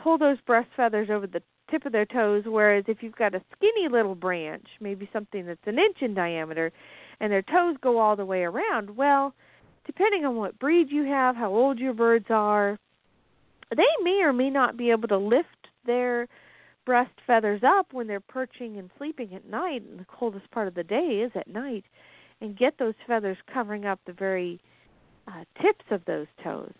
pull 0.03 0.17
those 0.17 0.37
breast 0.45 0.69
feathers 0.75 1.09
over 1.09 1.27
the 1.27 1.41
tip 1.71 1.85
of 1.85 1.91
their 1.91 2.05
toes. 2.05 2.43
Whereas 2.45 2.83
if 2.87 3.01
you've 3.01 3.15
got 3.15 3.33
a 3.33 3.41
skinny 3.55 3.87
little 3.89 4.15
branch 4.15 4.67
maybe 4.81 5.09
something 5.13 5.45
that's 5.45 5.65
an 5.65 5.79
inch 5.79 5.97
in 6.01 6.13
diameter 6.13 6.71
and 7.19 7.31
their 7.31 7.41
toes 7.41 7.77
go 7.81 7.99
all 7.99 8.15
the 8.15 8.25
way 8.25 8.43
around 8.43 8.95
well 8.95 9.33
depending 9.85 10.25
on 10.25 10.35
what 10.35 10.59
breed 10.59 10.87
you 10.89 11.03
have 11.03 11.35
how 11.35 11.53
old 11.53 11.79
your 11.79 11.93
birds 11.93 12.25
are 12.29 12.77
they 13.75 14.03
may 14.03 14.21
or 14.23 14.33
may 14.33 14.49
not 14.49 14.77
be 14.77 14.91
able 14.91 15.07
to 15.07 15.17
lift 15.17 15.47
their 15.85 16.27
breast 16.85 17.13
feathers 17.25 17.61
up 17.65 17.87
when 17.93 18.07
they're 18.07 18.19
perching 18.19 18.77
and 18.77 18.89
sleeping 18.97 19.33
at 19.33 19.45
night 19.45 19.83
and 19.89 19.99
the 19.99 20.05
coldest 20.05 20.49
part 20.51 20.67
of 20.67 20.75
the 20.75 20.83
day 20.83 21.23
is 21.25 21.31
at 21.35 21.47
night 21.47 21.85
and 22.41 22.57
get 22.57 22.77
those 22.77 22.93
feathers 23.07 23.37
covering 23.53 23.85
up 23.85 23.99
the 24.05 24.13
very 24.13 24.59
uh, 25.27 25.43
tips 25.61 25.85
of 25.91 26.03
those 26.05 26.27
toes 26.43 26.73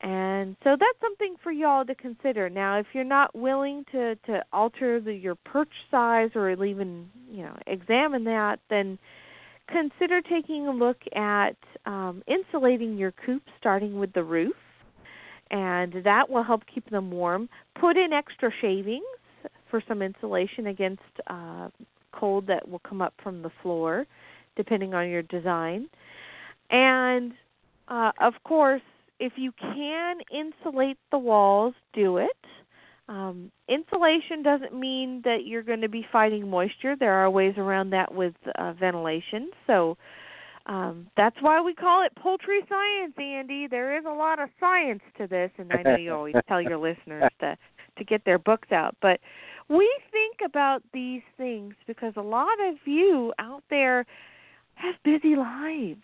and 0.00 0.54
so 0.62 0.76
that's 0.78 1.00
something 1.00 1.34
for 1.42 1.50
y'all 1.50 1.84
to 1.84 1.94
consider. 1.94 2.48
Now, 2.48 2.78
if 2.78 2.86
you're 2.92 3.02
not 3.02 3.34
willing 3.34 3.84
to 3.90 4.14
to 4.14 4.44
alter 4.52 5.00
the, 5.00 5.12
your 5.12 5.34
perch 5.34 5.72
size 5.90 6.30
or 6.36 6.50
even 6.50 7.08
you 7.28 7.42
know 7.42 7.56
examine 7.66 8.24
that, 8.24 8.60
then 8.70 8.98
consider 9.68 10.20
taking 10.22 10.68
a 10.68 10.70
look 10.70 10.98
at 11.16 11.56
um, 11.84 12.22
insulating 12.28 12.96
your 12.96 13.12
coop, 13.26 13.42
starting 13.58 13.98
with 13.98 14.12
the 14.12 14.22
roof, 14.22 14.54
and 15.50 15.94
that 16.04 16.28
will 16.28 16.42
help 16.42 16.62
keep 16.72 16.88
them 16.90 17.10
warm. 17.10 17.48
Put 17.80 17.96
in 17.96 18.12
extra 18.12 18.50
shavings 18.60 19.04
for 19.70 19.82
some 19.86 20.02
insulation 20.02 20.68
against 20.68 21.02
uh, 21.26 21.68
cold 22.12 22.46
that 22.46 22.68
will 22.68 22.80
come 22.80 23.02
up 23.02 23.14
from 23.22 23.42
the 23.42 23.50
floor, 23.62 24.06
depending 24.56 24.94
on 24.94 25.08
your 25.08 25.22
design, 25.22 25.88
and 26.70 27.32
uh, 27.88 28.12
of 28.20 28.34
course 28.44 28.82
if 29.20 29.32
you 29.36 29.52
can 29.52 30.18
insulate 30.32 30.96
the 31.10 31.18
walls, 31.18 31.74
do 31.92 32.18
it. 32.18 32.30
Um, 33.08 33.50
insulation 33.68 34.42
doesn't 34.42 34.78
mean 34.78 35.22
that 35.24 35.46
you're 35.46 35.62
going 35.62 35.80
to 35.80 35.88
be 35.88 36.06
fighting 36.12 36.48
moisture. 36.48 36.94
There 36.94 37.14
are 37.14 37.30
ways 37.30 37.54
around 37.56 37.90
that 37.90 38.14
with 38.14 38.34
uh, 38.58 38.74
ventilation. 38.74 39.50
So 39.66 39.96
um, 40.68 41.08
that's 41.16 41.36
why 41.40 41.60
we 41.60 41.74
call 41.74 42.04
it 42.04 42.12
poultry 42.16 42.60
science, 42.68 43.14
Andy. 43.18 43.66
There 43.66 43.96
is 43.98 44.04
a 44.06 44.12
lot 44.12 44.38
of 44.38 44.48
science 44.60 45.02
to 45.18 45.26
this, 45.26 45.50
and 45.58 45.72
I 45.72 45.82
know 45.82 45.96
you 45.96 46.12
always 46.12 46.34
tell 46.48 46.60
your 46.62 46.78
listeners 46.78 47.30
to 47.40 47.56
to 47.96 48.04
get 48.04 48.24
their 48.24 48.38
books 48.38 48.70
out. 48.70 48.94
But 49.02 49.18
we 49.68 49.90
think 50.12 50.36
about 50.44 50.82
these 50.92 51.22
things 51.36 51.74
because 51.86 52.12
a 52.16 52.22
lot 52.22 52.60
of 52.68 52.76
you 52.84 53.32
out 53.40 53.64
there 53.70 54.06
have 54.74 54.94
busy 55.04 55.34
lives. 55.34 56.02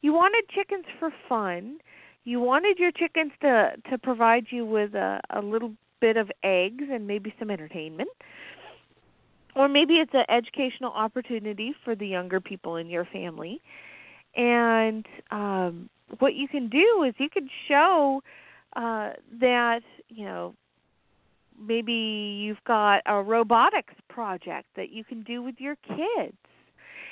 You 0.00 0.14
wanted 0.14 0.44
chickens 0.48 0.86
for 0.98 1.10
fun 1.28 1.78
you 2.24 2.40
wanted 2.40 2.78
your 2.78 2.92
chickens 2.92 3.32
to 3.40 3.72
to 3.90 3.98
provide 3.98 4.46
you 4.50 4.64
with 4.64 4.94
a 4.94 5.20
a 5.30 5.40
little 5.40 5.72
bit 6.00 6.16
of 6.16 6.30
eggs 6.42 6.84
and 6.90 7.06
maybe 7.06 7.34
some 7.38 7.50
entertainment 7.50 8.08
or 9.54 9.68
maybe 9.68 9.94
it's 9.94 10.14
an 10.14 10.24
educational 10.28 10.92
opportunity 10.92 11.74
for 11.84 11.94
the 11.94 12.06
younger 12.06 12.40
people 12.40 12.76
in 12.76 12.88
your 12.88 13.04
family. 13.04 13.60
And 14.36 15.06
um 15.30 15.88
what 16.18 16.34
you 16.34 16.48
can 16.48 16.68
do 16.68 17.04
is 17.06 17.14
you 17.18 17.30
can 17.30 17.48
show 17.68 18.22
uh 18.76 19.10
that 19.40 19.80
you 20.08 20.24
know 20.24 20.54
maybe 21.58 21.92
you've 21.92 22.64
got 22.66 23.02
a 23.06 23.22
robotics 23.22 23.94
project 24.08 24.66
that 24.76 24.90
you 24.90 25.04
can 25.04 25.22
do 25.22 25.42
with 25.42 25.56
your 25.58 25.76
kids 25.76 26.36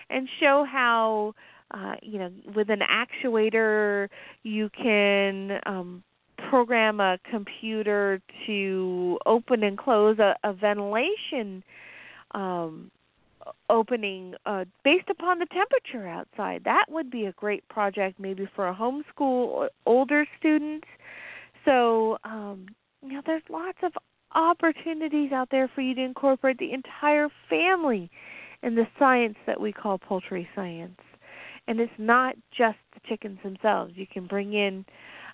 and 0.09 0.29
show 0.41 0.67
how 0.71 1.35
uh, 1.73 1.95
you 2.03 2.19
know, 2.19 2.31
with 2.55 2.69
an 2.69 2.81
actuator, 2.81 4.09
you 4.43 4.69
can 4.71 5.61
um, 5.67 6.03
program 6.49 7.01
a 7.01 7.19
computer 7.31 8.21
to 8.47 9.19
open 9.27 9.63
and 9.63 9.79
close 9.79 10.19
a, 10.19 10.35
a 10.43 10.53
ventilation 10.53 11.63
um, 12.33 12.91
opening 13.69 14.35
uh, 14.47 14.65
based 14.85 15.09
upon 15.09 15.39
the 15.39 15.47
temperature 15.47 16.07
outside. 16.07 16.63
That 16.65 16.87
would 16.89 17.11
be 17.11 17.27
a 17.27 17.33
great 17.33 17.67
project, 17.69 18.21
maybe 18.21 18.49
for 18.55 18.69
a 18.69 18.75
homeschool 18.75 19.69
older 19.87 20.27
students. 20.39 20.87
So, 21.65 22.19
um, 22.25 22.67
you 23.03 23.15
know, 23.15 23.23
there's 23.25 23.43
lots 23.49 23.79
of 23.83 23.93
opportunities 24.35 25.33
out 25.33 25.49
there 25.51 25.69
for 25.75 25.81
you 25.81 25.95
to 25.95 26.03
incorporate 26.03 26.59
the 26.59 26.73
entire 26.73 27.29
family 27.49 28.11
in 28.63 28.75
the 28.75 28.87
science 28.99 29.37
that 29.47 29.61
we 29.61 29.73
call 29.73 29.99
poultry 29.99 30.49
science 30.55 31.01
and 31.71 31.81
it's 31.81 31.93
not 31.99 32.35
just 32.51 32.79
the 32.95 33.01
chickens 33.09 33.39
themselves. 33.45 33.93
You 33.95 34.07
can 34.07 34.27
bring 34.27 34.55
in 34.55 34.85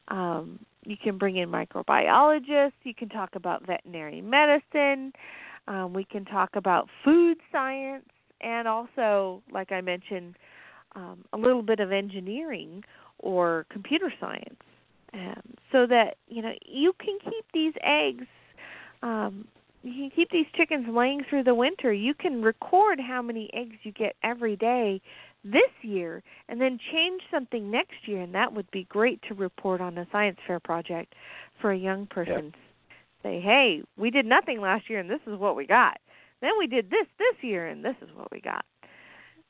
um, 0.09 0.61
you 0.85 0.97
can 1.03 1.19
bring 1.19 1.37
in 1.37 1.49
microbiologists. 1.49 2.73
You 2.85 2.95
can 2.95 3.09
talk 3.09 3.31
about 3.35 3.67
veterinary 3.67 4.21
medicine. 4.21 5.13
Um, 5.69 5.93
we 5.93 6.05
can 6.05 6.25
talk 6.25 6.51
about 6.55 6.89
food 7.05 7.39
science, 7.51 8.05
and 8.41 8.69
also, 8.69 9.43
like 9.53 9.73
I 9.73 9.81
mentioned, 9.81 10.37
um, 10.95 11.25
a 11.33 11.37
little 11.37 11.63
bit 11.63 11.81
of 11.81 11.93
engineering 11.93 12.85
or 13.19 13.67
computer 13.71 14.13
science, 14.21 14.61
um, 15.15 15.43
so 15.73 15.87
that 15.87 16.17
you 16.29 16.43
know 16.43 16.53
you 16.65 16.93
can 16.99 17.19
keep 17.25 17.45
these 17.53 17.75
eggs. 17.83 18.27
Um, 19.03 19.47
you 19.83 19.93
can 19.93 20.11
keep 20.11 20.31
these 20.31 20.47
chickens 20.57 20.87
laying 20.89 21.23
through 21.29 21.45
the 21.45 21.55
winter. 21.55 21.93
You 21.93 22.15
can 22.15 22.43
record 22.43 22.99
how 22.99 23.23
many 23.23 23.49
eggs 23.55 23.77
you 23.85 23.93
get 23.93 24.17
every 24.23 24.57
day 24.57 25.01
this 25.45 25.71
year 25.83 26.23
and 26.49 26.61
then 26.61 26.79
change 26.93 27.23
something 27.31 27.71
next 27.71 28.07
year 28.07 28.21
and 28.21 28.35
that 28.35 28.53
would 28.53 28.69
be 28.71 28.85
great 28.85 29.21
to 29.29 29.35
report 29.35 29.81
on 29.81 29.97
a 29.99 30.07
science 30.11 30.39
fair 30.47 30.59
project 30.59 31.15
for 31.61 31.71
a 31.71 31.77
young 31.77 32.07
person 32.07 32.53
say 33.23 33.41
hey 33.41 33.83
we 33.97 34.11
did 34.11 34.27
nothing 34.27 34.61
last 34.61 34.89
year 34.89 35.01
and 35.01 35.11
this 35.11 35.21
is 35.27 35.39
what 35.39 35.57
we 35.57 35.67
got. 35.67 35.99
Then 36.41 36.53
we 36.59 36.67
did 36.67 36.91
this 36.91 37.07
this 37.19 37.43
year 37.43 37.67
and 37.67 37.85
this 37.85 37.97
is 38.03 38.09
what 38.15 38.31
we 38.31 38.41
got. 38.41 38.65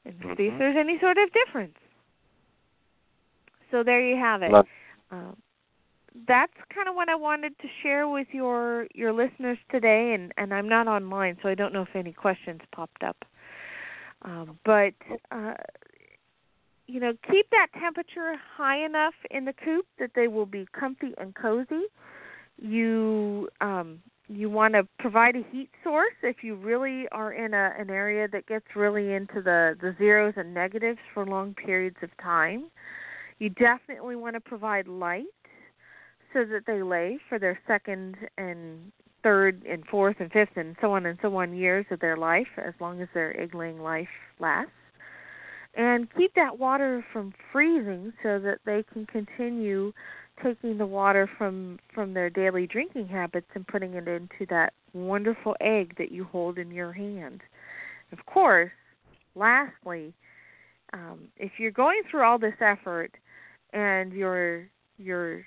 And 0.04 0.14
mm-hmm. 0.14 0.34
see 0.36 0.44
if 0.44 0.58
there's 0.58 0.76
any 0.78 0.98
sort 1.00 1.18
of 1.18 1.28
difference. 1.32 1.76
So 3.70 3.82
there 3.82 4.00
you 4.00 4.16
have 4.16 4.42
it. 4.42 4.52
Um, 5.10 5.36
that's 6.26 6.52
kind 6.74 6.88
of 6.88 6.94
what 6.94 7.08
I 7.08 7.14
wanted 7.14 7.58
to 7.58 7.68
share 7.82 8.08
with 8.08 8.28
your 8.32 8.86
your 8.94 9.12
listeners 9.12 9.58
today 9.70 10.14
and 10.14 10.32
and 10.36 10.54
I'm 10.54 10.68
not 10.68 10.88
online 10.88 11.36
so 11.42 11.48
I 11.48 11.54
don't 11.54 11.72
know 11.72 11.82
if 11.82 11.94
any 11.94 12.12
questions 12.12 12.60
popped 12.72 13.02
up. 13.02 13.16
Um, 14.22 14.58
but 14.64 14.94
uh, 15.30 15.54
you 16.86 17.00
know, 17.00 17.12
keep 17.30 17.50
that 17.50 17.68
temperature 17.78 18.34
high 18.56 18.84
enough 18.84 19.14
in 19.30 19.44
the 19.44 19.52
coop 19.52 19.86
that 19.98 20.12
they 20.14 20.28
will 20.28 20.46
be 20.46 20.66
comfy 20.78 21.12
and 21.18 21.34
cozy. 21.34 21.84
You 22.58 23.48
um, 23.60 24.00
you 24.28 24.50
want 24.50 24.74
to 24.74 24.86
provide 24.98 25.36
a 25.36 25.44
heat 25.52 25.70
source 25.84 26.14
if 26.22 26.42
you 26.42 26.56
really 26.56 27.06
are 27.12 27.32
in 27.32 27.54
a 27.54 27.72
an 27.78 27.90
area 27.90 28.28
that 28.28 28.46
gets 28.46 28.64
really 28.74 29.12
into 29.12 29.42
the 29.42 29.76
the 29.80 29.94
zeros 29.98 30.34
and 30.36 30.52
negatives 30.54 30.98
for 31.14 31.26
long 31.26 31.54
periods 31.54 31.96
of 32.02 32.10
time. 32.22 32.70
You 33.38 33.50
definitely 33.50 34.16
want 34.16 34.34
to 34.34 34.40
provide 34.40 34.88
light 34.88 35.26
so 36.32 36.44
that 36.44 36.62
they 36.66 36.82
lay 36.82 37.18
for 37.28 37.38
their 37.38 37.58
second 37.66 38.16
and 38.38 38.92
third 39.22 39.62
and 39.68 39.84
fourth 39.86 40.16
and 40.20 40.30
fifth 40.32 40.56
and 40.56 40.76
so 40.80 40.92
on 40.92 41.06
and 41.06 41.18
so 41.20 41.34
on 41.36 41.54
years 41.54 41.84
of 41.90 42.00
their 42.00 42.16
life 42.16 42.46
as 42.56 42.74
long 42.80 43.00
as 43.00 43.08
their 43.12 43.38
egg 43.40 43.54
laying 43.54 43.80
life 43.80 44.08
lasts 44.38 44.72
and 45.76 46.08
keep 46.16 46.34
that 46.34 46.58
water 46.58 47.04
from 47.12 47.32
freezing 47.52 48.12
so 48.22 48.38
that 48.38 48.58
they 48.64 48.82
can 48.92 49.06
continue 49.06 49.92
taking 50.42 50.78
the 50.78 50.86
water 50.86 51.28
from 51.38 51.78
from 51.94 52.14
their 52.14 52.30
daily 52.30 52.66
drinking 52.66 53.08
habits 53.08 53.46
and 53.54 53.66
putting 53.66 53.94
it 53.94 54.08
into 54.08 54.46
that 54.48 54.72
wonderful 54.92 55.56
egg 55.60 55.94
that 55.98 56.12
you 56.12 56.24
hold 56.24 56.58
in 56.58 56.70
your 56.70 56.92
hand. 56.92 57.40
Of 58.12 58.24
course, 58.26 58.70
lastly, 59.34 60.14
um, 60.92 61.28
if 61.36 61.52
you're 61.58 61.70
going 61.70 62.02
through 62.10 62.22
all 62.22 62.38
this 62.38 62.54
effort 62.60 63.12
and 63.72 64.12
your 64.12 64.68
your 64.98 65.44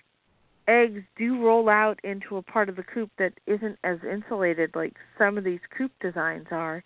eggs 0.67 1.01
do 1.17 1.43
roll 1.43 1.67
out 1.67 1.99
into 2.03 2.37
a 2.37 2.41
part 2.41 2.69
of 2.69 2.75
the 2.75 2.83
coop 2.83 3.09
that 3.17 3.33
isn't 3.47 3.77
as 3.83 3.97
insulated 4.09 4.69
like 4.75 4.93
some 5.17 5.37
of 5.37 5.43
these 5.43 5.59
coop 5.75 5.91
designs 5.99 6.45
are, 6.51 6.83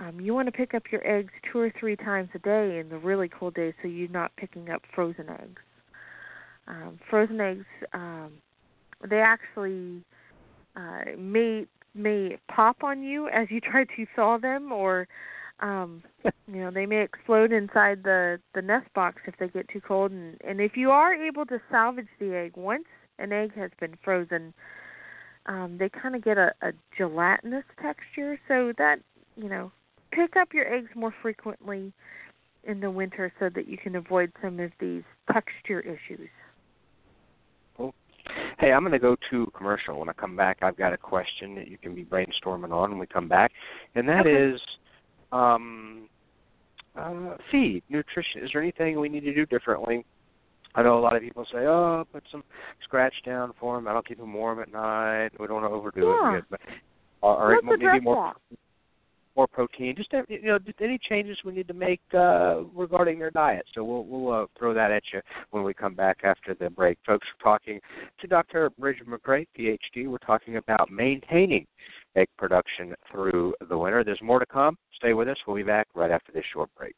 um, 0.00 0.20
you 0.20 0.34
want 0.34 0.46
to 0.46 0.52
pick 0.52 0.74
up 0.74 0.82
your 0.90 1.06
eggs 1.06 1.32
two 1.50 1.60
or 1.60 1.72
three 1.78 1.94
times 1.94 2.28
a 2.34 2.38
day 2.40 2.78
in 2.78 2.88
the 2.88 2.98
really 2.98 3.28
cold 3.28 3.54
days 3.54 3.74
so 3.80 3.86
you're 3.86 4.08
not 4.08 4.34
picking 4.36 4.70
up 4.70 4.82
frozen 4.92 5.28
eggs. 5.28 5.60
Um, 6.66 6.98
frozen 7.10 7.40
eggs, 7.40 7.66
um, 7.92 8.32
they 9.08 9.20
actually 9.20 10.02
uh, 10.76 11.16
may 11.18 11.66
may 11.94 12.38
pop 12.48 12.82
on 12.82 13.02
you 13.02 13.28
as 13.28 13.48
you 13.50 13.60
try 13.70 13.84
to 13.84 14.06
thaw 14.14 14.38
them, 14.38 14.72
or 14.72 15.08
um, 15.60 16.02
you 16.24 16.60
know 16.60 16.70
they 16.70 16.86
may 16.86 17.02
explode 17.02 17.52
inside 17.52 18.02
the 18.04 18.38
the 18.54 18.62
nest 18.62 18.86
box 18.94 19.22
if 19.26 19.34
they 19.38 19.48
get 19.48 19.68
too 19.68 19.80
cold. 19.80 20.12
And 20.12 20.36
and 20.44 20.60
if 20.60 20.76
you 20.76 20.90
are 20.90 21.14
able 21.14 21.46
to 21.46 21.60
salvage 21.70 22.08
the 22.18 22.34
egg 22.34 22.52
once 22.56 22.86
an 23.18 23.32
egg 23.32 23.54
has 23.54 23.70
been 23.80 23.96
frozen, 24.02 24.54
um, 25.46 25.76
they 25.78 25.88
kind 25.88 26.14
of 26.14 26.24
get 26.24 26.38
a, 26.38 26.52
a 26.62 26.72
gelatinous 26.96 27.64
texture. 27.80 28.38
So 28.48 28.72
that 28.78 29.00
you 29.36 29.48
know 29.48 29.72
pick 30.12 30.36
up 30.36 30.54
your 30.54 30.72
eggs 30.72 30.90
more 30.94 31.14
frequently 31.22 31.92
in 32.64 32.80
the 32.80 32.90
winter 32.90 33.32
so 33.40 33.48
that 33.48 33.66
you 33.66 33.76
can 33.76 33.96
avoid 33.96 34.32
some 34.40 34.60
of 34.60 34.70
these 34.78 35.02
texture 35.32 35.80
issues. 35.80 36.28
Hey, 38.62 38.70
I'm 38.70 38.82
going 38.82 38.92
to 38.92 39.00
go 39.00 39.16
to 39.30 39.50
commercial. 39.56 39.98
When 39.98 40.08
I 40.08 40.12
come 40.12 40.36
back, 40.36 40.58
I've 40.62 40.76
got 40.76 40.92
a 40.92 40.96
question 40.96 41.56
that 41.56 41.66
you 41.66 41.76
can 41.76 41.96
be 41.96 42.04
brainstorming 42.04 42.70
on 42.70 42.90
when 42.90 42.98
we 43.00 43.08
come 43.08 43.26
back, 43.26 43.50
and 43.96 44.08
that 44.08 44.20
okay. 44.20 44.54
is 44.54 44.60
um, 45.32 46.08
uh, 46.96 47.34
feed, 47.50 47.82
nutrition. 47.88 48.40
Is 48.44 48.50
there 48.52 48.62
anything 48.62 49.00
we 49.00 49.08
need 49.08 49.24
to 49.24 49.34
do 49.34 49.46
differently? 49.46 50.06
I 50.76 50.84
know 50.84 50.96
a 50.96 51.00
lot 51.00 51.16
of 51.16 51.22
people 51.22 51.44
say, 51.52 51.58
"Oh, 51.58 52.06
put 52.12 52.22
some 52.30 52.44
scratch 52.84 53.14
down 53.26 53.52
for 53.58 53.74
them. 53.74 53.88
I 53.88 53.94
don't 53.94 54.06
keep 54.06 54.18
them 54.18 54.32
warm 54.32 54.62
at 54.62 54.70
night. 54.70 55.30
We 55.40 55.48
don't 55.48 55.60
want 55.60 55.66
to 55.66 55.76
overdo 55.76 56.16
yeah. 56.22 56.38
it." 56.38 56.44
But 56.48 56.60
all 57.20 57.44
right, 57.44 57.58
maybe 57.64 57.98
more 57.98 58.32
that 58.48 58.58
more 59.36 59.46
protein. 59.46 59.94
Just 59.96 60.12
you 60.28 60.42
know, 60.42 60.58
any 60.80 60.98
changes 61.08 61.38
we 61.44 61.52
need 61.52 61.68
to 61.68 61.74
make 61.74 62.00
uh, 62.14 62.62
regarding 62.74 63.18
their 63.18 63.30
diet. 63.30 63.64
So 63.74 63.84
we'll 63.84 64.04
we'll 64.04 64.32
uh, 64.42 64.46
throw 64.58 64.74
that 64.74 64.90
at 64.90 65.02
you 65.12 65.20
when 65.50 65.62
we 65.62 65.74
come 65.74 65.94
back 65.94 66.18
after 66.24 66.54
the 66.54 66.70
break. 66.70 66.98
Folks, 67.06 67.26
we're 67.38 67.50
talking 67.50 67.80
to 68.20 68.26
Dr. 68.26 68.70
Brigid 68.78 69.06
McCrea, 69.06 69.46
PhD. 69.58 70.08
We're 70.08 70.18
talking 70.18 70.56
about 70.56 70.90
maintaining 70.90 71.66
egg 72.16 72.28
production 72.36 72.94
through 73.10 73.54
the 73.68 73.76
winter. 73.76 74.04
There's 74.04 74.20
more 74.22 74.38
to 74.38 74.46
come. 74.46 74.76
Stay 74.96 75.14
with 75.14 75.28
us. 75.28 75.36
We'll 75.46 75.56
be 75.56 75.62
back 75.62 75.88
right 75.94 76.10
after 76.10 76.32
this 76.32 76.44
short 76.52 76.70
break. 76.76 76.94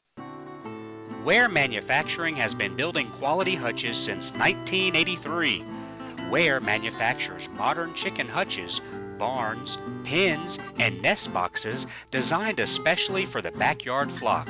Ware 1.25 1.49
Manufacturing 1.49 2.37
has 2.37 2.53
been 2.55 2.77
building 2.77 3.11
quality 3.19 3.57
hutches 3.57 3.97
since 4.07 4.25
1983. 4.37 6.31
Ware 6.31 6.61
manufactures 6.61 7.43
modern 7.57 7.95
chicken 8.03 8.29
hutches 8.29 8.71
barns, 9.19 9.69
pens, 10.05 10.59
and 10.79 11.03
nest 11.03 11.33
boxes 11.33 11.85
designed 12.13 12.59
especially 12.59 13.27
for 13.33 13.41
the 13.43 13.51
backyard 13.53 14.11
flock. 14.21 14.47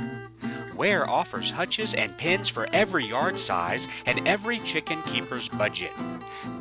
Ware 0.76 1.08
offers 1.08 1.50
hutches 1.54 1.88
and 1.96 2.18
pens 2.18 2.50
for 2.52 2.66
every 2.74 3.08
yard 3.08 3.36
size 3.46 3.78
and 4.06 4.26
every 4.26 4.58
chicken 4.72 5.00
keeper's 5.12 5.48
budget. 5.56 5.92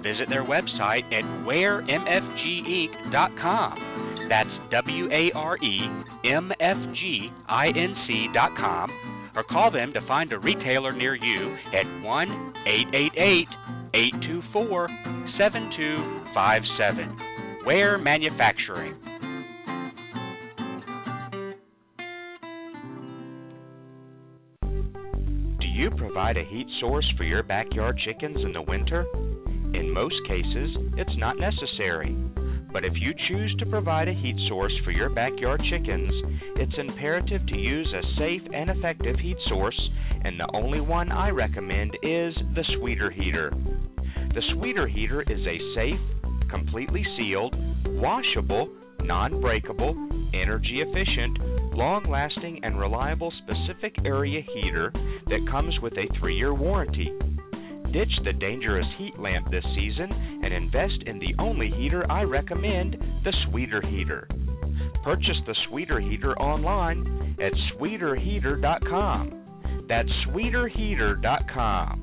Visit 0.04 0.30
their 0.30 0.46
website 0.46 1.12
at 1.12 1.24
waremfginc.com. 1.46 4.28
That's 4.30 4.50
W 4.72 5.12
A 5.12 5.32
R 5.34 5.58
E 5.58 5.82
M 6.26 6.52
F 6.60 6.78
G 6.96 7.32
I 7.48 7.70
N 7.70 7.96
C.com. 8.08 8.92
Or 9.36 9.44
call 9.44 9.72
them 9.72 9.92
to 9.94 10.08
find 10.08 10.32
a 10.32 10.38
retailer 10.38 10.94
near 10.94 11.16
you 11.16 11.58
at 11.74 11.88
1 12.04 12.54
888 12.68 13.48
824 13.96 14.90
7257. 15.38 17.33
Ware 17.66 17.98
Manufacturing. 17.98 18.96
Do 25.62 25.68
you 25.68 25.90
provide 25.92 26.36
a 26.36 26.44
heat 26.44 26.68
source 26.82 27.10
for 27.16 27.24
your 27.24 27.42
backyard 27.42 27.98
chickens 28.04 28.44
in 28.44 28.52
the 28.52 28.62
winter? 28.62 29.06
In 29.74 29.94
most 29.94 30.16
cases, 30.28 30.76
it's 30.98 31.16
not 31.18 31.38
necessary. 31.38 32.14
But 32.74 32.84
if 32.84 32.94
you 32.96 33.14
choose 33.30 33.56
to 33.60 33.66
provide 33.66 34.10
a 34.10 34.14
heat 34.14 34.36
source 34.50 34.74
for 34.84 34.92
your 34.92 35.10
backyard 35.10 35.62
chickens, 35.70 36.12
it's 36.58 36.78
imperative 36.78 37.46
to 37.48 37.58
use 37.58 37.88
a 37.94 38.02
safe 38.18 38.42
and 38.54 38.72
effective 38.72 39.18
heat 39.20 39.38
source, 39.48 39.80
and 40.26 40.38
the 40.38 40.50
only 40.54 40.82
one 40.82 41.14
I 41.14 41.30
recommend 41.30 41.98
is 42.04 42.36
the 42.56 42.66
Sweeter 42.78 43.10
Heater. 43.10 43.54
The 44.34 44.42
Sweeter 44.54 44.88
Heater 44.88 45.22
is 45.22 45.48
a 45.48 45.76
safe, 45.76 46.00
completely 46.54 47.06
sealed, 47.18 47.56
washable, 48.00 48.70
non 49.02 49.42
breakable, 49.42 49.96
energy 50.34 50.84
efficient, 50.86 51.38
long 51.76 52.06
lasting, 52.10 52.60
and 52.64 52.80
reliable 52.80 53.34
specific 53.44 53.96
area 54.06 54.42
heater 54.54 54.92
that 55.28 55.48
comes 55.50 55.78
with 55.82 55.94
a 55.94 56.08
three 56.20 56.38
year 56.38 56.54
warranty. 56.54 57.12
Ditch 57.92 58.12
the 58.24 58.34
dangerous 58.34 58.88
heat 58.98 59.18
lamp 59.20 59.50
this 59.52 59.64
season 59.76 60.12
and 60.44 60.54
invest 60.54 61.04
in 61.06 61.20
the 61.20 61.36
only 61.40 61.70
heater 61.72 62.10
I 62.12 62.24
recommend 62.24 62.98
the 63.24 63.34
Sweeter 63.50 63.82
Heater. 63.82 64.28
Purchase 65.04 65.38
the 65.46 65.56
Sweeter 65.70 66.00
Heater 66.00 66.38
online 66.40 67.36
at 67.40 67.54
sweeterheater.com. 67.76 69.86
That's 69.88 70.10
sweeterheater.com. 70.28 72.03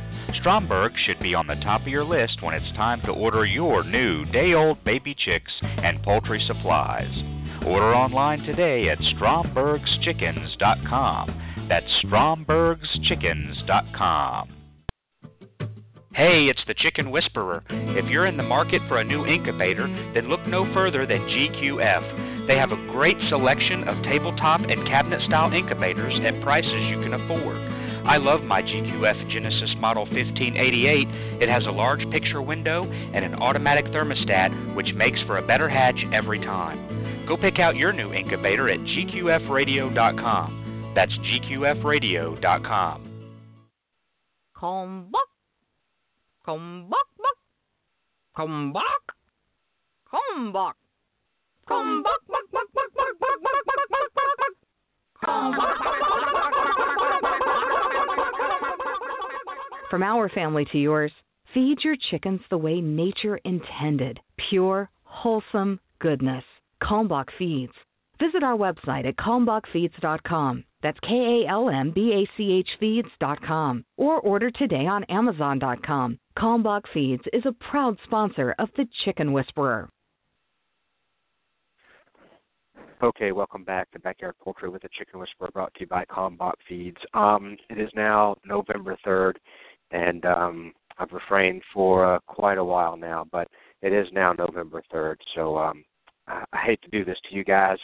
Stromberg 0.39 0.93
should 1.05 1.19
be 1.19 1.35
on 1.35 1.47
the 1.47 1.55
top 1.55 1.81
of 1.81 1.87
your 1.87 2.05
list 2.05 2.41
when 2.41 2.53
it's 2.53 2.71
time 2.75 3.01
to 3.05 3.11
order 3.11 3.45
your 3.45 3.83
new 3.83 4.23
day 4.25 4.53
old 4.53 4.83
baby 4.83 5.13
chicks 5.13 5.51
and 5.61 6.01
poultry 6.03 6.43
supplies. 6.47 7.11
Order 7.65 7.93
online 7.93 8.39
today 8.39 8.89
at 8.89 8.97
strombergschickens.com. 8.99 11.67
That's 11.69 11.85
strombergschickens.com. 12.05 14.49
Hey, 16.13 16.49
it's 16.49 16.59
the 16.67 16.73
Chicken 16.73 17.09
Whisperer. 17.09 17.63
If 17.69 18.09
you're 18.09 18.25
in 18.25 18.35
the 18.35 18.43
market 18.43 18.81
for 18.89 18.99
a 18.99 19.03
new 19.03 19.25
incubator, 19.25 19.87
then 20.13 20.27
look 20.27 20.45
no 20.45 20.65
further 20.73 21.07
than 21.07 21.21
GQF. 21.21 22.47
They 22.47 22.57
have 22.57 22.73
a 22.73 22.87
great 22.91 23.15
selection 23.29 23.87
of 23.87 24.03
tabletop 24.03 24.59
and 24.59 24.85
cabinet 24.87 25.21
style 25.27 25.53
incubators 25.53 26.19
at 26.25 26.43
prices 26.43 26.89
you 26.89 26.99
can 27.01 27.13
afford. 27.13 27.55
I 28.05 28.17
love 28.17 28.41
my 28.41 28.61
GQF 28.61 29.31
Genesis 29.31 29.71
Model 29.79 30.03
1588. 30.05 31.07
It 31.41 31.49
has 31.49 31.65
a 31.65 31.71
large 31.71 32.01
picture 32.11 32.41
window 32.41 32.83
and 32.83 33.23
an 33.23 33.35
automatic 33.35 33.85
thermostat, 33.85 34.75
which 34.75 34.93
makes 34.95 35.21
for 35.27 35.37
a 35.37 35.41
better 35.45 35.69
hatch 35.69 35.99
every 36.11 36.39
time. 36.39 37.25
Go 37.27 37.37
pick 37.37 37.59
out 37.59 37.75
your 37.75 37.93
new 37.93 38.11
incubator 38.13 38.67
at 38.69 38.79
gqfradio.com. 38.79 40.93
That's 40.95 41.13
gqfradio.com. 41.13 43.07
Come 44.59 45.09
back. 45.11 45.21
Come 46.45 46.89
back, 46.89 47.05
back. 47.17 47.35
Come 48.35 48.73
back. 48.73 48.83
Come 50.09 50.51
back. 50.53 50.75
Come 51.67 52.01
back, 52.03 52.19
back, 52.27 52.51
back, 52.51 52.67
back, 52.73 52.93
back, 52.95 53.19
back, 53.19 53.41
back, 53.41 53.65
back, 53.65 53.89
back, 53.89 54.13
back, 54.15 54.37
back. 54.37 54.53
Come 55.23 55.51
back. 55.51 55.77
From 59.91 60.03
our 60.03 60.29
family 60.29 60.63
to 60.71 60.77
yours, 60.77 61.11
feed 61.53 61.83
your 61.83 61.97
chickens 62.09 62.39
the 62.49 62.57
way 62.57 62.79
nature 62.79 63.35
intended 63.43 64.21
pure, 64.49 64.89
wholesome 65.03 65.81
goodness. 65.99 66.45
Kalmbach 66.81 67.27
Feeds. 67.37 67.73
Visit 68.17 68.41
our 68.41 68.55
website 68.55 69.05
at 69.05 69.17
kalmbachfeeds.com. 69.17 70.63
That's 70.81 70.97
K 71.01 71.43
A 71.43 71.49
L 71.49 71.69
M 71.69 71.91
B 71.91 72.13
A 72.13 72.37
C 72.37 72.53
H 72.53 72.69
feeds.com. 72.79 73.83
Or 73.97 74.21
order 74.21 74.49
today 74.49 74.87
on 74.87 75.03
Amazon.com. 75.09 76.17
Kalmbach 76.37 76.83
Feeds 76.93 77.23
is 77.33 77.43
a 77.45 77.51
proud 77.51 77.97
sponsor 78.05 78.55
of 78.59 78.69
The 78.77 78.87
Chicken 79.03 79.33
Whisperer. 79.33 79.89
Okay, 83.03 83.31
welcome 83.31 83.63
back 83.63 83.89
to 83.91 83.99
Backyard 83.99 84.35
Poultry 84.39 84.69
with 84.69 84.83
the 84.83 84.89
Chicken 84.95 85.19
Whisperer, 85.19 85.49
brought 85.51 85.73
to 85.73 85.79
you 85.79 85.87
by 85.87 86.05
Kalmbach 86.05 86.53
Feeds. 86.69 86.97
Um, 87.15 87.57
it 87.71 87.79
is 87.79 87.89
now 87.95 88.35
November 88.45 88.95
3rd, 89.03 89.33
and 89.91 90.25
um, 90.25 90.73
I've 90.97 91.11
refrained 91.11 91.61
for 91.73 92.15
uh, 92.15 92.19
quite 92.27 92.57
a 92.57 92.63
while 92.63 92.97
now, 92.97 93.25
but 93.31 93.47
it 93.81 93.93
is 93.93 94.07
now 94.11 94.33
November 94.33 94.83
3rd, 94.93 95.15
so 95.35 95.57
um, 95.57 95.83
I, 96.27 96.43
I 96.53 96.57
hate 96.65 96.81
to 96.83 96.89
do 96.89 97.03
this 97.05 97.17
to 97.29 97.35
you 97.35 97.43
guys. 97.43 97.77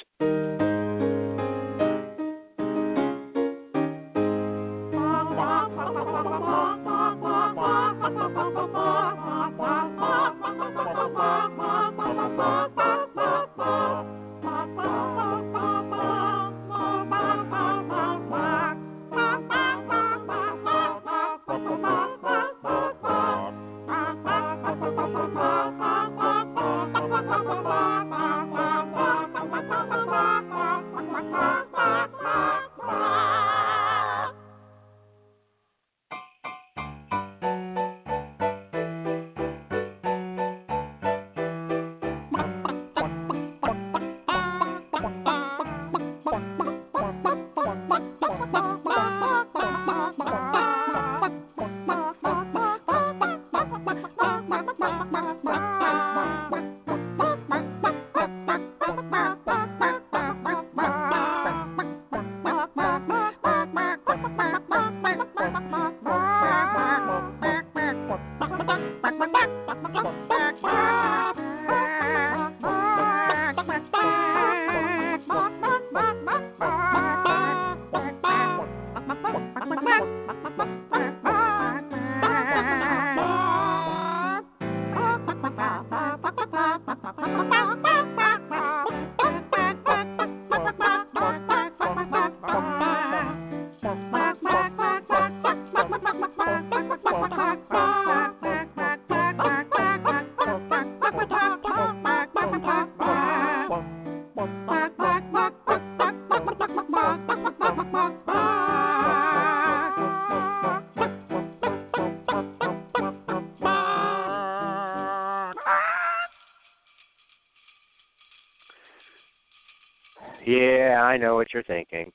What 121.37 121.53
you're 121.53 121.61
thinking. 121.61 122.11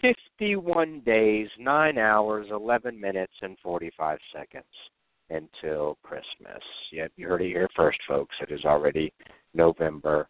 51 0.00 1.02
days, 1.06 1.48
9 1.60 1.96
hours, 1.96 2.48
11 2.50 3.00
minutes, 3.00 3.32
and 3.40 3.56
45 3.62 4.18
seconds 4.34 4.64
until 5.30 5.96
Christmas. 6.02 6.60
Yep, 6.90 7.12
you 7.16 7.28
heard 7.28 7.42
it 7.42 7.50
here 7.50 7.68
first, 7.76 8.00
folks. 8.08 8.34
It 8.42 8.52
is 8.52 8.64
already 8.64 9.12
November 9.54 10.26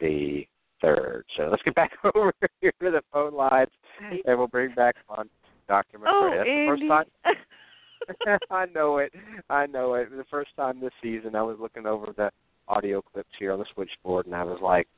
the 0.00 0.46
3rd. 0.82 1.24
So 1.36 1.48
let's 1.50 1.62
get 1.64 1.74
back 1.74 1.92
over 2.14 2.32
here 2.62 2.72
to 2.80 2.90
the 2.90 3.02
phone 3.12 3.34
lines, 3.34 3.68
and 4.00 4.38
we'll 4.38 4.46
bring 4.48 4.74
back 4.74 4.96
on 5.10 5.28
Dr. 5.68 5.98
McCrea. 5.98 6.06
Oh, 6.06 6.30
That's 6.34 6.46
the 6.46 6.50
Andy. 6.50 6.88
first 6.88 6.88
time. 6.88 8.38
I 8.50 8.66
know 8.74 8.98
it. 8.98 9.12
I 9.50 9.66
know 9.66 9.94
it. 9.94 10.10
The 10.10 10.24
first 10.30 10.56
time 10.56 10.80
this 10.80 10.92
season, 11.02 11.36
I 11.36 11.42
was 11.42 11.58
looking 11.60 11.86
over 11.86 12.14
the 12.16 12.30
audio 12.68 13.02
clips 13.02 13.28
here 13.38 13.52
on 13.52 13.58
the 13.58 13.66
switchboard, 13.74 14.24
and 14.24 14.34
I 14.34 14.44
was 14.44 14.60
like, 14.62 14.88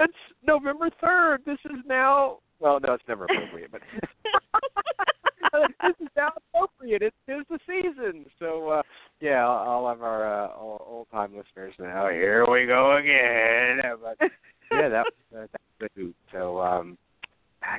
"It's 0.00 0.14
November 0.46 0.90
third. 1.00 1.42
This 1.46 1.58
is 1.66 1.78
now." 1.86 2.38
Well, 2.58 2.78
no, 2.80 2.92
it's 2.94 3.04
never 3.08 3.24
appropriate, 3.24 3.72
but 3.72 3.80
this 5.82 5.94
is 6.00 6.08
now 6.16 6.30
appropriate. 6.36 7.02
It's 7.02 7.16
the 7.26 7.58
season. 7.66 8.26
So, 8.38 8.68
uh, 8.68 8.82
yeah, 9.20 9.46
all 9.46 9.88
of 9.88 10.02
our 10.02 10.44
uh, 10.44 10.50
old 10.58 11.06
time 11.10 11.34
listeners 11.36 11.74
now. 11.78 12.08
Here 12.10 12.48
we 12.50 12.66
go 12.66 12.96
again. 12.96 13.80
But 14.02 14.30
yeah, 14.70 14.88
that 14.88 15.06
uh, 15.34 15.46
that 15.52 15.60
was 15.80 15.90
a 15.96 16.00
hoot. 16.00 16.16
So, 16.32 16.60
um, 16.60 16.98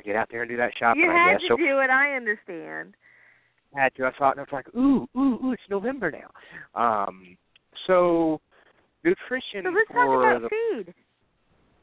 get 0.04 0.16
out 0.16 0.28
there 0.30 0.42
and 0.42 0.50
do 0.50 0.56
that 0.56 0.72
shopping. 0.78 1.02
you 1.02 1.10
I 1.10 1.28
had 1.28 1.32
guess. 1.34 1.42
to 1.42 1.48
so, 1.50 1.56
do 1.56 1.78
it. 1.80 1.90
I 1.90 2.14
understand. 2.14 2.94
had 3.74 3.94
to. 3.96 4.04
I 4.04 4.10
saw 4.18 4.30
it 4.30 4.38
and 4.38 4.40
I 4.40 4.42
was 4.42 4.48
like, 4.52 4.74
ooh, 4.74 5.08
ooh, 5.16 5.46
ooh, 5.46 5.52
it's 5.52 5.62
November 5.70 6.10
now. 6.10 6.30
Um, 6.80 7.36
so 7.86 8.40
nutrition 9.04 9.64
So 9.64 9.70
let's 9.70 9.88
talk 9.88 10.06
about 10.06 10.42
the 10.42 10.48
feed. 10.50 10.94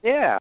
Yeah, 0.04 0.40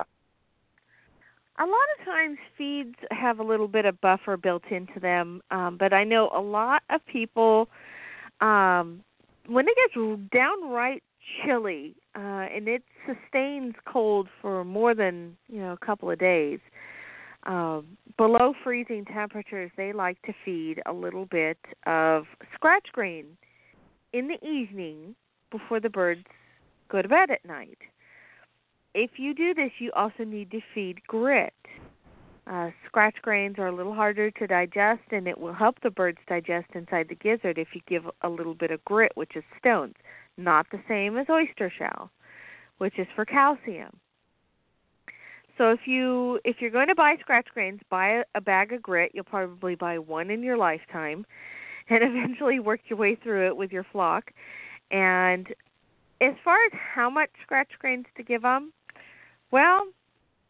A 1.58 1.66
lot 1.66 1.88
of 1.98 2.04
times 2.04 2.38
feeds 2.56 2.94
have 3.10 3.40
a 3.40 3.42
little 3.42 3.66
bit 3.66 3.84
of 3.84 4.00
buffer 4.00 4.36
built 4.36 4.62
into 4.70 5.00
them, 5.00 5.42
um, 5.50 5.76
but 5.76 5.92
I 5.92 6.04
know 6.04 6.30
a 6.34 6.40
lot 6.40 6.82
of 6.90 7.04
people 7.06 7.68
um 8.40 9.02
when 9.48 9.66
it 9.66 9.74
gets 9.74 10.30
downright 10.32 11.02
chilly 11.44 11.96
uh 12.14 12.46
and 12.54 12.68
it 12.68 12.84
sustains 13.04 13.74
cold 13.92 14.28
for 14.40 14.64
more 14.64 14.94
than, 14.94 15.36
you 15.48 15.58
know, 15.60 15.72
a 15.72 15.84
couple 15.84 16.08
of 16.10 16.18
days. 16.20 16.60
Um 17.44 17.96
below 18.16 18.54
freezing 18.62 19.04
temperatures, 19.04 19.72
they 19.76 19.92
like 19.92 20.22
to 20.22 20.32
feed 20.44 20.80
a 20.86 20.92
little 20.92 21.26
bit 21.26 21.58
of 21.86 22.26
scratch 22.54 22.86
grain 22.92 23.36
in 24.12 24.28
the 24.28 24.38
evening 24.46 25.16
before 25.50 25.80
the 25.80 25.90
birds 25.90 26.24
go 26.88 27.02
to 27.02 27.08
bed 27.08 27.30
at 27.30 27.44
night 27.44 27.78
if 28.94 29.12
you 29.18 29.34
do 29.34 29.54
this, 29.54 29.70
you 29.78 29.92
also 29.94 30.24
need 30.24 30.50
to 30.50 30.60
feed 30.74 31.02
grit. 31.06 31.54
Uh, 32.46 32.70
scratch 32.86 33.16
grains 33.20 33.58
are 33.58 33.66
a 33.66 33.74
little 33.74 33.94
harder 33.94 34.30
to 34.30 34.46
digest, 34.46 35.02
and 35.10 35.28
it 35.28 35.38
will 35.38 35.52
help 35.52 35.76
the 35.82 35.90
birds 35.90 36.18
digest 36.26 36.68
inside 36.74 37.06
the 37.08 37.14
gizzard 37.14 37.58
if 37.58 37.68
you 37.74 37.80
give 37.86 38.04
a 38.22 38.28
little 38.28 38.54
bit 38.54 38.70
of 38.70 38.82
grit, 38.86 39.12
which 39.16 39.36
is 39.36 39.44
stones. 39.58 39.94
Not 40.38 40.66
the 40.70 40.80
same 40.88 41.18
as 41.18 41.26
oyster 41.28 41.70
shell, 41.76 42.10
which 42.78 42.98
is 42.98 43.06
for 43.14 43.24
calcium. 43.24 43.98
So 45.58 45.72
if 45.72 45.80
you 45.86 46.40
if 46.44 46.60
you're 46.60 46.70
going 46.70 46.86
to 46.86 46.94
buy 46.94 47.16
scratch 47.20 47.48
grains, 47.52 47.80
buy 47.90 48.08
a, 48.10 48.24
a 48.36 48.40
bag 48.40 48.72
of 48.72 48.80
grit. 48.80 49.10
You'll 49.12 49.24
probably 49.24 49.74
buy 49.74 49.98
one 49.98 50.30
in 50.30 50.42
your 50.42 50.56
lifetime, 50.56 51.26
and 51.90 52.02
eventually 52.02 52.60
work 52.60 52.80
your 52.88 52.98
way 52.98 53.16
through 53.16 53.48
it 53.48 53.56
with 53.56 53.72
your 53.72 53.84
flock. 53.92 54.30
And 54.90 55.48
as 56.20 56.34
far 56.42 56.56
as 56.64 56.72
how 56.72 57.10
much 57.10 57.30
scratch 57.42 57.72
grains 57.78 58.06
to 58.16 58.22
give 58.22 58.42
them, 58.42 58.72
well, 59.50 59.86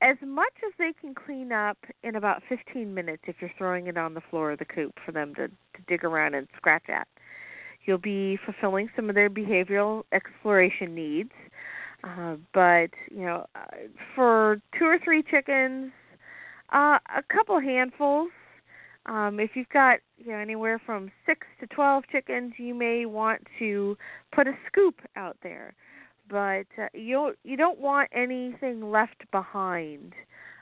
as 0.01 0.17
much 0.25 0.53
as 0.67 0.73
they 0.79 0.93
can 1.01 1.15
clean 1.15 1.53
up 1.53 1.79
in 2.03 2.15
about 2.15 2.43
15 2.49 2.93
minutes 2.95 3.23
if 3.27 3.37
you're 3.41 3.51
throwing 3.59 3.89
it 3.89 3.97
on 3.97 4.15
the 4.15 4.21
floor 4.31 4.53
of 4.53 4.59
the 4.59 4.65
coop 4.65 4.95
for 5.05 5.13
them 5.13 5.35
to, 5.35 5.49
to 5.49 5.83
dig 5.89 6.05
around 6.05 6.35
and 6.35 6.47
scratch 6.57 6.89
at. 6.89 7.09
You'll 7.85 7.99
be 7.99 8.39
fulfilling 8.45 8.91
some 8.95 9.09
of 9.09 9.15
their 9.15 9.31
behavioral 9.31 10.05
exploration 10.13 10.95
needs. 10.95 11.33
Uh, 12.05 12.37
but, 12.55 12.91
you 13.11 13.25
know, 13.25 13.47
uh, 13.57 13.77
for 14.15 14.61
two 14.79 14.85
or 14.85 14.99
three 15.03 15.23
chickens, 15.23 15.91
uh, 16.73 16.99
a 17.17 17.23
couple 17.33 17.59
handfuls. 17.61 18.31
Um, 19.07 19.41
if 19.41 19.51
you've 19.55 19.69
got 19.71 20.01
you 20.19 20.33
know 20.33 20.39
anywhere 20.39 20.79
from 20.85 21.11
six 21.25 21.47
to 21.61 21.67
twelve 21.67 22.05
chickens, 22.13 22.53
you 22.59 22.75
may 22.75 23.07
want 23.07 23.47
to 23.59 23.97
put 24.33 24.47
a 24.47 24.53
scoop 24.67 25.01
out 25.17 25.39
there 25.43 25.75
but 26.29 26.67
uh, 26.81 26.89
you 26.93 27.35
you 27.45 27.57
don't 27.57 27.79
want 27.79 28.11
anything 28.13 28.91
left 28.91 29.31
behind. 29.31 30.13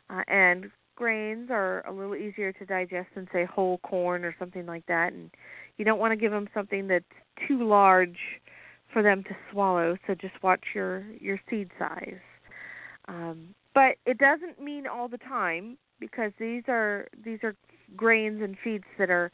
Uh, 0.09 0.23
and 0.29 0.71
grains 0.95 1.49
are 1.51 1.85
a 1.87 1.93
little 1.93 2.15
easier 2.15 2.53
to 2.53 2.65
digest 2.65 3.09
than 3.15 3.29
say 3.33 3.45
whole 3.45 3.79
corn 3.79 4.25
or 4.25 4.35
something 4.39 4.67
like 4.67 4.87
that, 4.87 5.13
and 5.13 5.31
you 5.77 5.85
don't 5.85 5.99
want 5.99 6.13
to 6.13 6.17
give 6.17 6.33
them 6.33 6.49
something 6.55 6.87
that's 6.87 7.05
too 7.47 7.67
large 7.67 8.19
for 8.93 9.03
them 9.03 9.23
to 9.25 9.37
swallow. 9.51 9.97
So 10.07 10.15
just 10.15 10.43
watch 10.43 10.63
your 10.75 11.05
your 11.21 11.41
seed 11.51 11.71
size. 11.79 12.21
Um, 13.09 13.55
but 13.75 13.97
it 14.07 14.19
doesn't 14.19 14.61
mean 14.61 14.87
all 14.87 15.09
the 15.09 15.19
time 15.19 15.77
because 16.01 16.33
these 16.39 16.63
are 16.69 17.09
these 17.25 17.41
are 17.43 17.55
grains 17.97 18.43
and 18.43 18.57
feeds 18.63 18.85
that 18.99 19.11
are 19.11 19.31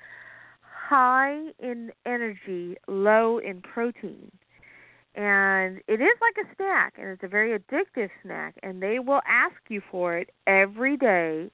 high 0.60 1.38
in 1.58 1.90
energy, 2.04 2.76
low 2.88 3.38
in 3.38 3.60
protein 3.62 4.30
and 5.14 5.80
it 5.88 6.00
is 6.00 6.16
like 6.20 6.46
a 6.46 6.54
snack 6.56 6.94
and 6.98 7.08
it's 7.08 7.22
a 7.22 7.28
very 7.28 7.58
addictive 7.58 8.08
snack 8.22 8.54
and 8.62 8.82
they 8.82 8.98
will 8.98 9.20
ask 9.28 9.56
you 9.68 9.82
for 9.90 10.16
it 10.16 10.30
every 10.46 10.96
day 10.96 11.50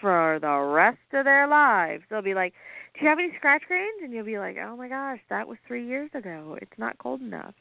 for 0.00 0.38
the 0.40 0.58
rest 0.58 0.98
of 1.12 1.24
their 1.24 1.46
lives. 1.46 2.02
They'll 2.10 2.22
be 2.22 2.34
like 2.34 2.52
do 2.94 3.04
you 3.04 3.08
have 3.10 3.18
any 3.18 3.32
scratch 3.36 3.62
grains? 3.68 4.00
And 4.02 4.12
you'll 4.12 4.24
be 4.24 4.38
like 4.38 4.56
oh 4.60 4.76
my 4.76 4.88
gosh 4.88 5.20
that 5.30 5.46
was 5.46 5.58
three 5.66 5.86
years 5.86 6.10
ago. 6.14 6.58
It's 6.60 6.78
not 6.78 6.98
cold 6.98 7.20
enough. 7.20 7.54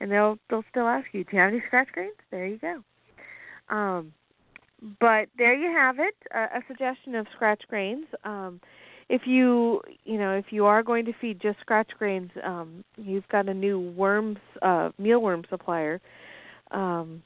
And 0.00 0.10
they'll 0.10 0.38
they'll 0.48 0.64
still 0.70 0.88
ask 0.88 1.06
you 1.12 1.24
do 1.24 1.30
you 1.36 1.38
have 1.40 1.52
any 1.52 1.62
scratch 1.66 1.88
grains? 1.92 2.16
There 2.30 2.46
you 2.46 2.58
go. 2.58 2.82
Um 3.68 4.12
but 4.98 5.28
there 5.38 5.54
you 5.54 5.70
have 5.70 6.00
it 6.00 6.16
a, 6.34 6.58
a 6.58 6.62
suggestion 6.66 7.14
of 7.14 7.28
scratch 7.34 7.62
grains. 7.68 8.06
Um 8.24 8.60
if 9.10 9.22
you 9.26 9.82
you 10.04 10.16
know 10.16 10.32
if 10.32 10.46
you 10.50 10.64
are 10.64 10.82
going 10.84 11.04
to 11.04 11.12
feed 11.20 11.40
just 11.42 11.58
scratch 11.60 11.90
grains 11.98 12.30
um 12.44 12.84
you've 12.96 13.28
got 13.28 13.48
a 13.48 13.52
new 13.52 13.80
worms 13.80 14.38
uh 14.62 14.90
mealworm 15.00 15.44
supplier 15.50 16.00
um 16.70 17.20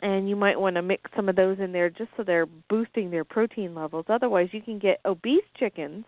and 0.00 0.28
you 0.28 0.34
might 0.34 0.58
want 0.58 0.76
to 0.76 0.82
mix 0.82 1.10
some 1.14 1.28
of 1.28 1.36
those 1.36 1.58
in 1.60 1.72
there 1.72 1.88
just 1.88 2.10
so 2.16 2.24
they're 2.24 2.46
boosting 2.68 3.10
their 3.10 3.24
protein 3.24 3.74
levels. 3.74 4.04
Otherwise 4.08 4.48
you 4.52 4.60
can 4.60 4.78
get 4.78 4.98
obese 5.04 5.44
chickens 5.56 6.04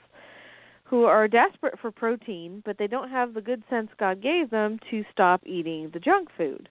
who 0.85 1.05
are 1.05 1.29
desperate 1.29 1.79
for 1.79 1.91
protein 1.91 2.63
but 2.65 2.79
they 2.79 2.87
don't 2.87 3.11
have 3.11 3.35
the 3.35 3.41
good 3.41 3.63
sense 3.69 3.91
God 3.99 4.23
gave 4.23 4.51
them 4.51 4.79
to 4.91 5.05
stop 5.13 5.43
eating 5.47 5.91
the 5.93 6.01
junk 6.01 6.29
food. 6.37 6.71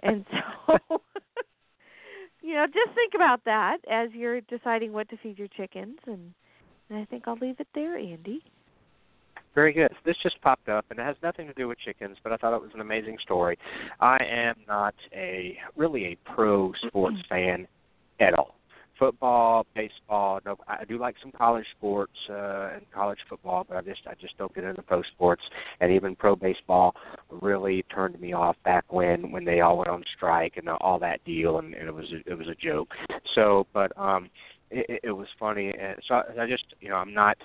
And 0.00 0.26
so 0.30 0.78
you 2.42 2.54
know 2.54 2.66
just 2.66 2.94
think 2.94 3.14
about 3.14 3.44
that 3.46 3.78
as 3.90 4.10
you're 4.12 4.42
deciding 4.42 4.92
what 4.92 5.08
to 5.08 5.16
feed 5.16 5.38
your 5.38 5.48
chickens 5.48 5.96
and 6.06 6.34
and 6.90 6.98
I 6.98 7.04
think 7.06 7.24
I'll 7.26 7.38
leave 7.40 7.60
it 7.60 7.68
there, 7.74 7.96
Andy. 7.96 8.42
Very 9.54 9.72
good. 9.72 9.90
This 10.04 10.16
just 10.22 10.40
popped 10.42 10.68
up, 10.68 10.84
and 10.90 10.98
it 10.98 11.02
has 11.02 11.16
nothing 11.22 11.46
to 11.46 11.54
do 11.54 11.66
with 11.66 11.78
chickens, 11.78 12.18
but 12.22 12.30
I 12.30 12.36
thought 12.36 12.54
it 12.54 12.60
was 12.60 12.72
an 12.74 12.82
amazing 12.82 13.16
story. 13.22 13.58
I 14.00 14.18
am 14.22 14.56
not 14.68 14.94
a 15.14 15.56
really 15.76 16.04
a 16.04 16.18
pro 16.30 16.74
sports 16.86 17.16
fan 17.28 17.66
at 18.20 18.34
all. 18.34 18.54
Football, 18.98 19.66
baseball. 19.74 20.40
No, 20.44 20.56
I 20.68 20.84
do 20.84 20.98
like 20.98 21.16
some 21.22 21.32
college 21.32 21.66
sports 21.78 22.12
uh, 22.30 22.70
and 22.74 22.82
college 22.94 23.18
football, 23.28 23.64
but 23.66 23.76
I 23.78 23.80
just 23.82 24.00
I 24.06 24.14
just 24.20 24.36
don't 24.38 24.54
get 24.54 24.64
into 24.64 24.82
pro 24.82 25.02
sports. 25.02 25.42
And 25.80 25.92
even 25.92 26.16
pro 26.16 26.34
baseball 26.36 26.94
really 27.30 27.84
turned 27.94 28.18
me 28.20 28.32
off 28.32 28.56
back 28.64 28.90
when 28.90 29.32
when 29.32 29.44
they 29.44 29.60
all 29.60 29.78
went 29.78 29.88
on 29.88 30.02
strike 30.16 30.56
and 30.56 30.68
all 30.68 30.98
that 30.98 31.24
deal, 31.24 31.58
and, 31.58 31.74
and 31.74 31.88
it 31.88 31.94
was 31.94 32.06
a, 32.12 32.30
it 32.30 32.36
was 32.38 32.48
a 32.48 32.54
joke. 32.54 32.88
So, 33.34 33.66
but 33.74 33.92
um, 33.98 34.30
it, 34.70 35.00
it 35.04 35.12
was 35.12 35.28
funny. 35.38 35.68
And 35.68 35.96
so 36.06 36.22
I 36.40 36.46
just, 36.48 36.64
you 36.80 36.88
know, 36.88 36.96
I'm 36.96 37.14
not. 37.14 37.36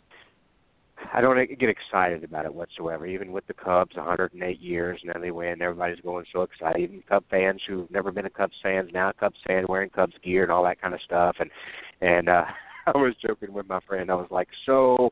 I 1.13 1.19
don't 1.19 1.35
get 1.57 1.69
excited 1.69 2.23
about 2.23 2.45
it 2.45 2.53
whatsoever. 2.53 3.07
Even 3.07 3.31
with 3.31 3.47
the 3.47 3.55
Cubs, 3.55 3.95
108 3.95 4.59
years, 4.59 4.99
and 5.01 5.11
then 5.11 5.21
they 5.21 5.31
win. 5.31 5.61
Everybody's 5.61 5.99
going 6.01 6.25
so 6.31 6.43
excited. 6.43 6.79
Even 6.79 7.03
Cub 7.09 7.23
fans 7.29 7.61
who've 7.67 7.89
never 7.89 8.11
been 8.11 8.27
a 8.27 8.29
Cubs 8.29 8.53
fans 8.61 8.91
now 8.93 9.11
Cubs 9.11 9.39
fans 9.47 9.65
wearing 9.67 9.89
Cubs 9.89 10.13
gear 10.23 10.43
and 10.43 10.51
all 10.51 10.63
that 10.63 10.79
kind 10.81 10.93
of 10.93 11.01
stuff. 11.01 11.37
And 11.39 11.49
and 12.01 12.29
uh, 12.29 12.45
I 12.87 12.91
was 12.97 13.15
joking 13.25 13.53
with 13.53 13.67
my 13.67 13.79
friend. 13.87 14.11
I 14.11 14.15
was 14.15 14.29
like, 14.29 14.49
so 14.65 15.11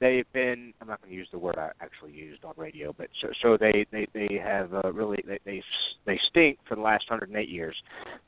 they've 0.00 0.30
been 0.32 0.72
I'm 0.80 0.88
not 0.88 1.00
going 1.00 1.10
to 1.10 1.16
use 1.16 1.28
the 1.32 1.38
word 1.38 1.56
I 1.58 1.70
actually 1.80 2.12
used 2.12 2.44
on 2.44 2.54
radio, 2.56 2.94
but 2.96 3.08
so 3.20 3.28
so 3.42 3.56
they 3.56 3.86
they 3.90 4.06
they 4.12 4.40
have 4.42 4.72
uh, 4.74 4.92
really 4.92 5.22
they 5.26 5.38
they 5.44 5.62
they 6.04 6.20
stink 6.28 6.58
for 6.68 6.74
the 6.74 6.80
last 6.82 7.08
108 7.08 7.48
years. 7.48 7.76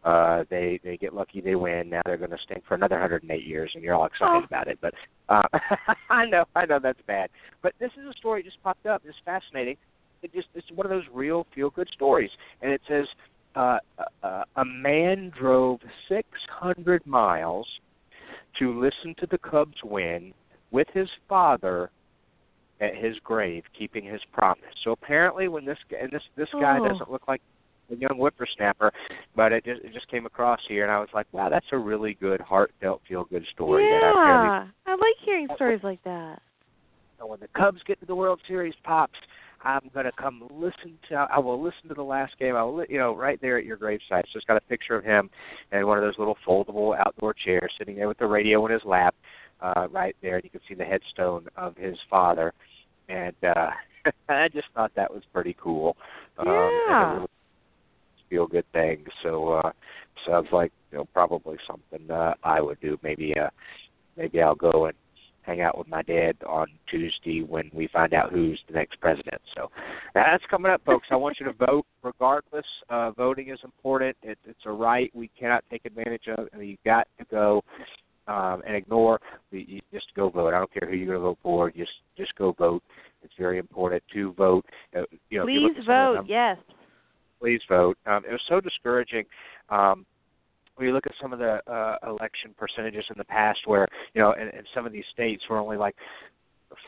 Uh 0.04 0.44
they 0.50 0.80
they 0.82 0.96
get 0.96 1.14
lucky 1.14 1.40
they 1.40 1.54
win. 1.54 1.90
Now 1.90 2.02
they're 2.04 2.16
going 2.16 2.30
to 2.30 2.38
stink 2.44 2.64
for 2.66 2.74
another 2.74 2.96
108 2.96 3.44
years 3.44 3.70
and 3.74 3.82
you're 3.82 3.94
all 3.94 4.06
excited 4.06 4.42
oh. 4.42 4.44
about 4.44 4.68
it. 4.68 4.78
But 4.80 4.94
uh 5.28 5.42
I 6.10 6.26
know 6.26 6.44
I 6.54 6.66
know 6.66 6.78
that's 6.82 7.02
bad. 7.06 7.30
But 7.62 7.74
this 7.78 7.90
is 8.00 8.06
a 8.08 8.16
story 8.18 8.42
just 8.42 8.62
popped 8.62 8.86
up. 8.86 9.02
It's 9.04 9.16
fascinating. 9.24 9.76
It 10.22 10.32
just 10.32 10.48
it's 10.54 10.70
one 10.74 10.86
of 10.86 10.90
those 10.90 11.04
real 11.12 11.46
feel 11.54 11.70
good 11.70 11.88
stories 11.92 12.30
and 12.62 12.72
it 12.72 12.80
says 12.88 13.06
uh, 13.56 13.78
uh 14.22 14.44
a 14.56 14.64
man 14.64 15.32
drove 15.38 15.80
600 16.08 17.06
miles 17.06 17.66
to 18.58 18.78
listen 18.78 19.14
to 19.18 19.26
the 19.30 19.38
Cubs 19.38 19.76
win 19.84 20.32
with 20.70 20.88
his 20.92 21.08
father 21.28 21.90
at 22.80 22.94
his 22.94 23.16
grave, 23.24 23.64
keeping 23.76 24.04
his 24.04 24.20
promise. 24.32 24.62
So 24.84 24.92
apparently, 24.92 25.48
when 25.48 25.64
this 25.64 25.78
and 26.00 26.10
this 26.10 26.22
this 26.36 26.48
guy 26.52 26.78
Oh. 26.78 26.88
doesn't 26.88 27.10
look 27.10 27.26
like 27.26 27.40
a 27.90 27.96
young 27.96 28.18
whippersnapper, 28.18 28.92
but 29.34 29.52
it 29.52 29.64
just 29.64 29.80
it 29.82 29.92
just 29.92 30.08
came 30.08 30.26
across 30.26 30.60
here, 30.68 30.84
and 30.84 30.92
I 30.92 31.00
was 31.00 31.08
like, 31.14 31.26
wow, 31.32 31.48
that's 31.48 31.66
a 31.72 31.78
really 31.78 32.14
good, 32.14 32.40
heartfelt, 32.40 33.02
feel 33.08 33.24
good 33.24 33.44
story. 33.52 33.84
That 33.90 34.04
I 34.04 34.10
apparently, 34.10 34.48
yeah, 34.86 34.92
I 34.92 34.92
like 34.92 35.16
hearing 35.24 35.48
stories 35.56 35.80
like 35.82 36.02
that. 36.04 36.40
so 37.18 37.26
when 37.26 37.40
the 37.40 37.48
Cubs 37.56 37.80
get 37.86 37.98
to 38.00 38.06
the 38.06 38.14
World 38.14 38.40
Series, 38.46 38.74
pops. 38.84 39.18
I'm 39.64 39.90
gonna 39.92 40.12
come 40.12 40.46
listen 40.52 40.96
to. 41.08 41.16
I 41.16 41.40
will 41.40 41.60
listen 41.60 41.88
to 41.88 41.94
the 41.94 42.02
last 42.04 42.38
game. 42.38 42.54
I 42.54 42.62
will, 42.62 42.84
you 42.88 42.96
know, 42.96 43.16
right 43.16 43.40
there 43.40 43.58
at 43.58 43.64
your 43.64 43.76
gravesite. 43.76 44.22
So 44.30 44.36
it's 44.36 44.44
got 44.46 44.56
a 44.56 44.60
picture 44.60 44.94
of 44.94 45.02
him 45.04 45.28
and 45.72 45.84
one 45.84 45.98
of 45.98 46.04
those 46.04 46.16
little 46.16 46.38
foldable 46.46 46.96
outdoor 46.96 47.34
chairs, 47.34 47.72
sitting 47.76 47.96
there 47.96 48.06
with 48.06 48.18
the 48.18 48.26
radio 48.26 48.64
in 48.66 48.72
his 48.72 48.84
lap, 48.84 49.16
uh, 49.60 49.88
right 49.90 50.16
there. 50.22 50.36
And 50.36 50.44
you 50.44 50.50
can 50.50 50.60
see 50.68 50.74
the 50.74 50.84
headstone 50.84 51.46
of 51.56 51.76
his 51.76 51.96
father, 52.10 52.52
and 53.08 53.34
uh, 53.44 53.70
I 54.28 54.48
just 54.48 54.68
thought 54.74 54.92
that 54.96 55.12
was 55.12 55.22
pretty 55.32 55.56
cool. 55.60 55.96
Um, 56.38 56.70
Yeah. 56.88 57.12
really 57.14 57.26
feel 58.30 58.46
good 58.46 58.70
thing. 58.72 59.04
So 59.22 59.52
uh, 59.54 59.72
sounds 60.26 60.48
like 60.52 60.72
you 60.92 60.98
know 60.98 61.04
probably 61.12 61.56
something 61.66 62.10
uh, 62.10 62.34
I 62.44 62.60
would 62.60 62.80
do. 62.80 62.98
Maybe 63.02 63.34
uh, 63.38 63.48
maybe 64.16 64.42
I'll 64.42 64.54
go 64.54 64.86
and 64.86 64.94
hang 65.42 65.62
out 65.62 65.78
with 65.78 65.88
my 65.88 66.02
dad 66.02 66.36
on 66.46 66.66
Tuesday 66.90 67.42
when 67.42 67.70
we 67.72 67.88
find 67.88 68.12
out 68.12 68.30
who's 68.30 68.60
the 68.68 68.74
next 68.74 69.00
president. 69.00 69.40
So 69.56 69.70
that's 70.14 70.44
coming 70.50 70.70
up, 70.70 70.82
folks. 70.84 71.08
I 71.10 71.16
want 71.16 71.38
you 71.40 71.46
to 71.46 71.54
vote 71.54 71.86
regardless. 72.02 72.66
Uh, 72.90 73.12
voting 73.12 73.48
is 73.48 73.58
important. 73.64 74.14
It, 74.22 74.38
it's 74.44 74.60
a 74.66 74.70
right 74.70 75.10
we 75.14 75.30
cannot 75.40 75.64
take 75.70 75.86
advantage 75.86 76.24
of. 76.36 76.48
I 76.52 76.56
mean, 76.58 76.68
you've 76.68 76.84
got 76.84 77.08
to 77.18 77.24
go 77.30 77.64
um, 78.28 78.62
and 78.66 78.76
ignore. 78.76 79.20
You, 79.50 79.64
you 79.66 79.80
just 79.92 80.06
go 80.14 80.28
vote. 80.28 80.54
I 80.54 80.58
don't 80.58 80.72
care 80.72 80.88
who 80.88 80.96
you're 80.96 81.06
going 81.06 81.18
to 81.18 81.22
vote 81.22 81.38
for. 81.42 81.70
Just 81.70 81.90
just 82.16 82.34
go 82.36 82.52
vote. 82.52 82.82
It's 83.22 83.34
very 83.38 83.58
important 83.58 84.02
to 84.12 84.32
vote. 84.34 84.64
Uh, 84.96 85.00
you 85.30 85.38
know, 85.38 85.44
if 85.46 85.50
you 85.52 85.60
look 85.60 85.74
Please 85.74 85.80
at 85.80 85.86
some 85.86 85.86
of 85.86 85.86
the 85.86 85.92
vote. 85.92 86.14
numbers- 86.14 86.30
Yes. 86.30 86.58
please 87.40 87.60
vote. 87.68 87.98
Um, 88.06 88.24
it 88.28 88.32
was 88.32 88.42
so 88.48 88.60
discouraging. 88.60 89.24
Um, 89.70 90.06
when 90.76 90.86
you 90.86 90.94
look 90.94 91.06
at 91.06 91.12
some 91.20 91.32
of 91.32 91.40
the 91.40 91.60
uh, 91.70 91.96
election 92.06 92.54
percentages 92.56 93.04
in 93.10 93.16
the 93.18 93.24
past, 93.24 93.58
where 93.66 93.88
you 94.14 94.20
know, 94.20 94.32
in, 94.32 94.48
in 94.48 94.62
some 94.72 94.86
of 94.86 94.92
these 94.92 95.04
states, 95.12 95.42
where 95.48 95.58
only 95.58 95.76
like 95.76 95.96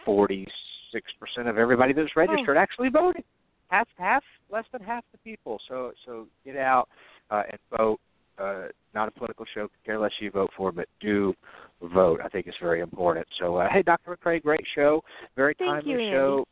forty-six 0.05 1.11
percent 1.19 1.49
of 1.49 1.59
everybody 1.59 1.93
that's 1.93 2.15
registered 2.17 2.57
actually 2.57 2.89
voted. 2.89 3.25
Half, 3.69 3.89
half, 3.99 4.25
less 4.51 4.65
than 4.73 4.83
half 4.83 5.05
the 5.13 5.19
people. 5.19 5.61
So, 5.69 5.93
so 6.05 6.27
get 6.45 6.57
out 6.57 6.89
uh, 7.31 7.43
and 7.51 7.59
vote. 7.77 8.01
Uh, 8.41 8.69
not 8.95 9.09
a 9.09 9.11
political 9.11 9.45
show. 9.55 9.69
Care 9.85 9.99
less 9.99 10.13
you 10.21 10.31
vote 10.31 10.51
for, 10.57 10.73
but 10.73 10.89
do 11.01 11.35
vote. 11.83 12.21
I 12.25 12.29
think 12.29 12.47
it's 12.47 12.57
very 12.61 12.81
important. 12.81 13.27
So, 13.39 13.57
uh, 13.57 13.69
hey, 13.71 13.83
Dr. 13.83 14.17
McCrea, 14.17 14.43
great 14.43 14.65
show, 14.75 15.03
very 15.37 15.55
Thank 15.59 15.85
timely 15.85 16.05
you, 16.05 16.11
show. 16.11 16.45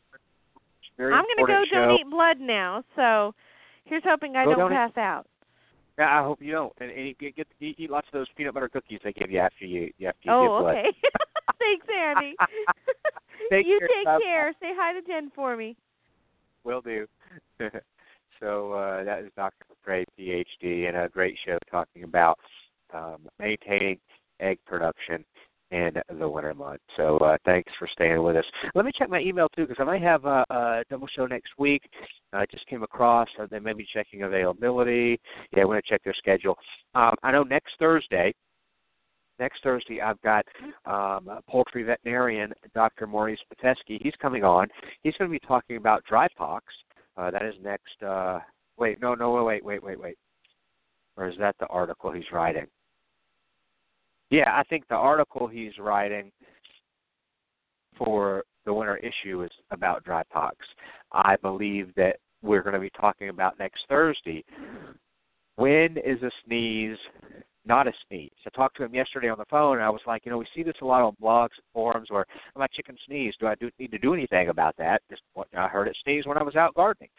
Very 0.96 1.14
I'm 1.14 1.24
going 1.24 1.46
to 1.46 1.52
go 1.52 1.62
show. 1.70 1.86
donate 1.86 2.10
blood 2.10 2.40
now. 2.40 2.82
So 2.96 3.32
here's 3.84 4.02
hoping 4.04 4.36
I 4.36 4.44
Go 4.44 4.50
don't 4.50 4.70
donate. 4.70 4.94
pass 4.94 4.98
out. 4.98 5.26
Yeah, 5.98 6.20
I 6.20 6.22
hope 6.22 6.40
you 6.40 6.52
don't. 6.52 6.72
And, 6.80 6.90
and 6.90 7.06
you 7.06 7.14
get, 7.14 7.36
get 7.36 7.46
eat, 7.60 7.90
lots 7.90 8.06
of 8.08 8.12
those 8.12 8.26
peanut 8.36 8.54
butter 8.54 8.68
cookies 8.68 9.00
they 9.02 9.12
give 9.12 9.30
you 9.30 9.38
after 9.38 9.64
you 9.64 9.90
after 10.06 10.20
you 10.24 10.32
oh, 10.32 10.60
blood. 10.60 10.76
okay. 10.76 10.88
Thanks, 11.58 11.86
Andy. 11.92 12.34
Take 13.50 13.66
you 13.66 13.78
care. 13.78 13.88
take 13.88 14.22
care. 14.22 14.52
Say 14.60 14.68
hi 14.76 14.92
to 14.92 15.06
Jen 15.06 15.30
for 15.34 15.56
me. 15.56 15.76
Will 16.64 16.80
do. 16.80 17.06
so 18.40 18.72
uh, 18.72 19.04
that 19.04 19.20
is 19.20 19.30
Dr. 19.36 19.64
McCrea, 19.70 20.04
PhD, 20.18 20.88
and 20.88 20.96
a 20.96 21.08
great 21.08 21.36
show 21.44 21.58
talking 21.70 22.04
about 22.04 22.38
um, 22.94 23.28
maintaining 23.38 23.98
egg 24.40 24.58
production 24.66 25.24
in 25.70 25.92
the 26.18 26.28
winter 26.28 26.54
months. 26.54 26.82
So 26.96 27.18
uh, 27.18 27.36
thanks 27.44 27.70
for 27.78 27.88
staying 27.92 28.22
with 28.22 28.36
us. 28.36 28.44
Let 28.74 28.84
me 28.84 28.92
check 28.96 29.10
my 29.10 29.20
email 29.20 29.48
too, 29.50 29.66
because 29.66 29.76
I 29.78 29.84
might 29.84 30.02
have 30.02 30.24
a, 30.24 30.44
a 30.50 30.82
double 30.90 31.08
show 31.08 31.26
next 31.26 31.50
week. 31.58 31.82
I 32.32 32.46
just 32.50 32.66
came 32.66 32.82
across. 32.82 33.28
Uh, 33.38 33.46
they 33.50 33.58
may 33.58 33.74
be 33.74 33.86
checking 33.92 34.22
availability. 34.22 35.20
Yeah, 35.52 35.62
I'm 35.62 35.66
going 35.66 35.80
to 35.80 35.88
check 35.88 36.02
their 36.04 36.14
schedule. 36.14 36.56
Um, 36.94 37.14
I 37.22 37.32
know 37.32 37.42
next 37.42 37.72
Thursday. 37.78 38.34
Next 39.38 39.62
Thursday, 39.62 40.00
I've 40.00 40.20
got 40.22 40.44
um, 40.84 41.28
poultry 41.48 41.84
veterinarian, 41.84 42.52
Dr. 42.74 43.06
Maurice 43.06 43.38
Pitesky. 43.52 44.02
He's 44.02 44.14
coming 44.20 44.42
on. 44.42 44.66
He's 45.02 45.14
going 45.16 45.30
to 45.30 45.32
be 45.32 45.46
talking 45.46 45.76
about 45.76 46.02
dry 46.08 46.26
pox. 46.36 46.64
Uh, 47.18 47.30
that 47.30 47.42
is 47.42 47.54
next. 47.62 48.02
Uh, 48.06 48.38
wait, 48.78 49.00
no, 49.00 49.14
no, 49.14 49.42
wait, 49.42 49.64
wait, 49.64 49.82
wait, 49.82 50.00
wait. 50.00 50.16
Or 51.16 51.28
is 51.28 51.34
that 51.38 51.56
the 51.58 51.66
article 51.66 52.12
he's 52.12 52.30
writing? 52.32 52.66
Yeah, 54.30 54.50
I 54.54 54.62
think 54.64 54.86
the 54.88 54.94
article 54.94 55.48
he's 55.48 55.76
writing 55.78 56.30
for 57.96 58.44
the 58.64 58.72
winter 58.72 58.98
issue 58.98 59.42
is 59.42 59.50
about 59.70 60.04
dry 60.04 60.22
pox. 60.30 60.56
I 61.10 61.36
believe 61.36 61.92
that 61.96 62.18
we're 62.42 62.62
going 62.62 62.74
to 62.74 62.80
be 62.80 62.90
talking 62.90 63.30
about 63.30 63.58
next 63.58 63.80
Thursday. 63.88 64.44
When 65.56 65.96
is 65.96 66.22
a 66.22 66.30
sneeze 66.46 66.98
not 67.68 67.86
a 67.86 67.92
sneeze? 68.08 68.30
I 68.46 68.50
talked 68.50 68.76
to 68.78 68.84
him 68.84 68.94
yesterday 68.94 69.28
on 69.28 69.38
the 69.38 69.44
phone, 69.50 69.76
and 69.76 69.84
I 69.84 69.90
was 69.90 70.00
like, 70.06 70.24
you 70.24 70.32
know, 70.32 70.38
we 70.38 70.46
see 70.54 70.62
this 70.62 70.74
a 70.82 70.84
lot 70.84 71.02
on 71.02 71.14
blogs 71.22 71.56
and 71.56 71.64
forums 71.72 72.10
where 72.10 72.26
my 72.56 72.66
chicken 72.68 72.96
sneezed. 73.06 73.38
Do 73.38 73.46
I 73.46 73.54
do, 73.54 73.70
need 73.78 73.92
to 73.92 73.98
do 73.98 74.14
anything 74.14 74.48
about 74.48 74.76
that? 74.78 75.02
Just 75.10 75.22
I 75.56 75.68
heard 75.68 75.88
it 75.88 75.96
sneeze 76.02 76.26
when 76.26 76.38
I 76.38 76.42
was 76.42 76.56
out 76.56 76.74
gardening. 76.74 77.10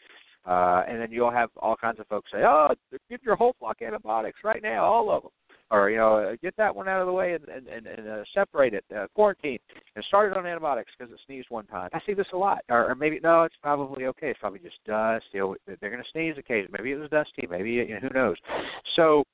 Uh, 0.45 0.83
and 0.87 1.01
then 1.01 1.11
you'll 1.11 1.31
have 1.31 1.49
all 1.57 1.75
kinds 1.75 1.99
of 1.99 2.07
folks 2.07 2.31
say, 2.31 2.39
"Oh, 2.43 2.69
give 3.09 3.21
your 3.23 3.35
whole 3.35 3.55
flock 3.59 3.81
antibiotics 3.81 4.39
right 4.43 4.63
now, 4.63 4.85
all 4.85 5.11
of 5.11 5.23
them," 5.23 5.31
or 5.69 5.89
you 5.89 5.97
know, 5.97 6.15
uh, 6.15 6.35
get 6.41 6.55
that 6.55 6.73
one 6.73 6.87
out 6.87 7.01
of 7.01 7.07
the 7.07 7.13
way 7.13 7.33
and 7.33 7.47
and, 7.49 7.67
and, 7.67 7.85
and 7.85 8.07
uh, 8.07 8.23
separate 8.33 8.73
it, 8.73 8.85
uh, 8.97 9.07
quarantine, 9.13 9.59
and 9.95 10.05
start 10.05 10.31
it 10.31 10.37
on 10.37 10.45
antibiotics 10.45 10.91
because 10.97 11.13
it 11.13 11.19
sneezed 11.25 11.49
one 11.49 11.65
time. 11.67 11.89
I 11.93 11.99
see 12.05 12.13
this 12.13 12.25
a 12.33 12.37
lot. 12.37 12.59
Or, 12.69 12.89
or 12.89 12.95
maybe 12.95 13.19
no, 13.21 13.43
it's 13.43 13.57
probably 13.61 14.05
okay. 14.05 14.29
It's 14.29 14.39
probably 14.39 14.59
just 14.59 14.77
dust. 14.85 15.25
You 15.33 15.39
know, 15.41 15.55
they're 15.67 15.91
going 15.91 16.01
to 16.01 16.09
sneeze 16.11 16.35
occasionally. 16.37 16.73
Maybe 16.77 16.93
it 16.93 16.99
was 16.99 17.09
dusty. 17.09 17.45
Maybe 17.47 17.71
you 17.71 17.89
know, 17.89 17.99
who 17.99 18.09
knows. 18.09 18.37
So 18.95 19.25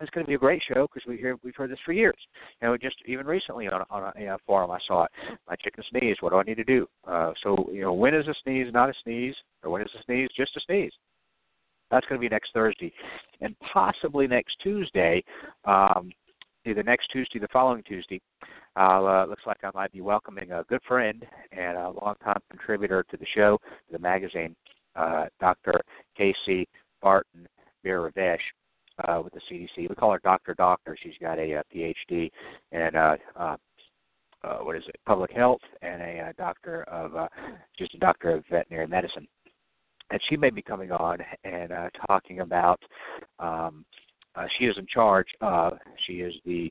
it's 0.00 0.10
going 0.10 0.24
to 0.24 0.28
be 0.28 0.34
a 0.34 0.38
great 0.38 0.62
show 0.72 0.86
because 0.86 1.06
we 1.08 1.16
hear 1.16 1.36
we've 1.42 1.56
heard 1.56 1.70
this 1.70 1.78
for 1.84 1.92
years. 1.92 2.16
You 2.60 2.68
know, 2.68 2.76
just 2.76 2.96
even 3.06 3.26
recently 3.26 3.68
on 3.68 3.80
a, 3.80 3.84
on 3.90 4.12
a, 4.16 4.26
a 4.26 4.38
forum 4.46 4.70
I 4.70 4.78
saw 4.86 5.04
it. 5.04 5.10
My 5.48 5.56
chicken 5.56 5.84
sneeze. 5.90 6.16
What 6.20 6.30
do 6.30 6.36
I 6.36 6.42
need 6.42 6.56
to 6.56 6.64
do? 6.64 6.86
Uh, 7.06 7.32
so 7.42 7.68
you 7.72 7.82
know, 7.82 7.92
when 7.92 8.14
is 8.14 8.26
a 8.28 8.34
sneeze 8.42 8.72
not 8.72 8.90
a 8.90 8.94
sneeze, 9.02 9.34
or 9.62 9.70
when 9.70 9.82
is 9.82 9.90
a 9.98 10.02
sneeze 10.04 10.28
just 10.36 10.56
a 10.56 10.60
sneeze? 10.60 10.92
That's 11.90 12.06
going 12.06 12.20
to 12.20 12.24
be 12.24 12.32
next 12.32 12.50
Thursday, 12.52 12.92
and 13.40 13.54
possibly 13.72 14.26
next 14.26 14.56
Tuesday. 14.62 15.22
Um, 15.64 16.10
either 16.64 16.82
next 16.82 17.08
Tuesday, 17.12 17.38
the 17.38 17.48
following 17.52 17.82
Tuesday. 17.84 18.20
Uh, 18.78 19.24
looks 19.24 19.46
like 19.46 19.56
I 19.62 19.70
might 19.72 19.92
be 19.92 20.02
welcoming 20.02 20.52
a 20.52 20.62
good 20.68 20.82
friend 20.86 21.24
and 21.52 21.78
a 21.78 21.88
longtime 22.02 22.42
contributor 22.50 23.04
to 23.10 23.16
the 23.16 23.24
show, 23.34 23.58
to 23.86 23.92
the 23.92 23.98
magazine, 23.98 24.54
uh, 24.96 25.26
Dr. 25.40 25.80
Casey 26.14 26.68
Barton 27.00 27.48
Behravesh 27.82 28.36
uh, 29.04 29.20
with 29.22 29.32
the 29.34 29.40
CDC. 29.50 29.88
We 29.88 29.94
call 29.94 30.12
her 30.12 30.20
Doctor 30.22 30.54
Doctor. 30.54 30.96
She's 31.02 31.14
got 31.20 31.38
a, 31.38 31.56
uh 31.56 31.62
PhD 31.74 32.30
in 32.72 32.96
uh, 32.96 33.16
uh, 33.36 33.56
uh, 34.44 34.58
what 34.58 34.76
is 34.76 34.84
it, 34.86 34.96
public 35.06 35.32
health, 35.32 35.60
and 35.82 36.00
a 36.02 36.20
uh, 36.20 36.32
doctor 36.38 36.82
of 36.84 37.16
uh, 37.16 37.28
just 37.78 37.94
a 37.94 37.98
doctor 37.98 38.30
of 38.30 38.44
veterinary 38.50 38.86
medicine. 38.86 39.26
And 40.10 40.20
she 40.28 40.36
may 40.36 40.50
be 40.50 40.62
coming 40.62 40.92
on 40.92 41.18
and 41.44 41.72
uh, 41.72 41.88
talking 42.06 42.40
about. 42.40 42.80
Um, 43.38 43.84
uh, 44.36 44.44
she 44.58 44.66
is 44.66 44.76
in 44.78 44.86
charge. 44.86 45.26
Uh, 45.40 45.70
she 46.06 46.14
is 46.14 46.34
the 46.44 46.70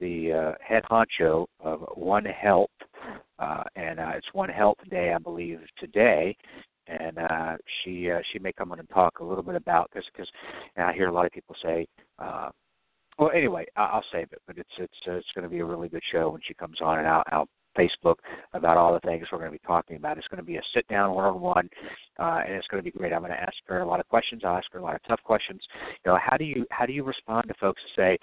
the 0.00 0.32
uh, 0.32 0.52
head 0.60 0.84
honcho 0.88 1.46
of 1.58 1.80
One 1.96 2.24
Health, 2.24 2.70
uh, 3.40 3.64
and 3.74 3.98
uh, 3.98 4.12
it's 4.14 4.32
One 4.32 4.48
Health 4.48 4.78
Day, 4.90 5.12
I 5.12 5.18
believe, 5.18 5.58
today 5.76 6.36
and 6.88 7.18
uh, 7.18 7.56
she 7.82 8.10
uh, 8.10 8.20
she 8.32 8.38
may 8.38 8.52
come 8.52 8.72
on 8.72 8.80
and 8.80 8.88
talk 8.90 9.20
a 9.20 9.24
little 9.24 9.42
bit 9.42 9.54
about 9.54 9.90
this 9.94 10.04
because 10.12 10.28
I 10.76 10.92
hear 10.92 11.08
a 11.08 11.12
lot 11.12 11.26
of 11.26 11.32
people 11.32 11.56
say. 11.62 11.86
Uh, 12.18 12.50
well, 13.18 13.30
anyway, 13.34 13.66
I'll 13.76 14.04
save 14.12 14.28
it, 14.32 14.40
but 14.46 14.58
it's 14.58 14.70
it's 14.78 14.94
uh, 15.06 15.12
it's 15.12 15.26
going 15.34 15.42
to 15.42 15.48
be 15.48 15.58
a 15.58 15.64
really 15.64 15.88
good 15.88 16.02
show 16.12 16.30
when 16.30 16.40
she 16.46 16.54
comes 16.54 16.78
on 16.80 16.98
and 16.98 17.06
out 17.06 17.26
out 17.32 17.48
Facebook 17.76 18.16
about 18.54 18.76
all 18.76 18.92
the 18.92 19.00
things 19.00 19.26
we're 19.30 19.38
going 19.38 19.50
to 19.50 19.58
be 19.58 19.66
talking 19.66 19.96
about. 19.96 20.18
It's 20.18 20.26
going 20.28 20.38
to 20.38 20.46
be 20.46 20.56
a 20.56 20.62
sit 20.74 20.86
down 20.88 21.14
one 21.14 21.24
on 21.24 21.40
one, 21.40 21.68
and 22.18 22.54
it's 22.54 22.66
going 22.68 22.82
to 22.82 22.90
be 22.90 22.96
great. 22.96 23.12
I'm 23.12 23.20
going 23.20 23.32
to 23.32 23.40
ask 23.40 23.54
her 23.66 23.80
a 23.80 23.86
lot 23.86 24.00
of 24.00 24.08
questions. 24.08 24.42
I'll 24.44 24.56
ask 24.56 24.70
her 24.72 24.78
a 24.78 24.82
lot 24.82 24.94
of 24.94 25.02
tough 25.06 25.20
questions. 25.24 25.60
You 26.04 26.12
know, 26.12 26.18
how 26.22 26.36
do 26.36 26.44
you 26.44 26.66
how 26.70 26.86
do 26.86 26.92
you 26.92 27.04
respond 27.04 27.46
to 27.48 27.54
folks 27.60 27.80
who 27.82 28.02
say, 28.02 28.18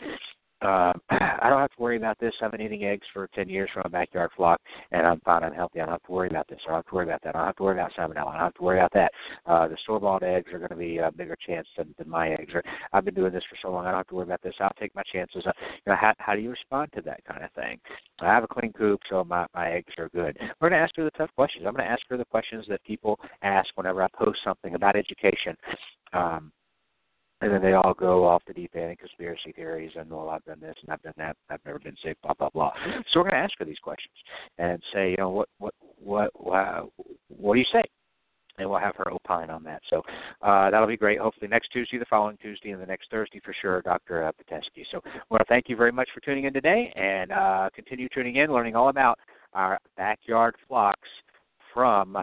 uh, 0.61 0.93
I 1.09 1.49
don't 1.49 1.59
have 1.59 1.71
to 1.71 1.81
worry 1.81 1.97
about 1.97 2.19
this. 2.19 2.33
I've 2.41 2.51
been 2.51 2.61
eating 2.61 2.83
eggs 2.83 3.05
for 3.13 3.27
10 3.35 3.49
years 3.49 3.69
from 3.73 3.83
a 3.85 3.89
backyard 3.89 4.31
flock, 4.35 4.61
and 4.91 5.05
I'm 5.05 5.19
fine. 5.21 5.43
I'm 5.43 5.53
healthy. 5.53 5.81
I 5.81 5.85
don't 5.85 5.93
have 5.93 6.03
to 6.03 6.11
worry 6.11 6.29
about 6.29 6.47
this. 6.47 6.59
I 6.65 6.69
don't 6.69 6.77
have 6.77 6.87
to 6.87 6.95
worry 6.95 7.05
about 7.05 7.21
that. 7.23 7.35
I 7.35 7.39
don't 7.39 7.47
have 7.47 7.55
to 7.57 7.63
worry 7.63 7.79
about 7.79 7.91
salmonella. 7.93 8.27
I 8.27 8.33
don't 8.33 8.45
have 8.45 8.53
to 8.55 8.63
worry 8.63 8.79
about 8.79 8.93
that. 8.93 9.11
Uh, 9.45 9.67
the 9.67 9.77
store-bought 9.83 10.23
eggs 10.23 10.51
are 10.53 10.59
going 10.59 10.69
to 10.69 10.75
be 10.75 10.97
a 10.97 11.11
bigger 11.11 11.37
chance 11.45 11.67
than, 11.77 11.93
than 11.97 12.09
my 12.09 12.29
eggs. 12.29 12.53
Or 12.53 12.63
I've 12.93 13.05
been 13.05 13.13
doing 13.13 13.33
this 13.33 13.43
for 13.49 13.57
so 13.61 13.71
long. 13.71 13.85
I 13.85 13.91
don't 13.91 13.99
have 13.99 14.07
to 14.07 14.15
worry 14.15 14.25
about 14.25 14.41
this. 14.41 14.55
I'll 14.59 14.71
take 14.79 14.95
my 14.95 15.03
chances. 15.11 15.43
Uh, 15.45 15.51
you 15.85 15.91
know, 15.91 15.97
how, 15.99 16.13
how 16.19 16.35
do 16.35 16.41
you 16.41 16.49
respond 16.49 16.91
to 16.95 17.01
that 17.01 17.23
kind 17.25 17.43
of 17.43 17.51
thing? 17.51 17.79
I 18.19 18.27
have 18.27 18.43
a 18.43 18.47
clean 18.47 18.73
coop, 18.73 19.01
so 19.09 19.23
my, 19.23 19.45
my 19.53 19.71
eggs 19.71 19.93
are 19.97 20.09
good. 20.09 20.37
We're 20.59 20.69
going 20.69 20.79
to 20.79 20.83
ask 20.83 20.95
her 20.95 21.03
the 21.03 21.11
tough 21.11 21.31
questions. 21.35 21.65
I'm 21.67 21.73
going 21.73 21.85
to 21.85 21.91
ask 21.91 22.01
her 22.09 22.17
the 22.17 22.25
questions 22.25 22.65
that 22.69 22.83
people 22.83 23.19
ask 23.41 23.67
whenever 23.75 24.01
I 24.03 24.07
post 24.17 24.39
something 24.43 24.75
about 24.75 24.95
education. 24.95 25.55
Um, 26.13 26.51
and 27.45 27.53
then 27.53 27.61
they 27.61 27.73
all 27.73 27.93
go 27.93 28.25
off 28.25 28.41
the 28.47 28.53
deep 28.53 28.71
end 28.75 28.89
in 28.89 28.95
conspiracy 28.97 29.51
theories 29.51 29.91
and 29.95 30.09
well 30.09 30.29
I've 30.29 30.43
done 30.45 30.59
this 30.59 30.75
and 30.81 30.91
I've 30.91 31.01
done 31.03 31.13
that 31.17 31.37
I've 31.49 31.63
never 31.63 31.77
been 31.77 31.95
sick 32.03 32.17
blah 32.23 32.33
blah 32.33 32.49
blah. 32.49 32.71
So 33.11 33.19
we're 33.19 33.29
going 33.29 33.33
to 33.33 33.45
ask 33.45 33.53
her 33.59 33.65
these 33.65 33.79
questions 33.79 34.15
and 34.57 34.81
say 34.91 35.11
you 35.11 35.17
know 35.17 35.29
what 35.29 35.49
what 35.59 35.73
what 35.97 36.31
what, 36.33 36.89
what 37.27 37.53
do 37.53 37.59
you 37.59 37.65
say? 37.71 37.83
And 38.57 38.69
we'll 38.69 38.79
have 38.79 38.95
her 38.95 39.11
opine 39.11 39.49
on 39.49 39.63
that. 39.65 39.81
So 39.89 40.01
uh, 40.41 40.71
that'll 40.71 40.87
be 40.87 40.95
great. 40.95 41.19
Hopefully 41.19 41.49
next 41.49 41.73
Tuesday, 41.73 41.97
the 41.97 42.05
following 42.05 42.37
Tuesday, 42.41 42.71
and 42.71 42.81
the 42.81 42.85
next 42.85 43.11
Thursday 43.11 43.41
for 43.43 43.53
sure, 43.61 43.81
Dr. 43.81 44.23
Uh. 44.23 44.31
So 44.91 45.01
I 45.05 45.09
want 45.29 45.41
to 45.41 45.45
thank 45.49 45.67
you 45.67 45.75
very 45.75 45.91
much 45.91 46.07
for 46.13 46.21
tuning 46.21 46.45
in 46.45 46.53
today 46.53 46.93
and 46.95 47.33
uh, 47.33 47.69
continue 47.75 48.07
tuning 48.07 48.37
in, 48.37 48.53
learning 48.53 48.77
all 48.77 48.87
about 48.87 49.19
our 49.51 49.77
backyard 49.97 50.55
flocks 50.69 51.09
from, 51.73 52.17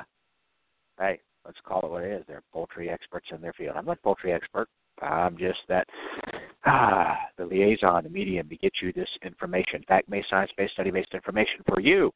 hey, 0.99 1.21
let's 1.45 1.59
call 1.67 1.81
it 1.83 1.91
what 1.91 2.03
it 2.03 2.13
is. 2.13 2.25
They're 2.27 2.43
poultry 2.51 2.89
experts 2.89 3.27
in 3.31 3.43
their 3.43 3.53
field. 3.53 3.77
I'm 3.77 3.85
not 3.85 3.99
a 3.99 4.01
poultry 4.01 4.33
expert. 4.33 4.69
I'm 5.01 5.37
just 5.37 5.59
that 5.69 5.87
ah, 6.67 7.17
the 7.37 7.45
liaison, 7.45 8.05
the 8.05 8.11
medium 8.11 8.49
to 8.49 8.57
get 8.57 8.73
you 8.83 8.93
this 8.93 9.09
information, 9.25 9.83
fact-based, 9.89 10.29
science-based, 10.31 10.75
study-based 10.75 11.15
information 11.15 11.61
for 11.67 11.81
you, 11.81 12.13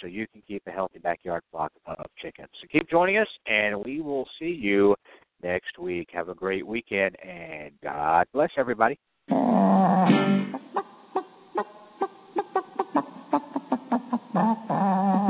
so 0.00 0.06
you 0.06 0.26
can 0.28 0.42
keep 0.46 0.62
a 0.66 0.70
healthy 0.70 0.98
backyard 0.98 1.42
flock 1.50 1.72
of 1.86 2.04
chickens. 2.20 2.48
So 2.60 2.66
keep 2.70 2.88
joining 2.90 3.16
us, 3.16 3.28
and 3.46 3.84
we 3.84 4.00
will 4.00 4.28
see 4.38 4.46
you 4.46 4.94
next 5.42 5.78
week. 5.78 6.08
Have 6.12 6.28
a 6.28 6.34
great 6.34 6.66
weekend, 6.66 7.16
and 7.26 7.72
God 7.82 8.26
bless 8.32 8.50
everybody. 8.56 8.98